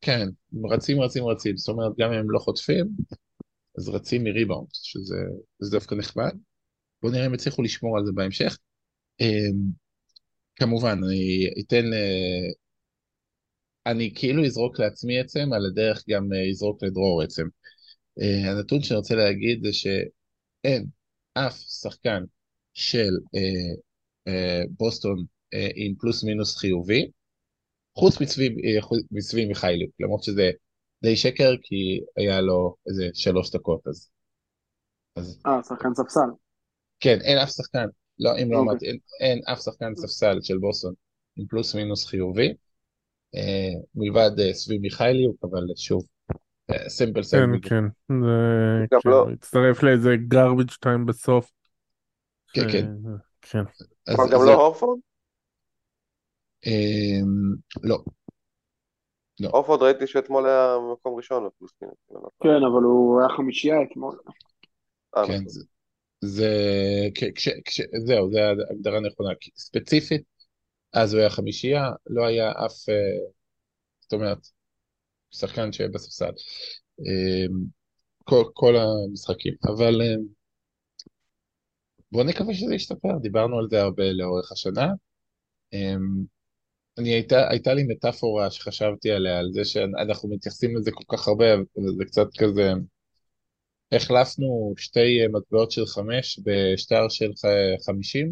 כן, 0.02 0.28
רצים 0.72 1.02
רצים 1.02 1.26
רצים, 1.26 1.58
זאת 1.58 1.70
אומרת 1.70 1.92
גם 2.00 2.14
אם 2.14 2.20
הם 2.20 2.32
לא 2.32 2.40
חוטפים, 2.40 2.86
אז 3.78 3.90
רצים 3.90 4.24
מריבאונד, 4.24 4.68
שזה 4.72 5.72
דווקא 5.72 5.96
נחמד. 5.96 6.32
בואו 7.02 7.14
נראה 7.14 7.26
אם 7.26 7.34
יצליחו 7.34 7.62
לשמור 7.62 7.98
על 7.98 8.06
זה 8.06 8.12
בהמשך. 8.12 8.58
אמ, 9.22 9.82
כמובן, 10.56 11.00
אני 11.04 11.50
אתן, 11.60 11.86
אני 13.86 14.14
כאילו 14.16 14.46
אזרוק 14.46 14.80
לעצמי 14.80 15.20
עצם, 15.20 15.54
על 15.54 15.66
הדרך 15.66 16.04
גם 16.10 16.24
אזרוק 16.52 16.84
לדרור 16.84 17.22
עצם. 17.22 17.44
אה, 18.22 18.52
הנתון 18.52 18.82
שאני 18.82 18.98
רוצה 18.98 19.16
להגיד 19.16 19.64
זה 19.64 19.74
שאין 19.74 20.86
אף 21.34 21.60
שחקן 21.60 22.24
של 22.74 23.12
אה, 23.36 23.74
אה, 24.28 24.62
בוסטון 24.78 25.26
עם 25.76 25.94
פלוס 26.00 26.24
מינוס 26.24 26.58
חיובי, 26.58 27.12
חוץ 27.98 28.18
מצבי 29.12 29.46
מיכאלי, 29.46 29.88
למרות 30.00 30.24
שזה 30.24 30.52
די 31.04 31.16
שקר, 31.16 31.54
כי 31.64 32.02
היה 32.18 32.42
לו 32.42 32.76
איזה 32.90 33.10
שלוש 33.14 33.52
דקות 33.52 33.88
אז. 33.88 34.10
אה, 35.18 35.64
שחקן 35.64 35.94
ספסל. 35.94 36.30
כן, 37.00 37.18
אין 37.22 37.38
אף 37.38 37.50
שחקן, 37.50 37.86
לא, 38.20 38.30
אם 38.38 38.52
לא 38.52 38.58
אוקיי. 38.58 38.72
אמרתי, 38.72 38.86
אין, 38.86 38.98
אין 39.20 39.42
אף 39.46 39.60
שחקן 39.60 39.96
ספסל 39.96 40.38
של 40.42 40.58
בוסטון 40.58 40.94
עם 41.38 41.46
פלוס 41.48 41.76
מינוס 41.76 42.06
חיובי, 42.06 42.54
אה, 43.36 43.70
מלבד 43.96 44.40
אה, 44.40 44.54
סביב 44.54 44.82
מיכאלי, 44.82 45.28
אבל 45.44 45.64
שוב, 45.76 46.06
סימפל 46.88 47.20
אה, 47.20 47.24
סימפל. 47.24 47.70
כן, 47.70 47.86
כן, 48.08 48.16
זה 48.22 49.00
כן, 49.04 49.10
לא. 49.10 49.30
הצטרף 49.30 49.84
לאיזה 49.84 50.16
garbage 50.34 50.76
time 50.86 51.06
בסוף. 51.08 51.52
כן, 52.54 52.72
כן. 52.72 52.86
כן. 53.42 53.64
אבל 54.08 54.32
גם 54.32 54.40
לא 54.46 54.54
הורפורד? 54.54 55.00
אמ, 56.66 57.56
לא. 57.84 57.98
לא. 59.40 59.50
הורפורד 59.50 59.82
ראיתי 59.82 60.08
שאתמול 60.08 60.46
היה 60.46 60.76
מקום 60.94 61.18
ראשון. 61.18 61.44
לא 61.44 62.30
כן, 62.44 62.50
אבל 62.50 62.84
הוא 62.84 63.20
היה 63.20 63.30
חמישייה 63.38 63.76
אתמול. 63.84 64.18
כן, 65.16 65.22
נכון. 65.22 65.46
זה, 66.22 66.50
כש, 67.36 67.50
כש, 67.66 67.82
זהו, 68.06 68.32
זו 68.32 68.40
הגדרה 68.72 69.00
נכונה, 69.00 69.30
ספציפית, 69.58 70.22
אז 70.94 71.14
הוא 71.14 71.22
היה 71.22 71.30
חמישייה, 71.30 71.90
לא 72.08 72.26
היה 72.26 72.52
אף, 72.52 72.90
אה, 72.90 73.30
זאת 74.02 74.14
אומרת, 74.14 74.38
שחקן 75.32 75.72
שהיה 75.72 75.90
בספסל, 75.90 76.32
אמ, 77.00 77.66
כל, 78.24 78.44
כל 78.54 78.74
המשחקים, 78.76 79.54
אבל 79.64 80.02
אמ, 80.02 80.41
בואו 82.12 82.24
נקווה 82.24 82.54
שזה 82.54 82.76
ישתפר, 82.76 83.18
דיברנו 83.22 83.60
על 83.60 83.68
זה 83.70 83.82
הרבה 83.82 84.12
לאורך 84.12 84.52
השנה. 84.52 84.88
אמ, 85.74 86.24
אני 86.98 87.10
הייתה, 87.10 87.50
הייתה 87.50 87.74
לי 87.74 87.84
מטאפורה 87.84 88.52
שחשבתי 88.52 89.12
עליה, 89.12 89.40
על 89.40 89.50
זה 89.54 89.66
שאנחנו 89.66 90.30
מתייחסים 90.30 90.78
לזה 90.78 90.92
כל 90.92 91.18
כך 91.18 91.28
הרבה, 91.28 91.46
זה 91.98 92.06
קצת 92.06 92.28
כזה 92.38 92.74
החלפנו 93.92 94.74
שתי 94.78 95.28
מטבעות 95.34 95.72
של 95.72 95.86
חמש 95.86 96.40
בשטר 96.44 97.10
של 97.10 97.32
חמישים, 97.86 98.32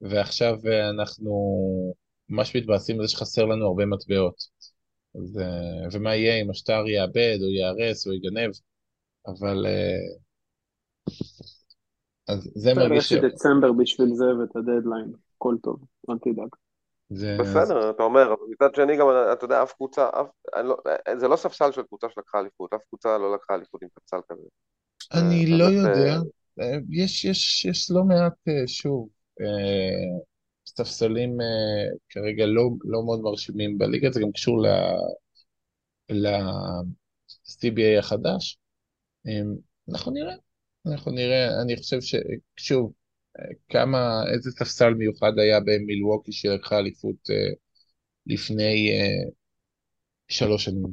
ועכשיו 0.00 0.54
אנחנו 0.90 1.32
ממש 2.28 2.56
מתבאסים 2.56 3.00
על 3.00 3.06
זה 3.06 3.12
שחסר 3.12 3.44
לנו 3.44 3.66
הרבה 3.66 3.86
מטבעות. 3.86 4.34
ו... 5.14 5.40
ומה 5.92 6.16
יהיה 6.16 6.42
אם 6.42 6.50
השטר 6.50 6.88
יאבד 6.88 7.38
או 7.42 7.48
ייהרס 7.48 8.06
או 8.06 8.12
ייגנב, 8.12 8.50
אבל... 9.26 9.66
אה, 12.30 12.34
אז 12.34 12.50
זה 12.54 12.74
מרגיש... 12.74 13.08
ש... 13.08 13.12
דצמבר 13.12 13.72
בשביל 13.72 14.08
זה 14.14 14.24
ואת 14.24 14.56
הדדליין, 14.56 15.12
הכל 15.36 15.54
טוב, 15.62 15.84
אל 16.10 16.18
תדאג. 16.18 16.48
זה... 17.10 17.36
בסדר, 17.40 17.90
אתה 17.90 18.02
אומר, 18.02 18.22
אבל 18.22 18.42
מצד 18.48 18.74
שני 18.74 18.96
גם, 18.96 19.06
אתה 19.32 19.44
יודע, 19.44 19.62
אף 19.62 19.72
קבוצה, 19.72 20.08
אף, 20.08 20.26
לא, 20.64 20.76
זה 21.16 21.28
לא 21.28 21.36
ספסל 21.36 21.72
של 21.72 21.82
קבוצה 21.82 22.06
שלקחה 22.14 22.38
אליפות, 22.40 22.72
אף 22.74 22.80
קבוצה 22.88 23.18
לא 23.18 23.34
לקחה 23.34 23.54
אליפות 23.54 23.82
עם 23.82 23.88
ספסל 23.98 24.20
כזה. 24.28 24.42
אני 25.14 25.58
לא 25.58 25.64
יודע, 25.64 26.16
אה, 26.60 26.78
יש, 26.90 27.24
יש, 27.24 27.64
יש 27.64 27.90
לא 27.90 28.04
מעט, 28.04 28.32
אה, 28.48 28.66
שוב, 28.66 29.08
אה, 29.40 30.18
ספסלים 30.66 31.36
כרגע 32.08 32.46
לא, 32.46 32.70
לא 32.84 33.04
מאוד 33.04 33.20
מרשימים 33.20 33.78
בליגה, 33.78 34.10
זה 34.10 34.20
גם 34.20 34.32
קשור 34.32 34.62
ל-CBA 36.08 37.98
החדש. 37.98 38.58
אנחנו 39.88 40.12
נראה, 40.12 40.34
אנחנו 40.86 41.12
נראה, 41.12 41.62
אני 41.62 41.76
חושב 41.76 41.98
ששוב, 42.00 42.92
כמה, 43.68 44.22
איזה 44.34 44.50
ספסל 44.50 44.94
מיוחד 44.94 45.32
היה 45.38 45.60
במילווקי 45.60 46.32
שלקחה 46.32 46.78
אליפות 46.78 47.30
אה, 47.30 47.52
לפני 48.26 48.90
אה, 48.90 49.30
שלוש 50.28 50.64
שנים? 50.64 50.92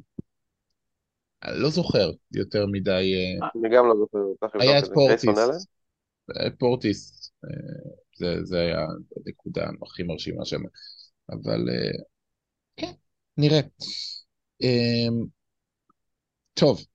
אני 1.43 1.59
לא 1.59 1.69
זוכר 1.69 2.11
יותר 2.31 2.65
מדי. 2.71 3.13
אה, 3.15 3.47
אני 3.55 3.75
גם 3.75 3.85
לא 3.87 3.95
זוכר. 3.99 4.59
היה 4.59 4.79
את? 4.79 4.83
פורטיס. 4.93 5.67
אה, 6.29 6.49
פורטיס, 6.59 7.31
אה, 7.45 7.49
זה, 8.17 8.43
זה 8.43 8.59
היה 8.59 8.79
הנקודה 9.25 9.69
הכי 9.85 10.03
מרשימה 10.03 10.45
שם. 10.45 10.61
אבל 11.29 11.69
אה, 11.69 12.03
כן, 12.77 12.91
נראה. 13.37 13.59
אה, 14.63 15.07
טוב, 16.53 16.85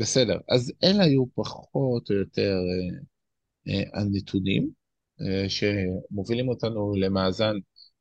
בסדר. 0.00 0.38
אז 0.48 0.72
אלה 0.84 1.04
היו 1.04 1.24
פחות 1.34 2.10
או 2.10 2.14
יותר 2.14 2.54
אה, 3.68 3.74
אה, 3.74 4.00
הנתונים 4.00 4.70
אה, 5.20 5.48
שמובילים 5.48 6.48
אותנו 6.48 6.94
למאזן 6.96 7.54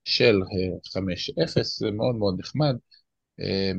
של 0.05 0.35
אה, 0.43 0.79
5-0, 0.93 1.79
זה 1.79 1.91
מאוד 1.91 2.15
מאוד 2.15 2.39
נחמד. 2.39 2.75
אה, 3.39 3.71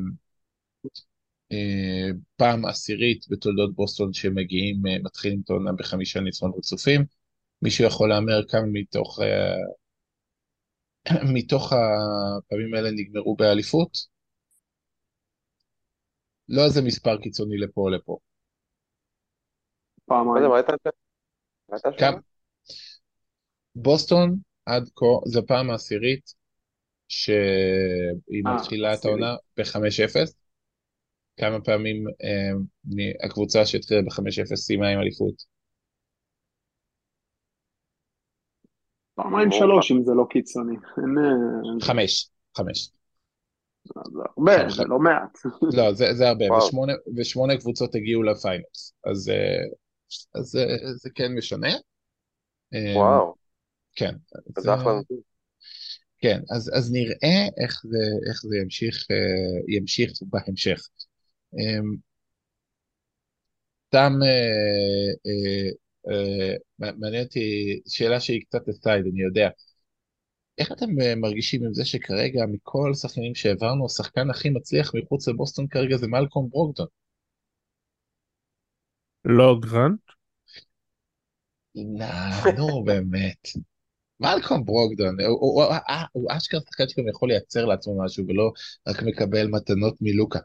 אה, 1.52 2.08
פעם 2.36 2.64
עשירית 2.66 3.24
בתולדות 3.30 3.74
בוסטון 3.74 4.12
שמגיעים, 4.12 4.86
אה, 4.86 4.96
מתחילים 5.02 5.40
את 5.44 5.50
העונה 5.50 5.72
בחמישה 5.72 6.20
ניצחונות 6.20 6.56
רצופים. 6.58 7.04
מישהו 7.62 7.84
יכול 7.86 8.08
להמר 8.08 8.42
כמה 8.48 8.66
מתוך, 8.72 9.20
אה, 9.22 9.56
מתוך 11.34 11.72
הפעמים 11.72 12.74
האלה 12.74 12.90
נגמרו 12.90 13.36
באליפות? 13.36 14.09
לא 16.50 16.64
איזה 16.64 16.82
מספר 16.82 17.16
קיצוני 17.22 17.58
לפה 17.58 17.80
או 17.80 17.88
לפה. 17.88 18.18
פעמיים. 20.06 20.44
בוסטון 23.74 24.36
עד 24.66 24.82
כה, 24.96 25.06
זו 25.26 25.46
פעם 25.46 25.70
העשירית 25.70 26.34
שהיא 27.08 28.42
אה, 28.46 28.54
מתחילה 28.54 28.94
את. 28.94 29.04
העונה 29.04 29.34
ב-5-0. 29.56 30.32
כמה 31.36 31.60
פעמים 31.60 32.04
אה, 32.08 32.52
מ- 32.84 33.26
הקבוצה 33.26 33.66
שהתחילה 33.66 34.02
ב-5-0 34.02 34.56
סיימה 34.56 34.88
עם 34.88 35.00
אליפות? 35.00 35.34
פעמיים. 39.14 39.52
שלוש 39.52 39.92
אם 39.92 40.04
זה 40.04 40.12
לא 40.16 40.26
קיצוני. 40.30 40.76
חמש. 41.80 42.30
חמש. 42.56 42.90
זה 43.84 44.00
הרבה, 44.36 44.68
זה 44.68 44.84
לא 44.84 44.98
מעט. 44.98 45.38
לא, 45.76 45.92
זה, 45.92 46.14
זה 46.14 46.28
הרבה. 46.28 46.44
ושמונה, 46.52 46.92
ושמונה 47.16 47.56
קבוצות 47.56 47.94
הגיעו 47.94 48.22
לפיינלס, 48.22 48.94
אז, 49.10 49.28
אה, 49.28 49.62
אז 50.34 50.44
זה, 50.44 50.66
זה 51.02 51.10
כן 51.14 51.34
משנה. 51.34 51.68
אה, 52.74 52.92
וואו, 52.96 53.34
כן, 53.96 54.14
זה 54.58 54.74
אחלה 54.74 55.00
נתון. 55.00 55.20
כן, 56.18 56.40
אז, 56.56 56.70
אז 56.74 56.92
נראה 56.92 57.48
איך 57.64 57.82
זה, 57.84 57.98
איך 58.28 58.42
זה 58.42 58.56
ימשיך, 58.56 59.06
אה, 59.10 59.76
ימשיך 59.76 60.10
בהמשך. 60.22 60.80
אה, 61.58 61.80
סתם 63.88 64.12
אה, 64.22 65.10
אה, 65.26 65.70
אה, 66.12 66.54
מעניין 66.98 67.24
אותי, 67.24 67.80
שאלה 67.88 68.20
שהיא 68.20 68.42
קצת 68.42 68.68
אסייד, 68.68 69.04
אני 69.12 69.22
יודע. 69.22 69.48
איך 70.60 70.72
אתם 70.72 71.00
אה, 71.00 71.14
מרגישים 71.16 71.64
עם 71.64 71.74
זה 71.74 71.84
שכרגע 71.84 72.46
מכל 72.46 72.90
השחקנים 72.92 73.34
שהעברנו, 73.34 73.86
השחקן 73.86 74.30
הכי 74.30 74.50
מצליח 74.50 74.92
מחוץ 74.94 75.28
לבוסטון 75.28 75.66
כרגע 75.68 75.96
זה 75.96 76.06
מלקום 76.06 76.48
ברוקדון? 76.50 76.86
לא 79.24 79.60
גרנט? 79.60 80.00
נו 82.56 82.84
באמת. 82.86 83.48
מלקום 84.20 84.64
ברוקדון, 84.64 85.20
הוא, 85.20 85.64
הוא, 86.12 86.26
אשכרה 86.30 86.60
שחקן 86.60 86.88
שגם 86.88 87.08
יכול 87.08 87.28
לייצר 87.28 87.64
לעצמו 87.64 88.04
משהו 88.04 88.24
ולא 88.28 88.52
רק 88.88 89.02
מקבל 89.02 89.46
מתנות 89.46 89.96
מלוקה. 90.00 90.38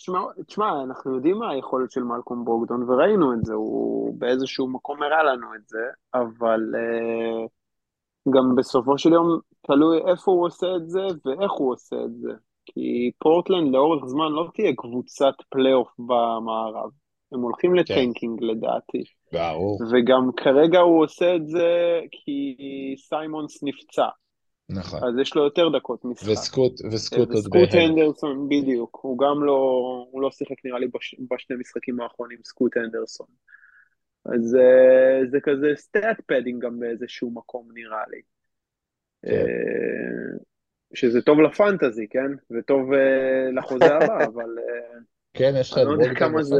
תשמע, 0.00 0.20
תשמע, 0.46 0.82
אנחנו 0.82 1.14
יודעים 1.14 1.38
מה 1.38 1.50
היכולת 1.50 1.90
של 1.90 2.02
מלקום 2.02 2.44
ברוקדון, 2.44 2.90
וראינו 2.90 3.32
את 3.32 3.44
זה, 3.44 3.54
הוא 3.54 4.14
באיזשהו 4.18 4.68
מקום 4.68 5.02
הראה 5.02 5.22
לנו 5.22 5.54
את 5.54 5.68
זה, 5.68 5.84
אבל 6.14 6.60
אה, 6.74 7.46
גם 8.34 8.54
בסופו 8.56 8.98
של 8.98 9.12
יום 9.12 9.38
תלוי 9.66 9.98
איפה 10.10 10.32
הוא 10.32 10.46
עושה 10.46 10.66
את 10.76 10.88
זה 10.88 11.00
ואיך 11.24 11.52
הוא 11.52 11.72
עושה 11.72 11.96
את 11.96 12.14
זה. 12.20 12.32
כי 12.66 13.10
פורטלנד 13.18 13.72
לאורך 13.72 14.04
זמן 14.06 14.32
לא 14.32 14.48
תהיה 14.54 14.72
קבוצת 14.76 15.34
פלייאוף 15.50 15.88
במערב. 15.98 16.90
הם 17.32 17.40
הולכים 17.40 17.74
ל 17.74 17.82
tanking 17.82 18.42
לדעתי. 18.42 19.02
ברור, 19.32 19.78
וגם 19.90 20.30
כרגע 20.36 20.78
הוא 20.78 21.04
עושה 21.04 21.36
את 21.36 21.48
זה 21.48 22.00
כי 22.10 22.56
סיימונס 22.96 23.62
נפצע, 23.62 24.08
נכון. 24.74 25.04
אז 25.04 25.18
יש 25.20 25.34
לו 25.34 25.44
יותר 25.44 25.68
דקות 25.68 26.04
משחק. 26.04 26.28
וסקוט, 26.32 26.80
וסקוט 26.92 27.18
עוד 27.18 27.36
וסקוט. 27.36 27.68
הנדרסון, 27.72 28.48
בדיוק, 28.48 28.98
הוא 29.02 29.18
גם 29.18 29.44
לא, 29.44 29.52
הוא 30.10 30.22
לא 30.22 30.30
שיחק 30.30 30.64
נראה 30.64 30.78
לי 30.78 30.88
בש, 30.88 31.14
בשני 31.30 31.56
משחקים 31.56 32.00
האחרונים, 32.00 32.38
סקוט 32.44 32.76
הנדרסון. 32.76 33.26
אז 34.24 34.56
אה, 34.56 35.26
זה 35.30 35.38
כזה 35.42 35.66
stat 35.74 36.20
padding 36.26 36.62
גם 36.64 36.80
באיזשהו 36.80 37.30
מקום 37.30 37.68
נראה 37.74 38.04
לי. 38.10 38.20
כן. 39.22 39.30
אה, 39.30 40.38
שזה 40.94 41.22
טוב 41.22 41.40
לפנטזי, 41.40 42.06
כן? 42.10 42.56
וטוב 42.58 42.92
אה, 42.92 43.50
לחוזה 43.52 43.94
הבא, 43.94 44.24
אבל 44.34 44.58
אה, 44.58 44.98
כן, 45.34 45.52
יש 45.60 45.72
לך 45.72 45.78
אני 45.78 45.82
את 45.82 45.88
לא 45.88 45.92
יודע 45.92 46.14
כמה 46.14 46.42
זה... 46.42 46.56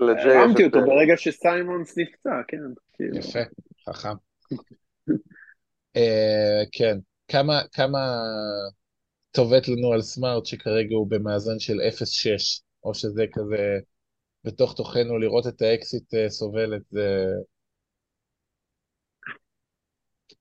הרמתי. 0.00 0.64
אותו 0.64 0.80
ברגע 0.80 1.16
שסיימונס 1.16 1.98
נפצע, 1.98 2.40
כן. 2.48 2.56
כאילו. 2.92 3.16
יפה, 3.16 3.38
חכם. 3.88 4.14
אה, 5.96 6.62
כן, 6.72 6.98
כמה, 7.28 7.60
כמה 7.72 7.98
טוב 9.30 9.68
לנו 9.68 9.92
על 9.92 10.02
סמארט 10.02 10.46
שכרגע 10.46 10.94
הוא 10.96 11.10
במאזן 11.10 11.58
של 11.58 11.80
0-6, 11.80 12.62
או 12.84 12.94
שזה 12.94 13.24
כזה 13.32 13.78
בתוך 14.44 14.74
תוכנו 14.76 15.18
לראות 15.18 15.46
את 15.46 15.62
האקסית 15.62 16.14
אה, 16.14 16.30
סובלת, 16.30 16.82
זה... 16.90 17.26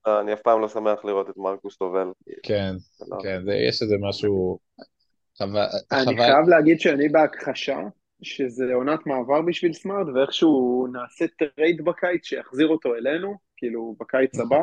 אני 0.07 0.33
אף 0.33 0.41
פעם 0.41 0.61
לא 0.61 0.69
שמח 0.69 1.05
לראות 1.05 1.29
את 1.29 1.37
מרקוס 1.37 1.77
סובל. 1.77 2.07
כן, 2.43 2.73
לא- 3.09 3.17
כן, 3.23 3.41
זה, 3.45 3.53
יש 3.53 3.81
איזה 3.81 3.95
משהו... 4.09 4.59
חבל, 5.37 5.65
אני 5.91 6.17
חייב 6.17 6.49
להגיד 6.49 6.79
שאני 6.79 7.09
בהכחשה 7.09 7.77
שזה 8.21 8.73
עונת 8.73 8.99
מעבר 9.05 9.41
בשביל 9.41 9.73
סמארט, 9.73 10.07
ואיכשהו 10.15 10.87
נעשה 10.93 11.25
טרייד 11.27 11.85
בקיץ 11.85 12.25
שיחזיר 12.25 12.67
אותו 12.67 12.95
אלינו, 12.95 13.35
כאילו 13.57 13.95
בקיץ 13.99 14.39
הבא, 14.39 14.61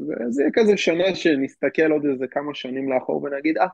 וזה 0.00 0.42
יהיה 0.42 0.52
כזה 0.54 0.76
שנה 0.76 1.14
שנסתכל 1.14 1.90
עוד 1.92 2.04
איזה 2.04 2.26
כמה 2.26 2.54
שנים 2.54 2.92
לאחור 2.92 3.22
ונגיד, 3.22 3.58
אה, 3.58 3.66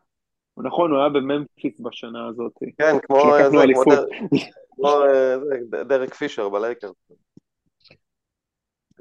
נכון, 0.65 0.91
הוא 0.91 0.99
היה 1.01 1.09
בממפיס 1.09 1.81
בשנה 1.81 2.27
הזאת. 2.29 2.53
כן, 2.79 2.99
כמו 3.03 3.21
שלקחנו 3.21 3.59
זה, 3.61 3.67
כמו. 3.75 3.85
דר- 3.85 4.07
כמו 4.77 4.89
אה, 4.89 5.39
זה, 5.71 5.85
דרק 5.85 6.15
פישר 6.15 6.49
בלייקרס. 6.49 6.95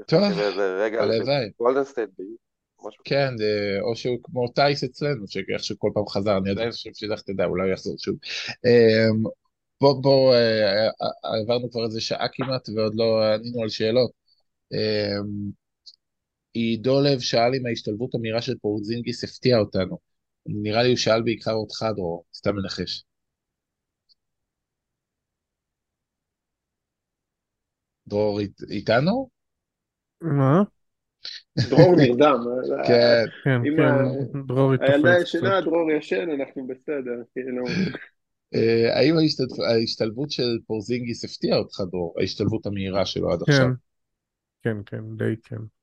טוב, 0.08 0.20
הלוואי. 1.00 1.50
כן, 3.04 3.30
או 3.82 3.96
שהוא 3.96 4.18
כמו 4.24 4.48
טייס 4.48 4.84
אצלנו, 4.84 5.28
שאיכשהו 5.28 5.76
כל 5.80 5.92
פעם 5.94 6.08
חזר, 6.08 6.38
אני 6.38 6.50
עדיין 6.50 6.72
חושב 6.72 6.90
שלך 6.94 7.22
תדע, 7.22 7.46
אולי 7.46 7.64
הוא 7.64 7.74
יחזור 7.74 7.96
שוב. 7.98 8.16
אמ, 8.66 9.24
בוא, 9.82 10.02
בוא, 10.02 10.34
אה, 10.34 10.88
אה, 10.88 11.42
עברנו 11.42 11.72
כבר 11.72 11.86
איזה 11.86 12.02
שעה 12.02 12.28
כמעט 12.34 12.70
ועוד 12.76 12.96
לא 12.96 13.34
ענינו 13.34 13.62
על 13.62 13.70
שאלות. 13.70 14.12
עידו 16.58 17.02
לב 17.02 17.20
שאל 17.20 17.52
אם 17.60 17.66
ההשתלבות 17.66 18.16
המהירה 18.16 18.42
של 18.42 18.54
פורזינגיס 18.62 19.24
הפתיעה 19.24 19.60
אותנו. 19.60 19.98
נראה 20.46 20.84
לי 20.84 20.90
הוא 20.90 20.98
שאל 20.98 21.22
בעיקר 21.22 21.54
אותך, 21.54 21.86
דרור, 21.96 22.26
סתם 22.34 22.56
מנחש. 22.56 23.04
דרור 28.08 28.40
אית- 28.40 28.62
איתנו? 28.70 29.30
מה? 30.22 30.64
דרור 31.70 31.96
נרדם. 31.98 32.40
כן, 32.88 33.26
כן, 33.44 33.62
כן, 33.78 34.44
דרורי 34.48 34.78
הילדה 34.82 35.16
תופס 35.18 35.36
ישנה. 35.36 35.62
דרור 35.62 35.92
ישן, 35.92 36.30
אנחנו 36.30 36.68
בסדר, 36.68 37.22
כאילו. 37.34 37.66
אה, 38.56 39.00
האם 39.00 39.18
ההשתלב- 39.18 39.62
ההשתלבות 39.70 40.32
של 40.32 40.58
פורזינגיס 40.68 41.26
הפתיעה 41.26 41.58
אותך, 41.58 41.82
דרור? 41.92 42.16
ההשתלבות 42.20 42.66
המהירה 42.66 43.06
שלו 43.06 43.32
עד 43.32 43.40
עכשיו? 43.42 43.68
כן, 44.64 44.78
כן, 44.86 44.98
כן, 44.98 45.18
די 45.18 45.36
כן. 45.44 45.77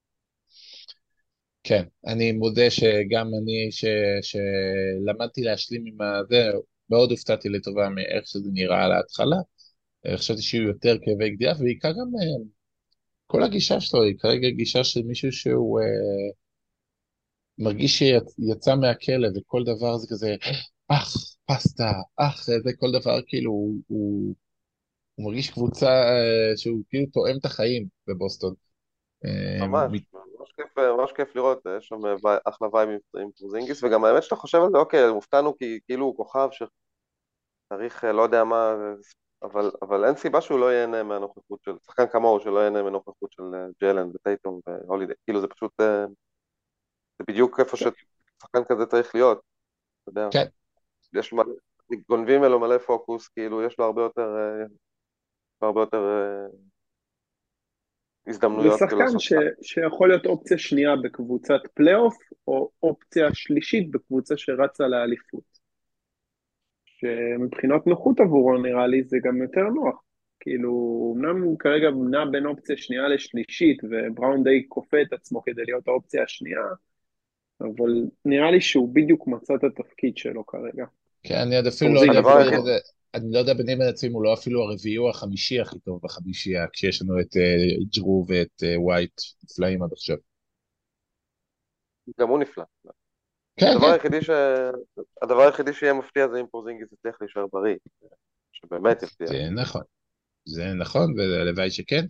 כן, 1.65 1.85
אני 2.07 2.33
מודה 2.33 2.71
שגם 2.71 3.27
אני, 3.27 3.73
ש, 3.73 3.85
שלמדתי 4.23 5.43
להשלים 5.43 5.85
עם 5.87 6.01
הזה, 6.01 6.51
מאוד 6.91 7.11
הופתעתי 7.11 7.49
לטובה 7.49 7.89
מאיך 7.89 8.27
שזה 8.27 8.51
נראה 8.53 8.85
על 8.85 8.93
ההתחלה. 8.93 9.37
אה, 10.07 10.17
חשבתי 10.17 10.43
שיהיו 10.43 10.63
יותר 10.63 10.97
כאבי 11.03 11.31
גדיעה, 11.31 11.55
ובעיקר 11.55 11.91
גם 11.91 11.99
אה, 11.99 12.45
כל 13.27 13.43
הגישה 13.43 13.81
שלו 13.81 14.03
היא 14.03 14.19
כרגע 14.19 14.49
גישה 14.51 14.85
של 14.85 15.03
מישהו 15.03 15.33
שהוא 15.33 15.81
אה, 15.81 16.31
מרגיש 17.59 17.99
שיצא 17.99 18.75
מהכלא, 18.77 19.29
וכל 19.37 19.65
דבר 19.65 19.97
זה 19.97 20.07
כזה, 20.11 20.37
אח, 20.89 21.15
פסטה, 21.47 21.93
אח, 22.17 22.45
זה 22.47 22.71
כל 22.79 22.91
דבר, 22.93 23.19
כאילו, 23.27 23.51
הוא, 23.51 23.75
הוא, 23.87 24.35
הוא 25.15 25.27
מרגיש 25.27 25.51
קבוצה 25.51 25.89
אה, 25.89 26.57
שהוא 26.57 26.81
כאילו 26.89 27.07
תואם 27.13 27.37
את 27.41 27.45
החיים 27.45 27.87
בבוסטון. 28.09 28.55
אה, 29.25 29.67
ממש, 29.67 29.91
ממש 29.91 30.24
כיף, 30.57 30.79
ממש 30.79 31.13
כיף 31.13 31.37
לראות, 31.37 31.67
יש 31.79 31.87
שם 31.89 31.97
וי- 32.05 32.37
אחלה 32.45 32.69
וייב 32.73 32.89
עם, 33.21 33.31
פורזינגיס, 33.39 33.85
וגם 33.85 34.05
האמת 34.05 34.23
שאתה 34.23 34.37
חושב 34.37 34.59
על 34.59 34.71
זה, 34.73 34.79
אוקיי, 34.79 35.05
הופתענו 35.05 35.57
כי 35.59 35.81
כאילו 35.87 36.07
הוא 36.07 36.17
כוכב 36.17 36.49
שצריך, 37.71 38.05
אה, 38.05 38.13
לא 38.13 38.23
יודע 38.23 38.45
מה, 38.45 38.75
אבל, 39.43 39.71
אבל 39.83 40.05
אין 40.05 40.17
סיבה 40.17 40.41
שהוא 40.41 40.61
לא 40.61 40.73
ייהנה 40.73 41.03
מהנוכחות 41.03 41.63
של, 41.63 41.73
שחקן 41.87 42.07
כמוהו 42.07 42.41
שלא 42.41 42.59
ייהנה 42.59 42.83
מהנוכחות 42.83 43.33
של 43.33 43.43
אה, 43.55 43.67
ג'לן 43.83 44.11
וטייטום 44.15 44.61
והולידי, 44.67 45.13
כאילו 45.25 45.41
זה 45.41 45.47
פשוט, 45.47 45.73
אה, 45.81 46.05
זה 47.19 47.25
בדיוק 47.29 47.61
איפה 47.61 47.77
ששחקן 47.77 48.65
כזה 48.69 48.87
צריך 48.87 49.15
להיות, 49.15 49.41
אתה 50.03 50.11
יודע, 50.11 50.29
כן, 50.33 50.47
יש 51.13 51.33
מלא, 51.33 51.55
גונבים 52.09 52.41
ממנו 52.41 52.59
מלא 52.61 52.79
פוקוס, 52.79 53.29
כאילו 53.29 53.63
יש 53.63 53.79
לו 53.79 53.85
הרבה 53.85 54.03
יותר, 54.03 54.29
אה, 54.37 54.67
הרבה 55.63 55.81
יותר 55.81 55.99
אה, 55.99 56.47
הזדמנויות 58.27 58.79
כאילו 58.79 59.09
שחקן 59.09 59.19
ש, 59.19 59.33
שיכול 59.63 60.09
להיות 60.09 60.27
אופציה 60.27 60.59
שנייה 60.59 60.97
בקבוצת 60.97 61.61
פלייאוף, 61.75 62.17
או 62.49 62.71
אופציה 62.83 63.35
שלישית 63.35 63.91
בקבוצה 63.91 64.37
שרצה 64.37 64.87
לאליפות. 64.87 65.55
שמבחינות 66.85 67.87
נוחות 67.87 68.21
עבורו 68.21 68.59
נראה 68.59 68.87
לי 68.87 69.03
זה 69.05 69.17
גם 69.25 69.43
יותר 69.43 69.63
נוח. 69.63 70.03
כאילו, 70.41 71.15
אמנם 71.17 71.43
הוא 71.43 71.59
כרגע 71.59 71.91
נע 72.11 72.25
בין 72.25 72.47
אופציה 72.47 72.77
שנייה 72.77 73.09
לשלישית, 73.09 73.79
ובראון 73.85 74.45
די 74.45 74.65
כופה 74.69 75.03
את 75.03 75.13
עצמו 75.13 75.43
כדי 75.43 75.63
להיות 75.65 75.89
האופציה 75.89 76.23
השנייה, 76.23 76.61
אבל 77.61 77.93
נראה 78.25 78.51
לי 78.51 78.61
שהוא 78.61 78.95
בדיוק 78.95 79.27
מצא 79.27 79.55
את 79.55 79.65
התפקיד 79.65 80.17
שלו 80.17 80.47
כרגע. 80.47 80.85
כן, 81.23 81.35
אני 81.35 81.57
עוד 81.57 81.67
אפילו 81.67 81.95
לא 81.95 82.01
יודע, 82.01 82.79
אני 83.15 83.33
לא 83.33 83.39
יודע 83.39 83.55
ביני 83.55 83.75
לבין 83.75 83.89
עצמי 83.89 84.09
אם 84.09 84.15
הוא 84.15 84.25
לא 84.25 84.35
אפילו 84.35 84.63
הרביעי 84.63 84.99
או 84.99 85.11
החמישי 85.11 85.61
הכי 85.61 85.79
טוב 85.79 86.01
בחמישייה, 86.03 86.67
כשיש 86.73 87.03
לנו 87.03 87.21
את 87.21 87.37
אה, 87.37 87.85
ג'רו 87.97 88.25
ואת 88.29 88.63
אה, 88.63 88.81
ווייט 88.81 89.21
נפלאים 89.45 89.83
עד 89.83 89.93
עכשיו. 89.93 90.17
גם 92.21 92.29
הוא 92.29 92.39
נפלא. 92.39 92.65
כן, 93.57 93.67
הדבר 93.67 93.87
כן, 93.87 93.93
היחידי 93.93 94.23
ש... 94.23 94.31
הדבר 95.23 95.43
היחידי 95.43 95.73
שיהיה 95.73 95.93
מפתיע 95.93 96.29
זה 96.29 96.41
אם 96.41 96.47
פורזינגיס 96.47 96.93
יצליח 96.93 97.17
להישאר 97.21 97.47
בריא, 97.53 97.77
שבאמת 98.53 99.03
יפתיע. 99.03 99.27
זה 99.27 99.51
נכון, 99.51 99.83
זה 100.45 100.65
נכון, 100.75 101.15
והלוואי 101.19 101.71
שכן. 101.71 102.05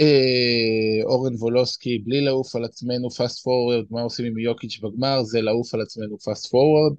אה, 0.00 1.04
אורן 1.04 1.34
וולוסקי, 1.34 1.98
בלי 1.98 2.20
לעוף 2.20 2.56
על 2.56 2.64
עצמנו 2.64 3.10
fast 3.10 3.44
forward, 3.44 3.84
מה 3.90 4.02
עושים 4.02 4.26
עם 4.26 4.38
יוקיץ' 4.38 4.80
בגמר? 4.82 5.22
זה 5.22 5.40
לעוף 5.40 5.74
על 5.74 5.80
עצמנו 5.80 6.18
fast 6.18 6.50
forward. 6.50 6.94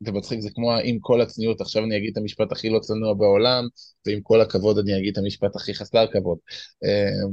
זה 0.00 0.12
מצחיק, 0.12 0.40
זה 0.40 0.50
כמו 0.54 0.72
עם 0.84 0.98
כל 1.00 1.20
הצניעות, 1.20 1.60
עכשיו 1.60 1.84
אני 1.84 1.96
אגיד 1.96 2.10
את 2.12 2.16
המשפט 2.16 2.52
הכי 2.52 2.68
לא 2.68 2.78
צנוע 2.78 3.14
בעולם, 3.14 3.64
ועם 4.06 4.20
כל 4.22 4.40
הכבוד 4.40 4.78
אני 4.78 4.98
אגיד 4.98 5.12
את 5.12 5.18
המשפט 5.18 5.56
הכי 5.56 5.74
חסר 5.74 6.06
כבוד. 6.12 6.38
אה, 6.84 7.28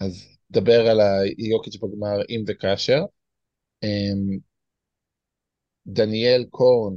אז 0.00 0.24
דבר 0.50 0.86
על 0.90 1.00
היוקיץ' 1.38 1.76
בגמר 1.76 2.16
אם 2.28 2.44
וכאשר. 2.48 3.02
אה, 3.84 3.88
דניאל 5.86 6.44
קורן 6.50 6.96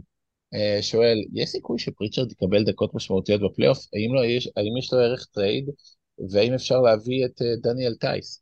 אה, 0.54 0.80
שואל, 0.82 1.18
יש 1.34 1.50
סיכוי 1.50 1.80
שפריצ'רד 1.80 2.32
יקבל 2.32 2.64
דקות 2.64 2.96
משמעותיות 2.96 3.42
בפלייאוף? 3.42 3.78
האם, 3.94 4.16
לא 4.16 4.22
האם 4.58 4.78
יש 4.78 4.94
לו 4.94 5.00
ערך 5.00 5.26
trade? 5.34 5.70
והאם 6.32 6.54
אפשר 6.54 6.82
להביא 6.82 7.26
את 7.26 7.42
אה, 7.42 7.56
דניאל 7.64 7.96
טייס? 7.96 8.42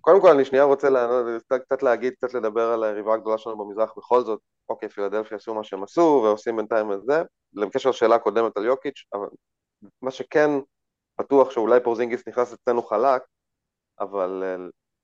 קודם 0.00 0.20
כל 0.20 0.30
אני 0.30 0.44
שנייה 0.44 0.64
רוצה 0.64 0.90
לענות, 0.90 1.42
קצת, 1.64 1.82
להגיד, 1.82 2.12
קצת 2.14 2.34
לדבר 2.34 2.68
על 2.68 2.84
היריבה 2.84 3.14
הגדולה 3.14 3.38
שלנו 3.38 3.58
במזרח. 3.58 3.92
בכל 3.96 4.24
זאת, 4.24 4.40
אוקיי, 4.68 4.88
פילדלפיה 4.88 5.36
עשו 5.36 5.54
מה 5.54 5.64
שהם 5.64 5.82
עשו 5.82 6.20
ועושים 6.24 6.56
בינתיים 6.56 6.92
את 6.92 7.02
זה, 7.02 7.22
בקשר 7.52 7.90
לשאלה 7.90 8.14
הקודמת 8.14 8.56
על 8.56 8.64
יוקיץ', 8.64 9.04
אבל 9.14 9.28
מה 10.02 10.10
שכן 10.10 10.50
בטוח 11.18 11.50
שאולי 11.50 11.80
פורזינגיס 11.80 12.28
נכנס 12.28 12.52
אצלנו 12.52 12.82
חלק, 12.82 13.22
אבל 14.00 14.42
אה, 14.44 14.56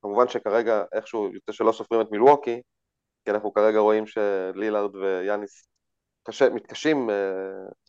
כמובן 0.03 0.29
שכרגע 0.29 0.85
איכשהו 0.93 1.31
יוצא 1.35 1.53
שלא 1.53 1.73
סופרים 1.73 2.01
את 2.01 2.11
מילווקי, 2.11 2.63
כי 3.25 3.31
אנחנו 3.31 3.53
כרגע 3.53 3.79
רואים 3.79 4.05
שלילארד 4.07 4.97
ויאניס 4.97 5.69
קשה, 6.23 6.51
מתקשים 6.51 7.11
אה, 7.11 7.15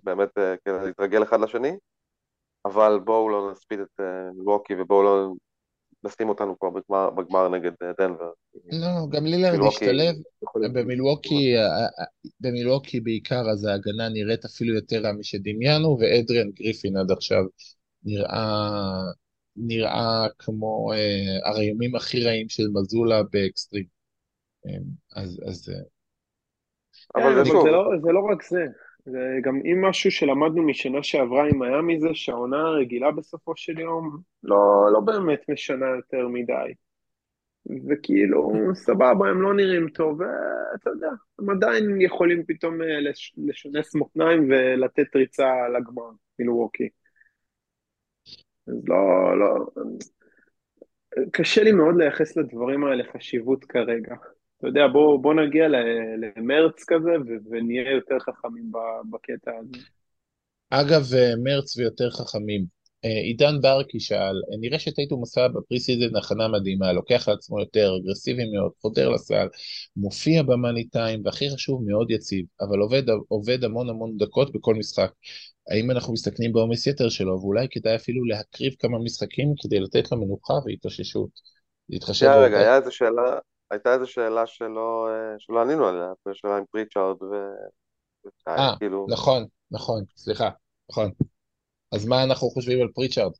באמת 0.03 0.37
אה, 0.37 0.55
כדי 0.65 0.85
להתרגל 0.85 1.23
אחד 1.23 1.39
לשני, 1.39 1.77
אבל 2.65 2.99
בואו 3.03 3.29
לא 3.29 3.51
נספיד 3.51 3.79
את 3.79 3.99
מילווקי 4.35 4.73
ובואו 4.81 5.03
לא 5.03 5.33
נשים 6.03 6.29
אותנו 6.29 6.59
כבר 6.59 6.69
בגמר, 6.69 7.09
בגמר 7.09 7.49
נגד 7.49 7.71
אה, 7.83 7.91
דנבר. 7.99 8.31
לא, 8.71 9.07
גם 9.09 9.25
לילארד 9.25 9.51
מילווקי 9.51 9.85
השתלב, 9.85 10.15
יכולים- 10.43 10.73
במילווקי, 10.73 11.57
אה, 11.57 11.61
אה, 11.85 12.05
במילווקי 12.39 12.99
בעיקר 12.99 13.49
אז 13.51 13.65
ההגנה 13.65 14.09
נראית 14.09 14.45
אפילו 14.45 14.75
יותר 14.75 15.01
רע 15.03 15.11
משדמיינו, 15.11 15.97
ואדריאן 15.99 16.49
גריפין 16.51 16.97
עד 16.97 17.11
עכשיו 17.11 17.43
נראה, 18.03 19.01
נראה 19.55 20.27
כמו 20.39 20.93
אה, 20.93 21.49
הרעימים 21.49 21.95
הכי 21.95 22.23
רעים 22.23 22.49
של 22.49 22.63
מזולה 22.73 23.23
באקסטרים. 23.23 23.85
אה, 24.67 25.21
אז, 25.23 25.39
אז 25.47 25.69
אה, 25.69 25.81
כן, 27.15 27.21
אבל 27.21 27.35
זה 27.35 27.41
אבל 27.51 27.61
זה 27.63 27.71
לא, 27.71 27.91
זה 28.01 28.11
לא 28.11 28.19
רק 28.31 28.43
זה. 28.43 28.65
זה 29.11 29.39
גם 29.43 29.61
אם 29.65 29.85
משהו 29.85 30.11
שלמדנו 30.11 30.63
משנה 30.63 31.03
שעברה 31.03 31.47
עם 31.47 31.59
מיאמי 31.59 31.99
זה 31.99 32.09
שהעונה 32.13 32.57
הרגילה 32.57 33.11
בסופו 33.11 33.53
של 33.55 33.79
יום 33.79 34.17
לא, 34.43 34.89
לא 34.93 34.99
באמת 34.99 35.49
משנה 35.49 35.85
יותר 35.85 36.27
מדי. 36.27 36.73
וכאילו, 37.89 38.51
סבבה, 38.73 39.29
הם 39.29 39.41
לא 39.41 39.53
נראים 39.53 39.89
טוב, 39.89 40.19
ואתה 40.19 40.89
יודע, 40.89 41.09
הם 41.39 41.49
עדיין 41.49 42.01
יכולים 42.01 42.43
פתאום 42.47 42.81
אה, 42.81 42.99
לש, 42.99 43.33
לשנס 43.37 43.95
מותניים 43.95 44.49
ולתת 44.49 45.15
ריצה 45.15 45.49
לגמר, 45.69 46.09
מילווקי. 46.39 46.89
אז 48.67 48.87
לא, 48.87 49.39
לא, 49.39 49.65
קשה 51.31 51.63
לי 51.63 51.71
מאוד 51.71 51.95
לייחס 51.97 52.37
לדברים 52.37 52.83
האלה 52.83 53.03
חשיבות 53.13 53.65
כרגע. 53.65 54.15
אתה 54.59 54.67
יודע, 54.67 54.87
בוא, 54.93 55.19
בוא 55.21 55.33
נגיע 55.33 55.67
למרץ 56.37 56.83
כזה 56.87 57.11
ו- 57.27 57.49
ונהיה 57.51 57.91
יותר 57.91 58.19
חכמים 58.19 58.71
בקטע 59.11 59.51
הזה. 59.59 59.83
אגב, 60.69 61.13
אה, 61.13 61.33
מרץ 61.43 61.77
ויותר 61.77 62.09
חכמים. 62.09 62.65
אה, 63.05 63.09
עידן 63.09 63.61
ברקי 63.61 63.99
שאל, 63.99 64.35
אה, 64.51 64.57
נראה 64.59 64.79
שטייטום 64.79 65.23
עשה 65.23 65.47
ב 65.47 65.79
pre-season 65.79 66.15
הכנה 66.15 66.47
מדהימה, 66.47 66.93
לוקח 66.93 67.27
לעצמו 67.29 67.59
יותר, 67.59 67.91
אגרסיבי 68.03 68.43
מאוד, 68.53 68.71
חודר 68.81 69.09
לסל, 69.09 69.47
מופיע 69.95 70.43
במאני 70.43 70.87
טיים, 70.87 71.21
והכי 71.25 71.49
חשוב, 71.49 71.83
מאוד 71.87 72.11
יציב, 72.11 72.45
אבל 72.61 72.79
עובד, 72.79 73.03
עובד 73.27 73.63
המון 73.63 73.89
המון 73.89 74.17
דקות 74.17 74.53
בכל 74.53 74.75
משחק. 74.75 75.11
האם 75.71 75.91
אנחנו 75.91 76.13
מסתכנים 76.13 76.53
בעומס 76.53 76.87
יתר 76.87 77.09
שלו, 77.09 77.39
ואולי 77.41 77.67
כדאי 77.71 77.95
אפילו 77.95 78.25
להקריב 78.25 78.73
כמה 78.79 78.99
משחקים 78.99 79.53
כדי 79.63 79.79
לתת 79.79 80.11
לו 80.11 80.17
מנוחה 80.17 80.53
והתאוששות. 80.65 81.29
להתחשב 81.89 82.25
רגע. 82.25 82.59
היה 82.59 82.77
איזה 82.77 82.91
שאלה, 82.91 83.39
הייתה 83.71 83.93
איזו 83.93 84.07
שאלה 84.07 84.47
שלא, 84.47 85.07
אה, 85.09 85.35
שלא 85.39 85.61
ענינו 85.61 85.85
עליה, 85.87 86.11
שאלה 86.33 86.57
עם 86.57 86.63
פריצ'ארד 86.71 87.23
ו... 87.23 87.33
אה, 88.47 88.75
כאילו, 88.79 89.07
נכון, 89.09 89.45
נכון, 89.71 90.03
סליחה, 90.17 90.49
נכון. 90.89 91.11
אז 91.95 92.05
מה 92.05 92.23
אנחנו 92.23 92.49
חושבים 92.49 92.81
על 92.81 92.87
פריצ'ארד? 92.93 93.31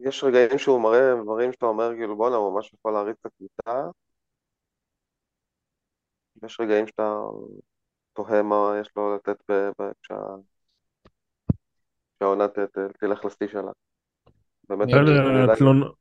יש 0.00 0.24
רגעים 0.24 0.58
שהוא 0.58 0.80
מראה 0.82 1.22
דברים 1.22 1.52
שאתה 1.52 1.66
אומר, 1.66 1.90
כאילו, 1.96 2.16
בואנה, 2.16 2.36
הוא 2.36 2.54
ממש 2.54 2.72
יכול 2.74 2.92
להריץ 2.92 3.16
את 3.20 3.26
הקבוצה. 3.26 3.88
יש 6.44 6.60
רגעים 6.60 6.86
שאתה 6.86 7.12
תוהה 8.12 8.42
מה 8.42 8.74
יש 8.80 8.88
לו 8.96 9.14
לתת 9.16 9.50
כשהעונה 12.18 12.44
תלך 13.00 13.24
לשיא 13.24 13.48
שלה. 13.48 13.72
באמת, 14.68 14.86
נראה 14.88 15.00
אני- 15.00 15.10
לי- 15.10 15.18
אני 15.18 15.42
עדיין- 15.42 15.50
התלונ- 15.50 15.82
התלונ- 15.82 15.94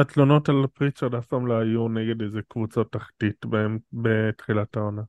התלונות 0.00 0.48
על 0.48 0.66
פריצ'רד 0.74 1.14
אף 1.14 1.26
פעם 1.26 1.46
לא 1.46 1.54
היו 1.58 1.88
נגד 1.88 2.22
איזה 2.22 2.38
קבוצות 2.48 2.92
תחתית 2.92 3.46
בהם- 3.46 3.78
בתחילת 3.92 4.76
העונה. 4.76 5.02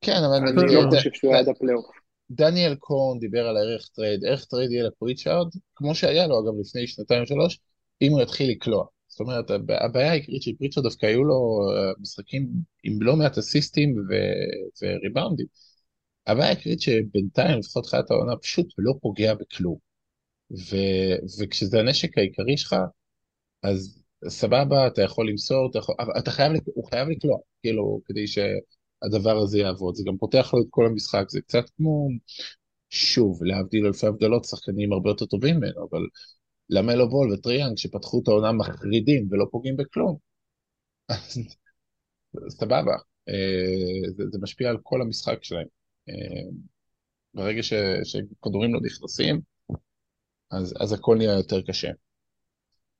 כן, 0.00 0.16
אבל 0.26 0.34
אני 0.48 0.74
לא 0.74 0.90
חושב 0.90 1.10
שהוא 1.12 1.32
היה 1.32 1.40
עד 1.40 1.48
הפלייאוף. 1.48 1.86
דניאל 2.30 2.74
קורן 2.74 3.18
דיבר 3.18 3.46
על 3.46 3.56
הערך 3.56 3.88
trade, 3.94 4.24
ערך 4.24 4.44
trade 4.44 4.70
יהיה 4.70 4.84
לפריצ'ארד, 4.84 5.46
כמו 5.74 5.94
שהיה 5.94 6.26
לו 6.26 6.40
אגב 6.40 6.60
לפני 6.60 6.86
שנתיים 6.86 7.20
או 7.22 7.26
שלוש, 7.26 7.58
אם 8.02 8.12
הוא 8.12 8.22
יתחיל 8.22 8.50
לקלוע. 8.50 8.86
זאת 9.08 9.20
אומרת, 9.20 9.50
הב- 9.50 9.70
הבעיה 9.70 10.10
העיקרית 10.10 10.42
של 10.42 10.50
פריצ'ארד 10.58 10.84
דווקא 10.84 11.06
היו 11.06 11.24
לו 11.24 11.58
אה, 11.76 11.92
משחקים 12.00 12.48
עם 12.84 13.02
לא 13.02 13.16
מעט 13.16 13.38
אסיסטים 13.38 13.94
ו- 14.08 14.84
וריבאונדים. 14.86 15.46
הבעיה 16.26 16.46
העיקרית 16.48 16.80
שבינתיים, 16.80 17.58
לפחות 17.58 17.84
תחילת 17.84 18.10
העונה, 18.10 18.36
פשוט 18.36 18.66
לא 18.78 18.92
פוגע 19.00 19.34
בכלום. 19.34 19.85
ו- 20.50 21.16
וכשזה 21.40 21.80
הנשק 21.80 22.18
העיקרי 22.18 22.56
שלך, 22.56 22.76
אז 23.62 24.02
סבבה, 24.28 24.86
אתה 24.86 25.02
יכול 25.02 25.30
למסור, 25.30 25.70
אתה, 25.70 25.78
יכול, 25.78 25.94
אתה 26.18 26.30
חייב, 26.30 26.52
הוא 26.74 26.88
חייב 26.90 27.08
לקלוע, 27.08 27.38
כאילו, 27.62 28.00
כדי 28.04 28.26
שהדבר 28.26 29.36
הזה 29.38 29.58
יעבוד. 29.58 29.94
זה 29.94 30.02
גם 30.06 30.16
פותח 30.18 30.54
לו 30.54 30.62
את 30.62 30.66
כל 30.70 30.86
המשחק, 30.86 31.24
זה 31.28 31.40
קצת 31.40 31.70
כמו, 31.76 32.08
שוב, 32.90 33.44
להבדיל 33.44 33.86
אלפי 33.86 34.06
הבדלות, 34.06 34.44
שחקנים 34.44 34.92
הרבה 34.92 35.10
יותר 35.10 35.26
טובים 35.26 35.56
ממנו, 35.56 35.88
אבל 35.90 36.00
למלו 36.70 37.10
בול 37.10 37.32
וטריאנג 37.32 37.78
שפתחו 37.78 38.20
את 38.22 38.28
העונה 38.28 38.52
מחרידים 38.52 39.28
ולא 39.30 39.46
פוגעים 39.50 39.76
בכלום, 39.76 40.16
אז 41.08 41.38
סבבה, 42.48 42.96
אה, 43.28 44.10
זה, 44.16 44.24
זה 44.32 44.38
משפיע 44.42 44.70
על 44.70 44.78
כל 44.82 45.02
המשחק 45.02 45.44
שלהם. 45.44 45.66
אה, 46.08 46.14
ברגע 47.34 47.62
שכדורים 48.04 48.74
לא 48.74 48.80
נכנסים, 48.84 49.40
אז, 50.50 50.74
אז 50.80 50.92
הכל 50.92 51.16
נהיה 51.16 51.32
יותר 51.32 51.62
קשה. 51.62 51.90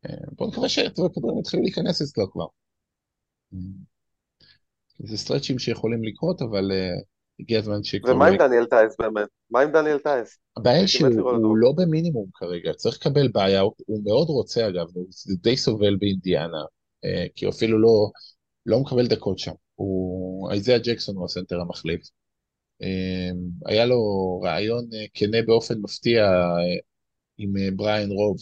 אה, 0.06 0.14
בואו 0.32 0.50
נקווה 0.50 0.68
שהכדורים 0.68 1.38
יתחילו 1.38 1.62
להיכנס 1.62 2.02
אצלו 2.02 2.30
כבר. 2.32 2.46
זה 4.98 5.16
סטרצ'ים 5.16 5.58
שיכולים 5.58 6.04
לקרות, 6.04 6.42
אבל 6.42 6.70
uh, 6.70 7.02
הגיע 7.40 7.58
הזמן 7.58 7.82
שכבר... 7.82 8.14
ומה 8.14 8.26
עם 8.26 8.36
דניאל 8.36 8.64
טייס 8.64 8.96
באמת? 8.98 9.28
מה 9.50 9.60
עם 9.60 9.72
דניאל 9.72 9.98
טייס? 9.98 10.38
הבעיה 10.56 10.88
שהוא 10.88 11.56
לא 11.56 11.72
במינימום 11.76 12.26
כרגע, 12.34 12.72
צריך 12.72 12.96
לקבל 13.00 13.28
בעיה, 13.28 13.60
הוא 13.60 14.04
מאוד 14.04 14.28
רוצה 14.28 14.68
אגב, 14.68 14.86
הוא 14.94 15.06
די 15.42 15.56
סובל 15.56 15.96
באינדיאנה, 15.96 16.62
uh, 17.04 17.08
כי 17.34 17.44
הוא 17.44 17.52
אפילו 17.52 17.78
לא, 17.78 18.10
לא 18.66 18.80
מקבל 18.80 19.06
דקות 19.06 19.38
שם. 19.38 19.52
הוא... 19.74 20.52
איזיה 20.52 20.78
ג'קסון 20.78 21.16
הוא 21.16 21.24
הסנטר 21.24 21.60
המחליף. 21.60 22.00
היה 23.66 23.86
לו 23.86 24.00
רעיון 24.44 24.84
כנה 25.14 25.38
באופן 25.46 25.74
מפתיע 25.78 26.22
עם 27.38 27.56
uh, 27.56 27.74
בריאן 27.76 28.10
רוב, 28.10 28.36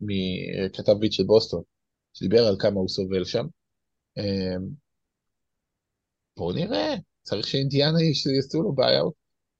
מכתב 0.00 0.92
ביט 0.92 1.12
של 1.12 1.24
בוסטון, 1.24 1.62
שדיבר 2.14 2.46
על 2.46 2.56
כמה 2.58 2.80
הוא 2.80 2.88
סובל 2.88 3.24
שם. 3.24 3.46
Uh, 4.18 4.62
בואו 6.36 6.52
נראה, 6.52 6.94
צריך 7.22 7.46
שאינדיאנה 7.46 7.98
יעשו 8.02 8.62
לו 8.62 8.72
בעיה. 8.72 9.02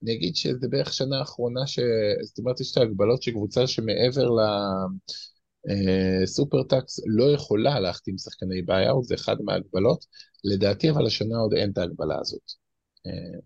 אני 0.02 0.12
אגיד 0.14 0.36
שזה 0.36 0.68
בערך 0.68 0.92
שנה 0.92 1.18
האחרונה, 1.18 1.66
ש... 1.66 1.78
זאת 2.24 2.38
אומרת, 2.38 2.60
יש 2.60 2.72
את 2.72 2.76
ההגבלות 2.76 3.22
שקבוצה 3.22 3.66
שמעבר 3.66 4.28
לסופר 5.66 6.56
אה, 6.72 6.78
לא 7.06 7.24
יכולה 7.34 7.80
להחתים 7.80 8.18
שחקני 8.18 8.62
בעיה, 8.62 8.92
זה 9.02 9.14
אחד 9.14 9.36
מההגבלות. 9.44 10.04
לדעתי, 10.44 10.90
אבל 10.90 11.06
השנה 11.06 11.36
עוד 11.38 11.54
אין 11.54 11.70
את 11.70 11.78
ההגבלה 11.78 12.18
הזאת. 12.20 12.52
אה, 13.06 13.40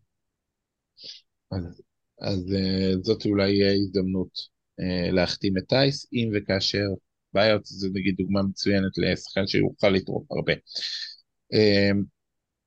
אז, 1.51 1.83
אז 2.21 2.55
אה, 2.55 2.93
זאת 3.03 3.27
אולי 3.27 3.75
הזדמנות 3.75 4.57
להחתים 5.13 5.59
את 5.59 5.63
טייס, 5.69 6.07
אם 6.13 6.31
וכאשר 6.35 6.87
בעיות, 7.33 7.65
זה 7.65 7.89
נגיד 7.93 8.15
דוגמה 8.19 8.43
מצוינת 8.43 8.99
לשחקן 8.99 9.47
שיוכל 9.47 9.89
לתרום 9.89 10.25
הרבה. 10.31 10.53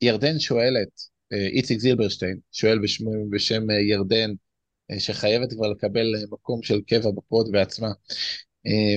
ירדן 0.01 0.39
שואלת, 0.39 0.89
אה, 1.33 1.47
איציק 1.47 1.79
זילברשטיין 1.79 2.39
שואל 2.51 2.79
בשם, 2.79 3.05
בשם 3.31 3.71
אה, 3.71 3.79
ירדן, 3.79 4.31
אה, 4.91 4.99
שחייבת 4.99 5.53
כבר 5.53 5.67
לקבל 5.67 6.13
מקום 6.31 6.63
של 6.63 6.81
קבע 6.81 7.11
בפוד 7.11 7.51
בעצמה, 7.51 7.89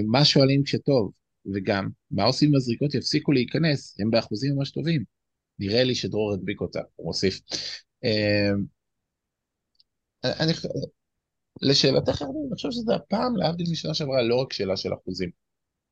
מה 0.07 0.25
שואלים 0.25 0.63
כשטוב, 0.63 1.13
וגם, 1.55 1.89
מה 2.11 2.25
עושים 2.25 2.49
אם 2.49 2.57
הזריקות 2.57 2.95
יפסיקו 2.95 3.33
להיכנס, 3.33 3.97
הם 4.01 4.11
באחוזים 4.11 4.55
ממש 4.57 4.71
טובים. 4.71 5.05
נראה 5.59 5.85
לי 5.85 5.95
שדרור 5.95 6.33
הדביק 6.33 6.61
אותה, 6.61 6.81
הוא 6.97 7.07
מוסיף. 7.07 7.41
אני, 10.25 10.53
לשאלתך, 11.62 12.23
אני 12.23 12.55
חושב 12.55 12.70
שזה 12.70 12.95
הפעם, 12.95 13.37
להבדיל 13.37 13.66
משנה 13.73 13.95
שעברה, 13.95 14.23
לא 14.23 14.37
רק 14.37 14.53
שאלה 14.53 14.77
של 14.77 14.95
אחוזים. 14.95 15.31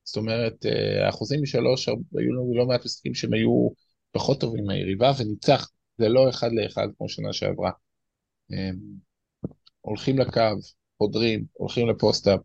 זאת 0.05 0.17
אומרת, 0.17 0.67
האחוזים 1.07 1.43
משלוש, 1.43 1.89
היו 1.89 2.33
לנו 2.33 2.55
לא 2.57 2.67
מעט 2.67 2.85
משחקים 2.85 3.15
שהם 3.15 3.33
היו 3.33 3.69
פחות 4.13 4.41
טובים 4.41 4.65
מהיריבה 4.65 5.13
וניצח, 5.19 5.71
זה 5.99 6.09
לא 6.09 6.31
אחד 6.31 6.49
לאחד 6.53 6.89
כמו 6.99 7.09
שנה 7.09 7.33
שעברה. 7.33 7.71
אמ, 8.53 8.77
הולכים 9.81 10.19
לקו, 10.19 10.41
חודרים, 10.99 11.45
הולכים 11.53 11.89
לפוסט-אפ, 11.89 12.41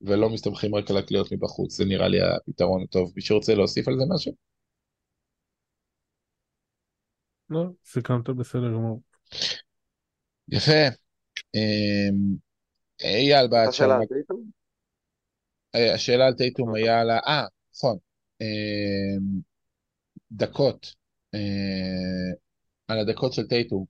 ולא 0.00 0.30
מסתמכים 0.30 0.74
רק 0.74 0.90
על 0.90 0.96
הקליעות 0.96 1.32
מבחוץ, 1.32 1.76
זה 1.76 1.84
נראה 1.84 2.08
לי 2.08 2.18
הפתרון 2.22 2.82
הטוב. 2.82 3.12
מישהו 3.16 3.36
רוצה 3.36 3.54
להוסיף 3.54 3.88
על 3.88 3.94
זה 3.98 4.04
משהו? 4.14 4.32
לא, 7.50 7.64
סיכמת 7.84 8.28
בסדר 8.28 8.68
גמור. 8.68 9.02
יפה. 10.52 10.88
אמ, 11.54 12.36
אייל 13.04 13.46
בעד 13.46 13.68
השאלה 13.68 13.96
על 13.96 14.06
טייטום? 14.06 14.50
אה, 15.74 15.94
השאלה 15.94 16.26
על 16.26 16.34
טייטום 16.34 16.74
היה 16.74 17.00
על 17.00 17.10
ה... 17.10 17.18
אה, 17.26 17.44
נכון. 17.74 17.98
אמ, 18.40 19.40
דקות, 20.32 20.94
אה, 21.34 21.40
על 22.88 22.98
הדקות 22.98 23.32
של 23.32 23.46
טייטום. 23.46 23.84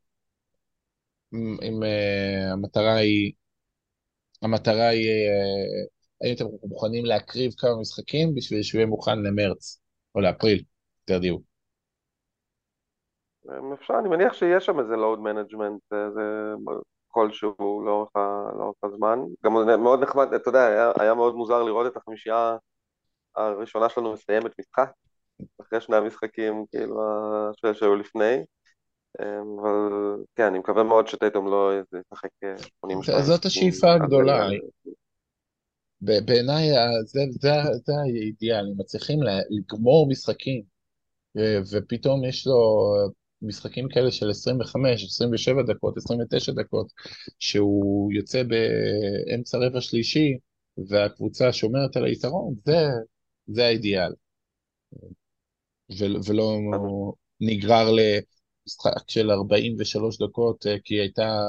אם 1.63 1.83
אה, 1.83 2.53
המטרה 2.53 2.95
היא, 2.95 3.33
המטרה 4.43 4.89
היא, 4.89 5.09
האם 6.21 6.35
אתם 6.35 6.45
מוכנים 6.63 7.05
להקריב 7.05 7.53
כמה 7.59 7.81
משחקים 7.81 8.35
בשביל 8.35 8.63
שהוא 8.63 8.79
יהיה 8.79 8.87
מוכן 8.87 9.19
למרץ 9.19 9.81
או 10.15 10.21
לאפריל, 10.21 10.65
יותר 11.01 11.21
דיוק. 11.21 11.48
אפשר, 13.75 13.95
אני 13.99 14.09
מניח 14.09 14.33
שיש 14.33 14.67
שם 14.67 14.81
איזה 14.81 14.95
load 14.95 15.19
management, 15.19 15.97
איזה 16.09 16.55
כלשהו 17.09 17.83
לאורך, 17.87 18.11
לאורך 18.59 18.77
הזמן. 18.83 19.19
גם 19.45 19.83
מאוד 19.83 20.03
נחמד, 20.03 20.35
אתה 20.35 20.49
יודע, 20.49 20.67
היה, 20.67 20.93
היה 21.01 21.15
מאוד 21.15 21.35
מוזר 21.35 21.63
לראות 21.63 21.87
את 21.93 21.97
החמישייה 21.97 22.57
הראשונה 23.37 23.89
שלנו 23.89 24.13
מסיימת 24.13 24.53
משחק, 24.61 24.91
אחרי 25.61 25.81
שני 25.81 25.97
המשחקים 25.97 26.65
כאילו 26.71 26.97
שהיו 27.73 27.97
לפני. 27.97 28.45
אמ, 29.23 29.59
אבל 29.61 30.17
כן, 30.37 30.45
אני 30.45 30.59
מקווה 30.59 30.83
מאוד 30.83 31.09
שטייטום 31.09 31.47
לא 31.47 31.73
ישחק 31.79 32.29
82. 32.61 33.23
זאת 33.23 33.45
השאיפה 33.45 33.93
הגדולה. 33.93 34.49
בעיניי 36.01 36.69
זה, 37.05 37.21
זה, 37.31 37.51
זה 37.85 37.93
האידיאל, 38.03 38.67
אם 38.67 38.81
מצליחים 38.81 39.19
לגמור 39.51 40.09
משחקים, 40.09 40.63
ופתאום 41.73 42.25
יש 42.25 42.47
לו 42.47 42.93
משחקים 43.43 43.89
כאלה 43.89 44.11
של 44.11 44.31
25, 44.31 45.05
27 45.05 45.63
דקות, 45.63 45.97
29 45.97 46.53
דקות, 46.53 46.93
שהוא 47.39 48.13
יוצא 48.13 48.43
באמצע 48.43 49.59
רבע 49.59 49.81
שלישי, 49.81 50.39
והקבוצה 50.89 51.53
שומרת 51.53 51.97
על 51.97 52.05
היתרון, 52.05 52.55
זה, 52.65 52.87
זה 53.47 53.67
האידיאל. 53.67 54.13
ולא 56.27 56.59
נגרר 57.41 57.91
למשחק 57.91 59.11
של 59.11 59.31
43 59.31 60.19
דקות 60.19 60.67
אה, 60.67 60.77
כי 60.85 60.95
הייתה, 60.95 61.41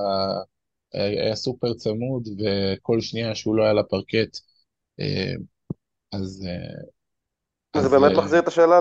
אה, 0.95 1.03
היה 1.05 1.35
סופר 1.35 1.73
צמוד 1.73 2.27
וכל 2.39 3.01
שנייה 3.01 3.35
שהוא 3.35 3.55
לא 3.55 3.63
היה 3.63 3.73
לפרקט 3.73 4.37
אה, 4.99 5.33
אז... 6.11 6.47
זה 7.78 7.89
באמת 7.89 8.17
מחזיר 8.17 8.39
את 8.39 8.47
השאלה 8.47 8.80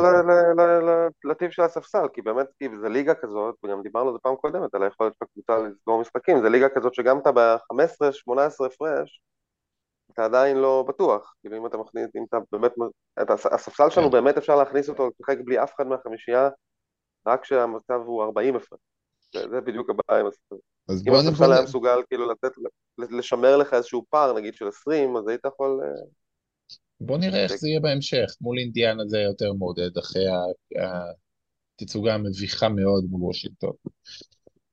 לטיב 1.25 1.51
של 1.51 1.63
הספסל, 1.63 2.09
כי 2.13 2.23
באמת, 2.23 2.47
כי 2.59 2.69
זה 2.81 2.89
ליגה 2.89 3.15
כזאת, 3.15 3.55
וגם 3.65 3.83
דיברנו 3.83 4.09
על 4.09 4.15
זה 4.15 4.19
פעם 4.23 4.37
קודמת, 4.37 4.75
על 4.75 4.83
היכולת 4.83 5.13
של 5.19 5.25
הקבוצה 5.25 5.59
לסגור 5.59 6.01
משחקים, 6.01 6.43
זה 6.43 6.49
ליגה 6.49 6.69
כזאת 6.69 6.95
שגם 6.95 7.19
אתה 7.19 7.33
ב-15-18 7.33 8.67
הפרש, 8.67 9.21
אתה 10.13 10.25
עדיין 10.25 10.57
לא 10.57 10.85
בטוח, 10.89 11.35
כאילו 11.41 11.57
אם 11.57 11.67
אתה 11.67 11.77
מכניס, 11.77 12.09
אם 12.17 12.25
אתה 12.29 12.37
באמת, 12.53 12.73
את 13.23 13.31
הספסל 13.31 13.91
שלנו 13.91 14.07
כן. 14.07 14.13
באמת 14.13 14.37
אפשר 14.37 14.57
להכניס 14.57 14.89
אותו 14.89 15.09
לשחק 15.09 15.37
בלי 15.45 15.63
אף 15.63 15.75
אחד 15.77 15.87
מהחמישייה, 15.87 16.49
רק 17.27 17.43
כשהמצב 17.43 18.01
הוא 18.07 18.23
40 18.23 18.57
הפרש. 18.57 18.81
זה, 19.35 19.61
בדיוק 19.61 19.91
הבעיה 19.91 20.21
עם 20.21 20.27
הספסל. 20.27 20.57
אם 21.09 21.15
הספסל 21.15 21.53
היה 21.53 21.63
מסוגל 21.63 22.03
כאילו 22.09 22.31
לתת, 22.31 22.53
לשמר 22.99 23.57
לך 23.57 23.75
איזשהו 23.75 24.05
פער 24.11 24.33
נגיד 24.33 24.55
של 24.55 24.69
20, 24.69 25.17
אז 25.17 25.29
היית 25.29 25.45
יכול... 25.47 25.81
אה, 27.03 27.07
בוא 27.07 27.19
נראה 27.19 27.43
איך 27.43 27.57
זה 27.57 27.69
יהיה 27.69 27.81
בהמשך, 27.81 28.37
מול 28.41 28.59
אינדיאנה 28.59 29.03
זה 29.07 29.19
יותר 29.19 29.53
מעודד 29.53 29.99
אחרי 29.99 30.25
התצוגה 31.77 32.15
המביכה 32.15 32.69
מאוד 32.69 33.05
מול 33.11 33.23
וושינגטון. 33.23 33.73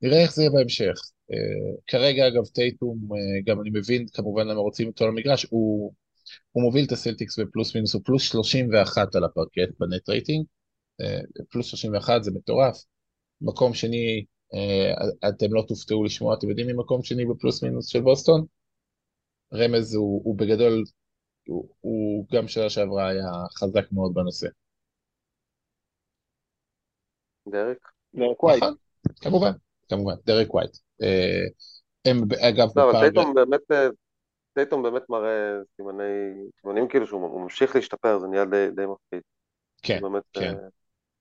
נראה 0.02 0.22
איך 0.22 0.34
זה 0.34 0.42
יהיה 0.42 0.52
בהמשך. 0.52 0.96
אה, 1.32 1.82
כרגע 1.88 2.28
אגב 2.28 2.46
טייטום, 2.46 3.00
אה, 3.12 3.46
גם 3.46 3.62
אני 3.62 3.70
מבין 3.74 4.06
כמובן 4.14 4.48
למה 4.48 4.60
רוצים 4.60 4.88
אותו 4.88 5.08
למגרש, 5.08 5.46
הוא, 5.50 5.94
הוא 6.52 6.64
מוביל 6.64 6.86
את 6.86 6.92
הסלטיקס 6.92 7.40
בפלוס 7.40 7.76
מינוס, 7.76 7.94
הוא 7.94 8.02
פלוס 8.06 8.24
31 8.24 9.16
על 9.16 9.24
הפרקט 9.24 9.80
ב 9.80 9.87
net 9.87 10.10
rating, 10.10 10.46
אה, 11.02 11.44
פלוס 11.50 11.68
31 11.68 12.24
זה 12.24 12.32
מטורף. 12.32 12.84
מקום 13.42 13.74
שני, 13.74 14.26
אתם 15.30 15.54
לא 15.54 15.64
תופתעו 15.68 16.04
לשמוע, 16.04 16.36
אתם 16.38 16.50
יודעים 16.50 16.68
מי 16.68 16.74
מקום 16.74 17.04
שני 17.04 17.26
בפלוס 17.26 17.64
מינוס 17.64 17.88
של 17.88 18.02
בוסטון? 18.02 18.46
רמז 19.54 19.96
הוא, 19.96 20.22
הוא 20.26 20.38
בגדול, 20.38 20.84
הוא, 21.48 21.70
הוא 21.82 22.26
גם 22.34 22.48
שנה 22.48 22.70
שעברה 22.70 23.08
היה 23.08 23.32
חזק 23.58 23.92
מאוד 23.92 24.14
בנושא. 24.14 24.48
דרק? 27.48 27.92
דרק 28.16 28.44
ווייט. 28.44 28.64
נכון, 28.64 28.76
כמובן. 29.22 29.52
כמובן, 29.90 30.16
דרק 30.26 30.54
ווייט. 30.54 30.78
אה, 31.02 31.46
הם 32.06 32.18
אגב... 32.50 32.68
לא, 32.76 32.92
אבל 32.92 33.00
טייטום 33.00 33.34
באמת, 33.34 33.72
אה, 33.72 33.88
טייטום 34.54 34.84
באמת 34.84 35.10
מראה 35.10 35.58
סימני, 35.76 36.04
סימנים 36.62 36.88
כאילו 36.88 37.08
שהוא 37.08 37.42
ממשיך 37.42 37.76
להשתפר, 37.76 38.20
זה 38.20 38.28
נהיה 38.28 38.46
די, 38.46 38.68
די 38.76 38.82
מפחיד. 38.86 39.22
כן, 39.82 40.02
באמת, 40.02 40.24
כן. 40.34 40.54
אה, 40.54 40.68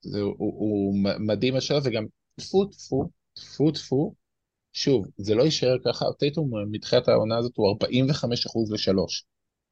זה, 0.00 0.20
הוא, 0.20 0.34
הוא 0.38 0.94
מדהים 1.26 1.56
השאלה, 1.56 1.80
וגם 1.84 2.04
טפו 2.36 2.64
טפו, 2.64 3.08
טפו 3.34 3.70
טפו, 3.70 4.14
שוב, 4.72 5.06
זה 5.16 5.34
לא 5.34 5.42
יישאר 5.42 5.76
ככה, 5.84 6.04
טייטום 6.18 6.50
מתחילת 6.70 7.08
העונה 7.08 7.38
הזאת 7.38 7.56
הוא 7.56 7.76
45% 7.82 7.86
לשלוש. 8.74 9.24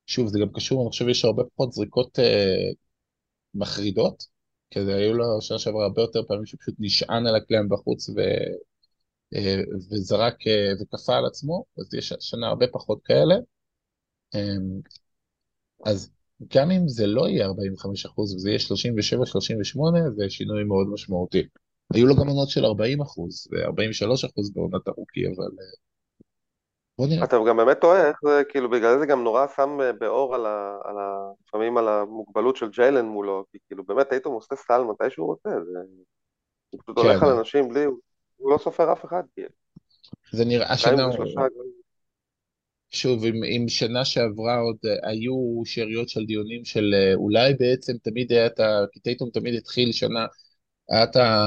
שוב, 0.07 0.29
זה 0.29 0.39
גם 0.41 0.49
קשור, 0.55 0.83
אני 0.83 0.91
חושב 0.91 1.09
יש 1.09 1.25
הרבה 1.25 1.43
פחות 1.45 1.73
זריקות 1.73 2.19
אה, 2.19 2.71
מחרידות, 3.55 4.27
כי 4.71 4.79
היו 4.79 5.15
לו 5.15 5.25
שנה 5.41 5.59
שעברה 5.59 5.85
הרבה 5.85 6.03
יותר 6.03 6.23
פעמים 6.29 6.47
שפשוט 6.47 6.75
נשען 6.79 7.27
על 7.27 7.37
הקלם 7.37 7.69
בחוץ 7.69 8.09
ו, 8.09 8.21
אה, 9.35 9.63
וזרק 9.91 10.47
אה, 10.47 10.73
וכפה 10.81 11.17
על 11.17 11.27
עצמו, 11.27 11.65
אז 11.79 11.95
יש 11.95 12.13
שנה 12.21 12.49
הרבה 12.49 12.67
פחות 12.73 13.01
כאלה. 13.05 13.35
אה, 14.35 14.57
אז 15.85 16.11
גם 16.55 16.71
אם 16.71 16.89
זה 16.89 17.07
לא 17.07 17.29
יהיה 17.29 17.47
45 17.47 18.07
אחוז 18.07 18.35
וזה 18.35 18.49
יהיה 18.51 18.59
37-38, 18.59 20.15
זה 20.17 20.31
שינוי 20.31 20.65
מאוד 20.65 20.87
משמעותי. 20.93 21.43
היו 21.95 22.07
לו 22.07 22.17
גם 22.17 22.29
עונות 22.29 22.49
של 22.49 22.65
40 22.65 23.01
אחוז 23.01 23.49
ו-43 23.53 24.27
אחוז 24.31 24.51
בעונת 24.53 24.89
הרוקי, 24.89 25.27
אבל 25.27 25.45
אה, 25.45 25.92
בוא 26.99 27.07
נראה. 27.07 27.25
אתה 27.25 27.37
גם 27.49 27.57
באמת 27.57 27.81
טועה, 27.81 28.09
איך 28.09 28.17
זה, 28.25 28.43
כאילו, 28.49 28.71
בגלל 28.71 28.99
זה 28.99 29.07
גם 29.07 29.25
נורא 29.25 29.47
שם 29.57 29.79
אה, 29.81 29.93
באור 29.93 30.35
על 30.35 30.47
ה... 30.47 30.79
על 30.85 30.99
ה 30.99 31.31
לפעמים 31.47 31.79
על 31.79 31.89
המוגבלות 31.89 32.57
של 32.57 32.69
ג'יילן 32.69 33.07
מולו, 33.07 33.45
כי 33.53 33.59
כאילו, 33.67 33.85
באמת 33.85 34.09
טייטום 34.09 34.35
עושה 34.35 34.57
סל 34.57 34.83
מתי 34.83 35.11
שהוא 35.11 35.27
רוצה, 35.27 35.49
זה... 35.51 35.79
הוא 36.71 36.81
פשוט 36.83 36.99
כן. 36.99 37.07
הולך 37.07 37.23
על 37.23 37.29
אנשים 37.29 37.69
בלי... 37.69 37.85
הוא 38.37 38.53
לא 38.53 38.59
סופר 38.59 38.93
אף 38.93 39.05
אחד, 39.05 39.23
כאילו. 39.35 39.49
זה 40.33 40.45
נראה, 40.45 40.75
גם- 40.99 41.11
שוב, 42.91 43.25
אם, 43.25 43.35
אם 43.45 43.69
שנה 43.69 44.05
שעברה 44.05 44.59
עוד 44.59 44.77
אה, 44.85 45.11
היו 45.11 45.63
שאריות 45.65 46.09
של 46.09 46.25
דיונים 46.27 46.65
של 46.65 46.95
אה, 46.95 47.15
אולי 47.15 47.55
בעצם 47.55 47.93
תמיד 48.03 48.33
היה 48.33 48.47
את 48.47 48.61
ה... 48.61 48.85
כי 48.93 49.01
טייטום 49.01 49.31
תמיד 49.31 49.55
התחיל 49.55 49.93
שנה, 49.93 50.27
היה 50.91 51.05
את 51.05 51.17
ה... 51.17 51.47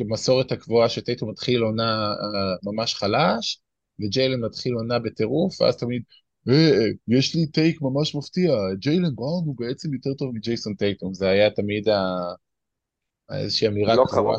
המסורת 0.00 0.52
הקבועה 0.52 0.88
שטייטום 0.88 1.30
מתחיל 1.30 1.62
עונה 1.62 2.14
ממש 2.62 2.94
חלש, 2.94 3.62
וג'יילן 4.00 4.44
מתחיל 4.44 4.74
עונה 4.74 4.98
בטירוף, 4.98 5.60
ואז 5.60 5.76
תמיד, 5.76 6.02
אה, 6.48 6.54
אה, 6.54 6.86
יש 7.08 7.34
לי 7.34 7.46
טייק 7.46 7.82
ממש 7.82 8.14
מפתיע, 8.14 8.52
ג'יילן 8.74 9.14
בראון 9.14 9.44
הוא 9.46 9.54
בעצם 9.58 9.94
יותר 9.94 10.14
טוב 10.14 10.34
מג'ייסון 10.34 10.74
טייטום, 10.74 11.14
זה 11.14 11.28
היה 11.28 11.50
תמיד 11.50 11.88
ה... 11.88 12.16
איזושהי 13.32 13.68
אמירה 13.68 13.94
לא 13.94 14.04
קבועה. 14.08 14.38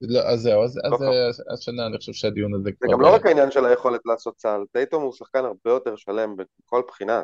לא, 0.00 0.20
אז 0.20 0.40
זהו, 0.40 0.64
אז, 0.64 0.76
לא 0.76 0.96
אז 0.96 1.02
אה, 1.02 1.54
השנה 1.54 1.86
אני 1.86 1.98
חושב 1.98 2.12
שהדיון 2.12 2.54
הזה 2.54 2.64
זה 2.64 2.70
כבר... 2.80 2.92
גם 2.92 3.00
לא 3.00 3.14
רק 3.14 3.26
העניין 3.26 3.50
של 3.50 3.64
היכולת 3.64 4.00
לעשות 4.04 4.40
סל, 4.40 4.60
טייטום 4.72 5.02
הוא 5.02 5.12
שחקן 5.12 5.44
הרבה 5.44 5.70
יותר 5.70 5.96
שלם 5.96 6.36
בכל 6.36 6.82
בחינה, 6.88 7.22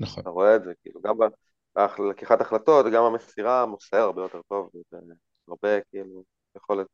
נכון. 0.00 0.20
אתה 0.20 0.30
רואה 0.30 0.56
את 0.56 0.64
זה, 0.64 0.72
כאילו, 0.82 1.00
גם 1.00 1.14
בלקיחת 1.98 2.40
החלטות, 2.40 2.86
גם 2.94 3.02
המסירה, 3.02 3.66
מוסר 3.66 3.96
הרבה 3.96 4.22
יותר 4.22 4.40
טוב, 4.48 4.70
הרבה, 5.48 5.80
כאילו, 5.90 6.22
יכולת, 6.56 6.86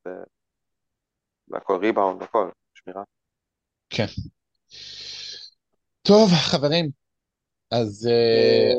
והכל 1.49 1.77
ריבאונד, 1.77 2.23
הכל, 2.23 2.49
שמירה. 2.75 3.03
כן. 3.95 4.07
טוב, 6.03 6.31
חברים, 6.51 6.91
אז 7.71 8.09
אה, 8.11 8.73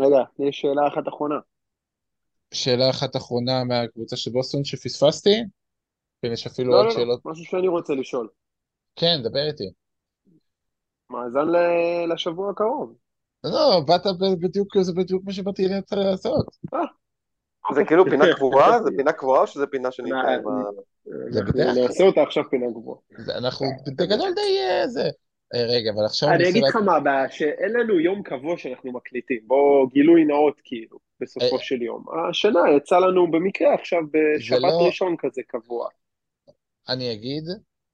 אה, 0.00 0.06
רגע, 0.06 0.24
יש 0.38 0.60
שאלה 0.60 0.88
אחת 0.88 1.08
אחרונה. 1.08 1.38
שאלה 2.54 2.90
אחת 2.90 3.16
אחרונה 3.16 3.64
מהקבוצה 3.64 4.16
של 4.16 4.30
בוסטון 4.30 4.64
שפספסתי? 4.64 5.34
כן, 6.22 6.32
יש 6.32 6.46
אפילו 6.46 6.72
לא, 6.72 6.78
עוד 6.78 6.84
לא, 6.84 6.90
לא, 6.90 6.94
שאלות. 6.94 7.20
משהו 7.24 7.44
שאני 7.44 7.68
רוצה 7.68 7.94
לשאול. 7.94 8.28
כן, 8.96 9.20
דבר 9.22 9.46
איתי. 9.46 9.70
מאזן 11.10 11.48
ל- 11.48 12.12
לשבוע 12.12 12.50
הקרוב. 12.50 12.94
לא, 13.44 13.80
באת 13.86 14.02
בדיוק, 14.40 14.78
זה 14.80 14.92
בדיוק 14.92 15.22
מה 15.26 15.32
שבאתי 15.32 15.62
לעשות. 15.92 16.46
זה 17.74 17.84
כאילו 17.84 18.04
פינה 18.04 18.24
קבועה? 18.36 18.82
זה 18.82 18.90
פינה 18.96 19.12
קבועה 19.12 19.40
או 19.40 19.46
שזה 19.46 19.66
פינה 19.66 19.88
ה... 19.88 20.28
זה 21.30 21.42
בדרך 21.42 21.74
כלל. 21.74 21.82
נעשה 21.82 22.04
אותה 22.04 22.22
עכשיו 22.22 22.44
פינה 22.50 22.66
גבוהה. 22.70 22.98
אנחנו 23.38 23.66
בגדול 23.96 24.34
די 24.34 24.60
אה, 24.60 24.88
זה. 24.88 25.10
אה, 25.54 25.66
רגע, 25.66 25.90
אבל 25.90 26.04
עכשיו 26.04 26.28
אני 26.28 26.48
אגיד 26.48 26.62
לך. 26.64 26.76
מה 26.76 26.96
הבעיה, 26.96 27.30
שאין 27.30 27.72
לנו 27.72 28.00
יום 28.00 28.22
קבוע 28.22 28.58
שאנחנו 28.58 28.92
מקליטים. 28.92 29.40
בוא, 29.46 29.88
גילוי 29.92 30.24
נאות 30.24 30.60
כאילו, 30.64 30.98
בסופו 31.20 31.56
אה. 31.56 31.62
של 31.62 31.82
יום. 31.82 32.04
השנה 32.30 32.60
יצא 32.76 32.98
לנו 32.98 33.30
במקרה 33.30 33.74
עכשיו 33.74 34.00
בשבת 34.12 34.60
לא- 34.60 34.86
ראשון 34.86 35.16
כזה 35.18 35.42
קבוע. 35.46 35.88
אני 36.88 37.12
אגיד 37.12 37.44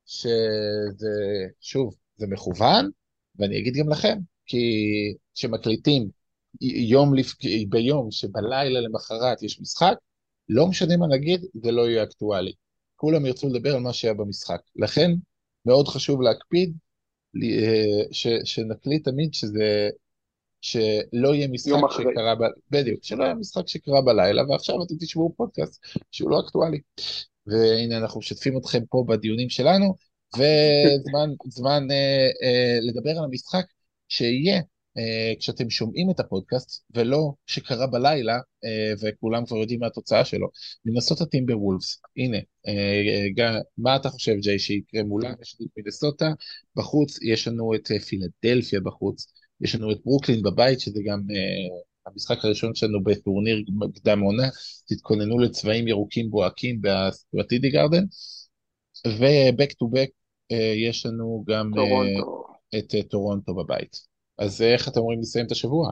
שזה, 0.07 1.15
שוב, 1.61 1.95
זה 2.17 2.27
מכוון, 2.27 2.91
ואני 3.39 3.59
אגיד 3.59 3.75
גם 3.75 3.89
לכם, 3.89 4.19
כי 4.47 4.65
כשמקליטים 5.35 6.09
יום 6.61 7.15
לפ... 7.15 7.33
ביום 7.69 8.11
שבלילה 8.11 8.81
למחרת 8.81 9.43
יש 9.43 9.61
משחק, 9.61 9.95
לא 10.49 10.67
משנה 10.67 10.97
מה 10.97 11.07
נגיד, 11.07 11.41
זה 11.55 11.73
לא 11.73 11.89
יהיה 11.89 12.03
אקטואלי. 12.03 12.53
כולם 12.97 13.27
ירצו 13.27 13.49
לדבר 13.49 13.75
על 13.75 13.81
מה 13.81 13.93
שהיה 13.93 14.15
במשחק. 14.15 14.61
לכן, 14.77 15.11
מאוד 15.67 15.89
חשוב 15.89 16.23
להקפיד 16.23 16.77
אה, 17.43 18.03
ש... 18.13 18.27
שנקליט 18.45 19.05
תמיד 19.05 19.35
שזה... 19.35 19.89
שלא 20.61 21.35
יהיה 21.35 21.49
משחק. 21.49 21.77
שקרה, 21.91 22.35
ב... 22.35 22.41
בדיוק, 22.71 23.05
שלא 23.05 23.25
יהיה 23.25 23.35
משחק 23.35 23.69
שקרה 23.69 24.03
בלילה, 24.03 24.43
ועכשיו 24.51 24.83
אתם 24.83 24.95
תשמעו 25.01 25.35
פודקאסט 25.37 25.87
שהוא 26.11 26.31
לא 26.31 26.41
אקטואלי. 26.41 26.81
והנה 27.47 27.97
אנחנו 27.97 28.21
משתפים 28.21 28.59
אתכם 28.59 28.81
פה 28.91 29.05
בדיונים 29.09 29.51
שלנו, 29.51 29.97
וזמן 30.37 31.31
זמן, 31.57 31.91
אה, 31.91 32.29
אה, 32.43 32.79
לדבר 32.81 33.11
על 33.11 33.25
המשחק 33.25 33.65
שיהיה 34.09 34.61
כשאתם 35.39 35.71
שומעים 35.71 36.11
את 36.11 36.21
הפודקאסט, 36.21 36.85
ולא 36.95 37.33
שקרה 37.47 37.87
בלילה, 37.87 38.35
אה, 38.65 38.93
וכולם 39.01 39.47
כבר 39.47 39.57
יודעים 39.57 39.81
מה 39.81 39.87
התוצאה 39.87 40.25
שלו. 40.25 40.49
מנסוטה 40.85 41.27
טימבר 41.27 41.59
וולפס, 41.59 42.01
הנה, 42.17 42.39
אה, 42.69 43.29
גם, 43.37 43.55
מה 43.79 43.97
אתה 43.97 44.09
חושב 44.09 44.35
ג'יי 44.41 44.59
שיקרה 44.59 45.03
מולם? 45.03 45.35
יש 45.43 45.57
לנו 45.61 45.69
את 45.69 45.85
מנסוטה 45.85 46.33
בחוץ, 46.77 47.23
יש 47.23 47.49
לנו 47.49 47.75
את 47.75 47.91
אה, 47.91 47.99
פילדלפיה 48.01 48.81
בחוץ, 48.81 49.27
יש 49.61 49.75
לנו 49.75 49.93
את 49.93 49.99
ברוקלין 50.05 50.43
בבית, 50.43 50.81
שזה 50.81 51.01
גם 51.07 51.21
אה, 51.31 51.79
המשחק 52.07 52.45
הראשון 52.45 52.75
שלנו 52.75 53.03
בטורניר 53.03 53.65
קדם 53.95 54.21
עונה, 54.21 54.49
תתכוננו 54.89 55.39
לצבעים 55.39 55.89
ירוקים 55.89 56.31
בוהקים 56.31 56.81
ב-TD 57.35 57.71
Garden, 57.71 58.05
ו-back 59.07 59.71
to 59.71 59.97
back 59.97 60.11
אה, 60.53 60.75
יש 60.77 61.07
לנו 61.07 61.45
גם 61.49 61.71
אה, 61.75 61.85
טורונטו. 61.85 62.45
את 62.79 62.95
אה, 62.95 63.03
טורונטו 63.03 63.55
בבית. 63.55 64.14
אז 64.39 64.63
אה, 64.63 64.73
איך 64.73 64.89
אתם 64.89 65.01
אומרים 65.01 65.21
לסיים 65.21 65.47
את 65.47 65.51
השבוע? 65.51 65.91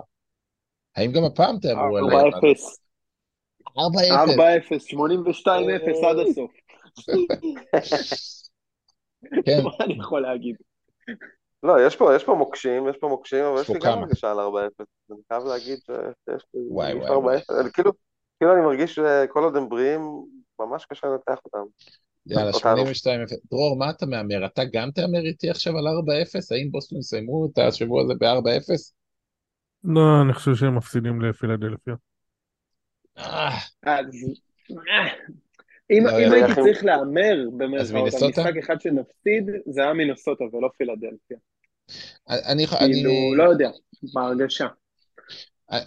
האם 0.97 1.13
גם 1.13 1.25
הפעם 1.25 1.59
תעברו 1.59 1.97
על 1.97 2.05
4-0. 2.05 2.37
4-0? 3.69 3.71
4-0, 3.71 3.79
82-0 4.93 6.07
עד 6.07 6.17
הסוף. 6.29 6.51
כן, 9.47 9.65
מה 9.65 9.71
אני 9.81 9.99
יכול 9.99 10.23
להגיד? 10.23 10.57
לא, 11.63 11.87
יש 11.87 11.97
פה, 11.97 12.17
יש 12.17 12.25
פה 12.25 12.35
מוקשים, 12.35 12.89
יש 12.89 12.97
פה 12.97 13.09
מוקשים, 13.09 13.45
אבל 13.45 13.61
יש 13.61 13.71
לי 13.71 13.79
גם. 13.83 13.99
הרגשה 13.99 14.31
על 14.31 14.39
4-0. 14.39 14.41
אני 15.11 15.19
חייב 15.29 15.45
להגיד 15.45 15.79
שיש 15.79 16.45
לי 16.55 16.61
וואי, 16.71 16.91
יש 16.91 16.97
וואי, 16.97 17.17
וואי. 17.17 17.37
4-0. 17.39 17.61
אני 17.61 17.73
כאילו, 17.73 17.93
כאילו 18.39 18.53
אני 18.55 18.61
מרגיש 18.61 18.95
שכל 18.95 19.45
עוד 19.45 19.57
הם 19.57 19.69
בריאים, 19.69 20.25
ממש 20.61 20.85
קשה 20.85 21.07
לנתח 21.07 21.39
אותם. 21.45 21.65
יאללה, 22.27 22.51
אותנו. 22.51 22.83
82-0. 22.83 22.87
דרור, 23.51 23.77
מה 23.79 23.91
אתה 23.91 24.07
מהמר? 24.07 24.47
אתה 24.47 24.63
גם 24.73 24.91
תהמר 24.91 25.21
איתי 25.21 25.51
עכשיו 25.51 25.79
על 25.79 25.85
4-0? 25.87 25.91
האם 26.51 26.71
בוסטון 26.71 26.99
יסיימו 26.99 27.47
את 27.47 27.59
השבוע 27.59 28.03
הזה 28.03 28.15
ב-4-0? 28.15 28.93
לא, 29.85 30.23
אני 30.25 30.33
חושב 30.33 30.55
שהם 30.55 30.77
מפסידים 30.77 31.21
לפילדלפיה. 31.21 31.95
אה, 33.19 33.59
אה, 33.87 33.99
אם 35.91 36.05
לא, 36.07 36.11
הייתי. 36.11 36.55
צריך 36.55 36.85
להמר 36.85 37.49
במרכאות 37.57 38.15
על? 38.23 38.29
משחק 38.29 38.57
אחד 38.59 38.81
שנפסיד, 38.81 39.51
זה 39.67 39.83
היה 39.83 39.93
מינסוטה 39.93 40.45
ולא 40.45 40.69
פילדלפיה. 40.77 41.37
אני, 42.29 42.67
כאילו, 42.67 42.81
אני, 42.81 43.37
לא 43.37 43.45
יודע, 43.45 43.71
בהרגשה. 44.15 44.67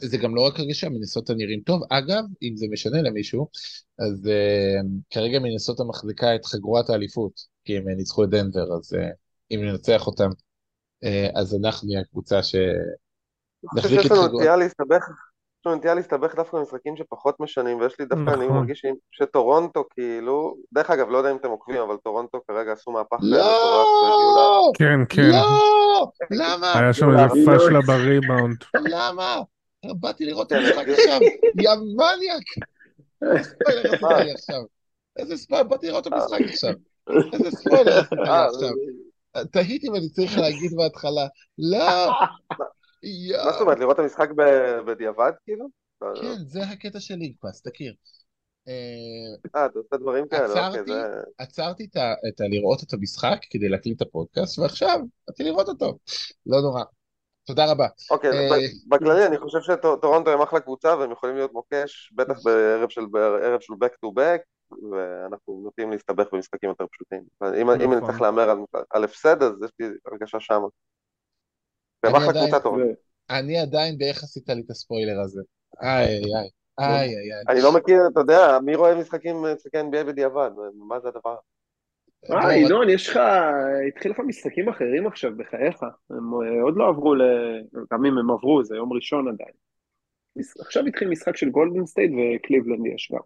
זה 0.01 0.17
גם 0.17 0.35
לא 0.35 0.41
רק 0.41 0.59
הרגשה, 0.59 0.89
מינסוטה 0.89 1.33
נראים 1.33 1.59
טוב. 1.59 1.81
אגב, 1.89 2.23
אם 2.43 2.57
זה 2.57 2.65
משנה 2.71 3.01
למישהו, 3.01 3.47
אז 3.99 4.25
uh, 4.25 4.85
כרגע 5.09 5.39
מינסוטה 5.39 5.83
מחזיקה 5.83 6.35
את 6.35 6.45
חגורת 6.45 6.89
האליפות, 6.89 7.31
כי 7.65 7.77
הם 7.77 7.89
אה, 7.89 7.95
ניצחו 7.95 8.23
את 8.23 8.29
דנבר, 8.29 8.73
אז 8.77 8.93
uh, 8.93 8.97
אם 9.51 9.59
ננצח 9.63 10.07
אותם, 10.07 10.29
uh, 11.05 11.39
אז 11.39 11.55
אנחנו 11.55 11.87
נהיה 11.87 12.01
הקבוצה 12.01 12.43
ש... 12.43 12.55
אני 12.55 13.81
חושב 13.81 13.87
נחזיק 13.87 14.01
שיש 14.01 14.05
את 14.05 14.11
לנו 14.11 14.21
חגורת. 14.21 14.41
נטייה 14.41 14.55
להסתבך, 14.55 15.09
יש 15.59 15.65
לנו 15.65 15.75
נטייה 15.75 15.93
להסתבך 15.93 16.35
דווקא 16.35 16.57
במשחקים 16.57 16.97
שפחות 16.97 17.39
משנים, 17.39 17.79
ויש 17.79 17.99
לי 17.99 18.05
דווקא, 18.05 18.29
אני 18.33 18.45
נכון. 18.45 18.57
מרגיש 18.57 18.81
שטורונטו 19.11 19.83
כאילו, 19.89 20.55
דרך 20.73 20.89
אגב, 20.89 21.09
לא 21.09 21.17
יודע 21.17 21.31
אם 21.31 21.37
אתם 21.37 21.49
עוקבים, 21.49 21.81
אבל 21.81 21.97
טורונטו 21.97 22.39
כרגע 22.47 22.71
עשו 22.71 22.91
מהפך 22.91 23.17
לא! 23.21 24.71
כן, 24.77 24.99
כן. 25.09 25.31
לא! 25.31 26.11
למה? 26.31 26.79
היה 26.79 26.93
שם 26.93 27.09
לא, 27.09 27.23
איזה 27.23 27.51
לא. 27.51 27.57
פשלה 27.57 27.79
בריבאונד. 27.81 28.57
למה? 28.75 29.41
באתי 29.93 30.25
לראות 30.25 30.47
את 30.47 30.57
כן, 30.57 30.63
המשחק 30.65 30.83
אני- 30.83 30.93
עכשיו, 30.93 31.19
יא 31.61 31.69
מניאק! 31.95 32.43
איזה 33.21 33.97
ספוילר 33.97 34.33
עכשיו? 34.33 34.61
איזה 35.17 35.37
ספוילר, 35.37 35.63
באתי 35.63 35.87
לראות 35.87 36.07
את 36.07 36.13
המשחק 36.13 36.39
עכשיו. 36.49 36.73
איזה 37.33 37.51
ספוילר 37.51 37.99
אה, 38.27 38.45
עכשיו? 38.45 38.69
תהיתי 39.51 39.87
אם 39.87 39.95
אני 39.95 40.09
צריך 40.09 40.37
להגיד 40.37 40.71
בהתחלה, 40.77 41.27
לא! 41.57 42.11
מה 43.45 43.51
זאת! 43.51 43.61
אומרת, 43.61 43.79
לראות 43.79 43.95
את 43.99 44.03
המשחק 44.03 44.29
בדיעבד 44.87 45.31
כאילו? 45.45 45.67
לא, 46.01 46.13
לא. 46.13 46.21
כן, 46.21 46.35
זה 46.45 46.63
הקטע 46.63 46.99
של 46.99 47.15
ליגפאס, 47.15 47.61
תכיר. 47.61 47.93
אה, 48.67 48.73
אה, 49.55 49.65
אתה 49.65 49.79
עושה 49.79 49.97
דברים 49.97 50.27
כאלה, 50.27 50.47
אוקיי, 50.47 50.61
עצרתי, 50.63 50.91
זה... 50.91 51.01
עצרתי 51.37 51.85
את 51.91 51.95
ה- 51.95 52.13
את 52.85 52.93
המשחק 52.93 53.37
כדי 53.49 53.69
להקליט 53.69 53.97
את 54.01 54.07
הפודקאסט, 54.07 54.59
ועכשיו 54.59 54.99
באתי 55.27 55.43
לראות 55.43 55.69
אותו. 55.69 55.97
לא 56.45 56.61
נורא. 56.61 56.83
תודה 57.45 57.71
רבה. 57.71 57.87
אוקיי, 58.11 58.29
אה, 58.29 58.49
ב- 58.57 58.95
בכללי 58.95 59.25
אני 59.25 59.37
חושב 59.37 59.59
שטורונטו 59.61 60.31
הם 60.31 60.41
אחלה 60.41 60.59
קבוצה 60.59 60.95
והם 60.97 61.11
יכולים 61.11 61.35
להיות 61.35 61.53
מוקש, 61.53 62.13
בטח 62.15 62.43
בערב 62.43 62.89
של 62.89 63.05
בערב 63.11 63.59
של 63.59 63.73
back 63.73 63.93
to 64.05 64.09
back, 64.19 64.41
ואנחנו 64.91 65.61
נוטים 65.63 65.91
להסתבך 65.91 66.25
במשחקים 66.33 66.69
יותר 66.69 66.85
פשוטים. 66.91 67.23
אם 67.43 67.55
אם 67.55 67.71
אני 67.71 67.95
נכון. 67.95 68.07
צריך 68.09 68.21
להמר 68.21 68.49
על- 68.49 68.59
על 68.89 69.03
הפסד, 69.03 69.43
אז 69.43 69.53
יש 69.65 69.71
לי 69.79 69.87
הרגשה 70.05 70.39
שמה. 70.39 70.67
והם 72.03 72.15
אחלה 72.15 72.33
קבוצה 72.33 72.59
טורונטו. 72.59 73.01
אני 73.29 73.59
עדיין 73.59 73.97
באיך 73.97 74.23
עשית 74.23 74.49
לי 74.49 74.61
את 74.65 74.69
הספוילר 74.69 75.21
הזה. 75.23 75.41
איי 75.81 76.05
איי. 76.07 76.49
איי 76.79 76.89
איי 76.89 77.15
איי. 77.15 77.43
אני 77.49 77.61
לא 77.61 77.71
מכיר, 77.73 78.01
אתה 78.11 78.19
יודע, 78.19 78.59
מי 78.65 78.75
רואה 78.75 78.95
משחקים, 78.95 79.35
משחקי 79.55 79.77
NBA 79.79 80.03
בדיעבד? 80.07 80.49
מה 80.87 80.99
זה 80.99 81.07
הדבר? 81.07 81.35
אה, 82.31 82.55
ינון, 82.57 82.89
יש 82.89 83.09
לך, 83.09 83.19
התחיל 83.87 84.11
לך 84.11 84.19
משחקים 84.19 84.69
אחרים 84.69 85.07
עכשיו, 85.07 85.31
בחייך. 85.37 85.75
הם 86.09 86.33
אה, 86.33 86.61
עוד 86.61 86.73
לא 86.77 86.87
עברו 86.87 87.15
ל... 87.15 87.21
גם 87.93 88.05
אם 88.05 88.17
הם 88.17 88.31
עברו, 88.31 88.63
זה 88.63 88.75
יום 88.75 88.93
ראשון 88.93 89.27
עדיין. 89.27 89.51
עכשיו 90.59 90.85
התחיל 90.85 91.09
משחק 91.09 91.37
של 91.37 91.49
גולדן 91.49 91.85
סטייט 91.85 92.11
וקליבלנד 92.11 92.85
יש 92.95 93.11
גם. 93.13 93.19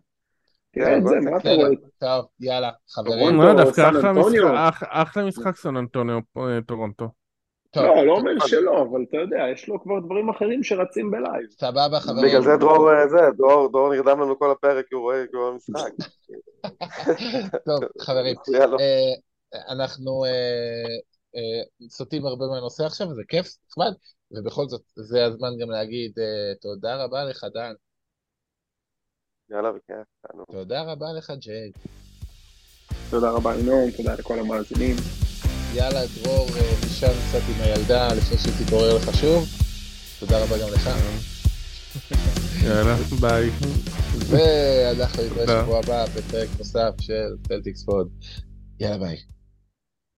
תראה 0.72 0.98
את 0.98 1.08
זה, 1.08 1.16
מה 1.20 1.30
אתה 1.30 1.40
בסדר, 1.40 1.56
רואה? 1.56 1.70
טוב, 2.00 2.26
יאללה, 2.40 2.72
חברים. 2.90 3.36
דווקא. 3.58 3.82
משחק- 4.72 4.88
אחלה 4.90 5.26
משחק 5.26 5.56
סן 5.56 5.78
אנטוניו 5.78 6.20
אה, 6.38 6.60
טורונטו. 6.68 7.10
טוב, 7.72 7.84
לא, 7.84 8.06
לא 8.06 8.14
אומר 8.14 8.32
שלא, 8.48 8.82
אבל 8.82 9.06
אתה 9.10 9.18
יודע, 9.18 9.38
יש 9.54 9.68
לו 9.68 9.82
כבר 9.84 10.00
דברים 10.00 10.30
אחרים 10.30 10.64
שרצים 10.64 11.12
ב 11.12 11.18
live. 11.18 11.50
סבבה, 11.50 12.00
חברים. 12.00 12.26
בגלל 12.26 12.42
זה 12.42 12.58
דרור, 12.60 12.92
אה, 12.92 13.08
זה, 13.08 13.18
דרור, 13.38 13.72
דרור 13.72 13.94
נרדם 13.94 14.20
לנו 14.20 14.40
כל 14.40 14.52
הפרק, 14.52 14.86
כי 14.88 14.96
הוא 14.96 15.02
רואה, 15.02 15.24
כי 15.32 15.36
הוא 15.36 15.44
רואה 15.44 15.56
משחק. 15.56 15.92
טוב, 17.68 17.80
חברים. 18.02 18.36
אה, 18.82 19.74
אנחנו 19.74 20.26
אה, 20.26 21.90
סוטים 21.90 22.26
הרבה 22.26 22.46
מהנושא 22.54 22.84
עכשיו, 22.84 23.08
וזה 23.08 23.22
כיף, 23.28 23.48
נחמד, 23.70 23.94
ובכל 24.32 24.68
זאת, 24.68 24.82
זה 24.96 25.26
הזמן 25.26 25.50
גם 25.62 25.70
להגיד 25.70 26.12
תודה 26.62 27.04
רבה 27.04 27.24
לך, 27.24 27.46
דן. 27.54 27.74
יאללה, 29.50 29.72
בכיף. 29.72 30.36
תודה 30.52 30.82
רבה 30.82 31.08
לך, 31.18 31.32
ג'יי. 31.40 31.72
תודה 33.10 33.32
רבה 33.32 33.56
ינון, 33.56 33.92
תודה 33.98 34.14
לכל 34.14 34.40
המאזינים. 34.40 34.96
יאללה, 35.74 36.02
דרור, 36.24 36.48
אה, 36.56 36.76
תישן 36.82 37.08
קצת 37.30 37.42
עם 37.50 37.62
הילדה 37.62 38.14
לפני 38.14 38.38
שהיא 38.38 38.54
תתעורר 38.66 38.98
לך 38.98 39.16
שוב. 39.16 39.48
תודה 40.20 40.44
רבה 40.44 40.58
גם 40.58 40.68
לך. 40.74 40.90
יאללה, 42.64 42.96
ביי. 43.20 43.50
ואנחנו 44.18 45.24
נתראה. 45.24 45.64
שבוע 45.64 45.80
הבא 45.80 46.06
בפרק 46.06 46.50
נוסף 46.58 46.92
של 47.02 47.36
סלטיקס 47.48 47.84
Pod. 47.84 48.08
יאללה 48.80 48.98
ביי. 48.98 49.18